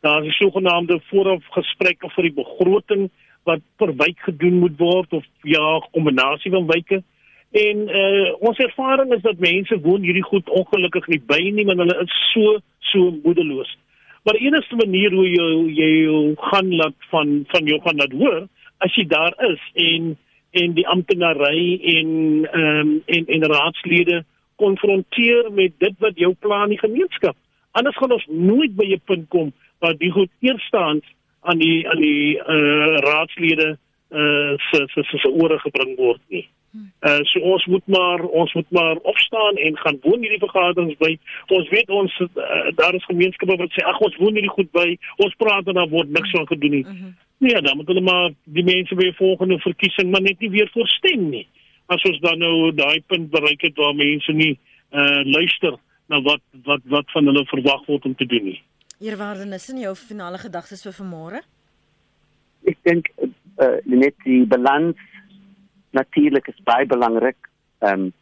Daar 0.00 0.24
is 0.24 0.36
sogenaamde 0.36 1.00
voorafgesprekke 1.10 2.10
vir 2.10 2.22
die 2.22 2.38
begroting 2.42 3.10
wat 3.42 3.60
per 3.76 3.96
wijk 3.96 4.18
gedoen 4.18 4.58
moet 4.58 4.78
word 4.78 5.12
of 5.12 5.24
ja, 5.42 5.88
kombinasie 5.90 6.50
van 6.50 6.66
wyke. 6.66 7.02
En 7.50 7.76
uh 8.02 8.34
ons 8.38 8.58
ervaring 8.58 9.14
is 9.14 9.22
dat 9.22 9.38
mense 9.38 9.80
woon 9.80 10.02
hierdie 10.02 10.28
goed 10.30 10.48
ongelukkig 10.48 11.06
nie 11.06 11.22
by 11.26 11.42
nie, 11.50 11.64
want 11.64 11.78
hulle 11.78 12.02
is 12.02 12.18
so 12.32 12.58
so 12.78 13.18
moedeloos. 13.22 13.78
Maar 14.24 14.38
die 14.38 14.46
enigste 14.46 14.76
manier 14.76 15.12
hoe 15.12 15.28
jy 15.28 15.48
jy 15.82 16.34
gaan 16.50 16.74
laat 16.76 16.98
van 17.10 17.44
van 17.46 17.64
jou 17.64 17.80
gaan 17.80 17.96
laat 17.96 18.12
hoor 18.12 18.46
as 18.78 18.94
jy 18.94 19.06
daar 19.06 19.34
is 19.50 19.60
en 19.74 20.14
en 20.54 20.74
die 20.74 20.86
amptenary 20.88 21.80
en 21.96 22.08
ehm 22.50 22.88
um, 22.88 23.02
en 23.06 23.26
en 23.26 23.46
raadslede 23.50 24.24
konfronteer 24.56 25.52
met 25.52 25.72
dit 25.78 25.94
wat 25.98 26.18
jou 26.18 26.34
plan 26.38 26.62
in 26.62 26.76
die 26.76 26.84
gemeenskap. 26.86 27.36
Anders 27.72 27.96
gaan 27.96 28.12
ons 28.12 28.26
nooit 28.30 28.76
by 28.76 28.86
'n 28.94 29.02
punt 29.04 29.28
kom 29.28 29.52
waar 29.78 29.96
die 29.98 30.10
goed 30.10 30.30
eerstens 30.40 31.04
aan 31.40 31.58
die 31.58 31.88
aan 31.88 32.00
die 32.00 32.38
uh, 32.38 32.96
raadslede 33.08 33.78
uh, 34.10 34.52
se 34.70 34.86
se 34.86 35.18
se 35.18 35.30
ore 35.30 35.58
gebring 35.58 35.96
word 35.96 36.20
nie. 36.28 36.46
Uh, 36.74 37.20
so 37.22 37.40
ons 37.40 37.64
moet 37.66 37.86
maar 37.86 38.22
ons 38.24 38.52
moet 38.52 38.70
maar 38.70 38.96
opstaan 38.96 39.56
en 39.56 39.76
gaan 39.78 39.98
woon 40.02 40.24
hierdie 40.24 40.40
vergaderings 40.42 40.96
by. 40.98 41.12
Ons 41.54 41.68
weet 41.70 41.90
ons 41.90 42.14
uh, 42.20 42.30
daar 42.74 42.94
is 42.98 43.04
gemeenskappe 43.10 43.56
wat 43.60 43.76
sê 43.76 43.84
ag 43.86 44.00
ons 44.02 44.16
woon 44.18 44.34
hierdie 44.34 44.50
goed 44.56 44.70
by. 44.74 44.86
Ons 45.22 45.36
praat 45.38 45.70
en 45.70 45.78
dan 45.78 45.92
word 45.92 46.10
niks 46.10 46.34
van 46.34 46.48
gedoen 46.50 46.74
nie. 46.78 46.82
Mm 46.82 46.96
-hmm. 46.98 47.14
Nee, 47.46 47.62
dan 47.62 47.76
moet 47.76 47.86
hulle 47.86 48.00
maar 48.00 48.30
die 48.44 48.64
mense 48.64 48.94
by 48.94 49.06
die 49.10 49.20
volgende 49.20 49.58
verkiesing 49.58 50.10
maar 50.10 50.24
net 50.24 50.40
nie 50.40 50.50
weer 50.50 50.70
voorstem 50.72 51.28
nie. 51.30 51.46
As 51.86 52.02
ons 52.02 52.20
dan 52.20 52.38
nou 52.38 52.72
daai 52.72 53.02
punt 53.06 53.30
bereik 53.30 53.60
het 53.60 53.76
waar 53.76 53.94
mense 53.94 54.32
nie 54.32 54.58
uh 54.90 55.22
luister 55.24 55.78
na 56.06 56.22
wat 56.22 56.42
wat 56.64 56.82
wat 56.84 57.10
van 57.10 57.26
hulle 57.26 57.46
verwag 57.46 57.86
word 57.86 58.04
om 58.04 58.14
te 58.14 58.26
doen 58.26 58.44
nie. 58.44 58.60
Eerwaardenis 59.00 59.70
in 59.70 59.78
jou 59.78 59.94
finale 59.94 60.38
gedagtes 60.38 60.82
vir 60.82 60.94
vanmôre? 60.98 61.40
Ek 62.66 62.78
dink 62.82 63.10
uh 63.18 63.78
net 63.84 64.14
die 64.24 64.46
balans 64.46 64.96
natuurlik 65.94 66.48
is 66.52 66.62
baie 66.68 66.86
belangrik 66.86 67.50
ehm 67.80 68.06
um, 68.06 68.12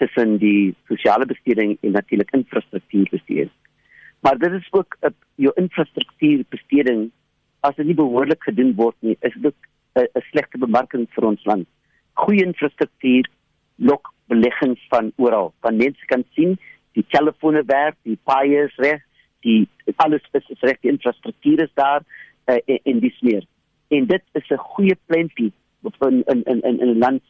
tussen 0.00 0.38
die 0.40 0.74
sosiale 0.88 1.26
besteding 1.28 1.74
en 1.84 1.92
natuurlik 1.92 2.30
infrastruktuurbesteding. 2.32 3.50
Maar 4.24 4.38
dit 4.38 4.52
is 4.52 4.68
ook 4.70 4.96
'n 5.00 5.14
jou 5.34 5.52
infrastruktuurbesteding 5.54 7.10
as 7.60 7.74
dit 7.76 7.86
nie 7.86 7.94
behoorlik 7.94 8.42
gedoen 8.42 8.74
word 8.74 8.96
nie, 9.00 9.16
is 9.20 9.34
dit 9.34 9.54
'n 9.94 10.24
slegte 10.30 10.58
bemarking 10.58 11.06
vir 11.10 11.24
ons 11.24 11.44
land. 11.44 11.66
Goeie 12.12 12.44
infrastruktuur 12.44 13.28
lok 13.76 14.12
beleggings 14.26 14.80
van 14.88 15.12
oral. 15.16 15.52
Van 15.60 15.76
mense 15.76 16.06
kan 16.06 16.24
sien 16.34 16.58
die 16.92 17.04
telefone 17.08 17.62
werk, 17.66 17.96
die 18.02 18.18
paaie 18.24 18.64
is 18.64 18.76
reg, 18.76 19.02
die 19.40 19.68
alles 19.96 20.22
is, 20.32 20.48
is 20.48 20.60
reg, 20.60 20.80
die 20.80 20.90
infrastruktuur 20.90 21.60
is 21.60 21.74
daar 21.74 22.02
uh, 22.46 22.58
en, 22.66 22.78
en 22.84 23.00
dis 23.00 23.20
meer. 23.20 23.44
En 23.88 24.06
dit 24.06 24.22
is 24.32 24.50
'n 24.50 24.56
goeie 24.56 24.96
plantjie 25.06 25.52
in 25.82 26.22
in 26.26 26.42
in 26.44 26.80
in 26.80 26.88
'n 26.88 26.98
land 26.98 27.22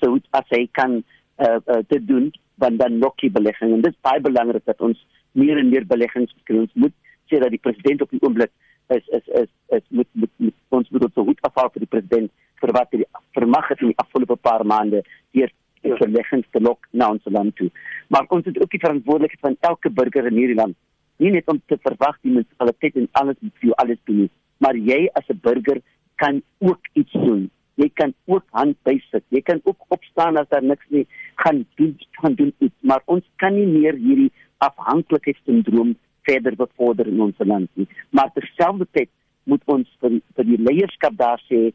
so 0.00 0.18
as 0.30 0.44
hy 0.48 0.68
kan 0.72 1.04
uh, 1.38 1.58
uh, 1.66 1.82
dit 1.88 2.06
doen 2.06 2.32
dan 2.54 2.76
dan 2.76 2.98
lokkie 2.98 3.30
belegging. 3.30 3.72
En 3.72 3.80
dit 3.80 3.92
is 3.92 4.00
baie 4.00 4.20
belangrik 4.20 4.64
dat 4.64 4.80
ons 4.80 5.06
meer 5.32 5.58
en 5.58 5.68
meer 5.68 5.86
beleggings 5.86 6.34
kry. 6.44 6.58
Ons 6.58 6.74
moet 6.74 6.94
sê 7.30 7.38
dat 7.38 7.50
die 7.50 7.64
president 7.66 8.02
op 8.02 8.10
die 8.10 8.22
oomblik 8.22 8.50
is 8.88 9.08
is 9.08 9.26
is 9.26 9.50
is 9.68 9.84
moet 9.88 10.08
moet, 10.12 10.30
moet 10.36 10.54
ons 10.68 10.88
moet 10.90 11.04
ons 11.04 11.26
goed 11.26 11.40
afhaal 11.40 11.70
vir 11.74 11.84
die 11.84 11.92
president 11.96 12.30
vir 12.60 12.72
wat 12.72 12.88
hy 12.92 13.04
vermag 13.32 13.68
het 13.68 13.80
in 13.80 13.92
die 13.92 14.02
afgelope 14.04 14.36
paar 14.36 14.64
maande 14.64 15.02
deur 15.32 15.52
beleggings 15.82 16.46
te 16.50 16.60
lok 16.60 16.86
na 16.90 17.10
ons 17.10 17.24
land 17.24 17.56
toe. 17.56 17.70
Maar 18.08 18.24
ons 18.28 18.44
het 18.44 18.60
ook 18.62 18.70
die 18.70 18.80
verantwoordelikheid 18.80 19.40
van 19.40 19.56
elke 19.60 19.90
burger 19.90 20.26
in 20.26 20.38
hierdie 20.40 20.56
land. 20.56 20.76
Nie 21.16 21.30
net 21.30 21.48
om 21.48 21.60
te 21.66 21.76
verwag 21.82 22.16
die 22.22 22.32
munisipaliteit 22.32 22.96
en 22.96 23.08
alles 23.12 23.36
moet 23.40 23.52
vir 23.60 23.68
jou 23.68 23.76
alles 23.82 24.00
doen 24.04 24.30
maar 24.64 24.76
jy 24.76 25.08
as 25.18 25.28
'n 25.28 25.40
burger 25.42 25.78
kan 26.14 26.42
ook 26.58 26.82
iets 26.92 27.12
doen 27.12 27.50
jy 27.80 27.88
kan 27.98 28.14
ook 28.30 28.44
hand 28.50 28.76
bysit. 28.86 29.24
Jy 29.34 29.42
kan 29.42 29.60
ook 29.64 29.84
opstaan 29.94 30.38
as 30.38 30.48
daar 30.48 30.62
niks 30.62 30.86
nie 30.88 31.06
gaan 31.42 31.64
doen 31.78 31.94
gaan 32.20 32.34
doen 32.34 32.52
iets, 32.58 32.74
maar 32.80 33.02
ons 33.04 33.24
kan 33.42 33.54
nie 33.54 33.66
meer 33.66 33.98
hierdie 33.98 34.32
afhanklikheidssindroom 34.64 35.94
verder 36.22 36.56
bevorder 36.56 37.06
in 37.10 37.20
ons 37.20 37.38
land 37.38 37.70
nie. 37.74 37.88
Maar 38.10 38.32
terselfdertyd 38.34 39.10
moet 39.44 39.62
ons 39.66 39.88
vir, 40.00 40.20
vir 40.36 40.48
die 40.48 40.60
leierskap 40.60 41.16
daar 41.20 41.42
sê 41.48 41.72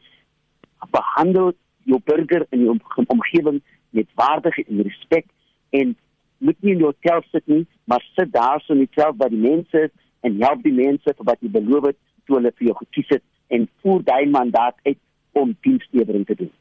behandel 0.95 1.53
jou 1.89 1.99
burger 2.05 2.45
die 2.49 2.69
om, 2.71 2.79
omgewing 3.07 3.59
met 3.95 4.07
waardigheid 4.15 4.69
en 4.69 4.85
respek 4.87 5.27
en 5.75 5.95
moet 6.39 6.61
nie 6.63 6.73
in 6.77 6.85
jou 6.85 6.93
hotel 6.93 7.21
sit 7.33 7.45
nie, 7.51 7.65
maar 7.83 8.03
sit 8.15 8.31
daar 8.31 8.63
so 8.63 8.77
net 8.77 8.95
self 8.95 9.17
by 9.19 9.27
die 9.33 9.41
mense 9.43 9.89
en 10.25 10.39
help 10.39 10.63
die 10.63 10.75
mense 10.75 11.13
wat 11.27 11.41
jy 11.43 11.51
beloof 11.51 11.91
het 11.91 11.99
toe 12.25 12.39
hulle 12.39 12.53
vir 12.55 12.71
jou 12.71 12.77
gekies 12.79 13.13
het 13.17 13.25
en 13.55 13.67
voer 13.81 14.03
daai 14.07 14.29
mandaat 14.29 14.77
uit 14.87 14.99
om 15.39 15.55
dienslewering 15.65 16.25
te 16.25 16.35
doen. 16.35 16.51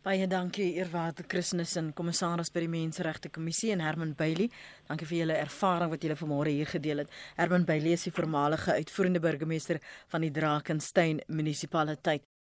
Baie 0.00 0.24
dankie 0.24 0.70
Eerwaarde 0.80 1.26
Christenissen, 1.28 1.90
kommissaris 1.92 2.48
by 2.54 2.62
die 2.64 2.70
Menseregte 2.72 3.28
Kommissie 3.28 3.74
en 3.74 3.82
Herman 3.84 4.14
Bailey. 4.16 4.48
Dankie 4.88 5.08
vir 5.10 5.18
julle 5.18 5.36
ervaring 5.36 5.92
wat 5.92 6.06
julle 6.06 6.16
vanmôre 6.16 6.54
hier 6.56 6.70
gedeel 6.72 7.04
het. 7.04 7.12
Herman 7.36 7.68
Bailey 7.68 7.98
is 7.98 8.06
die 8.08 8.14
voormalige 8.16 8.78
uitvoerende 8.80 9.20
burgemeester 9.20 9.82
van 10.08 10.24
die 10.24 10.32
Drakensberg 10.32 11.26
munisipaliteit. 11.28 12.24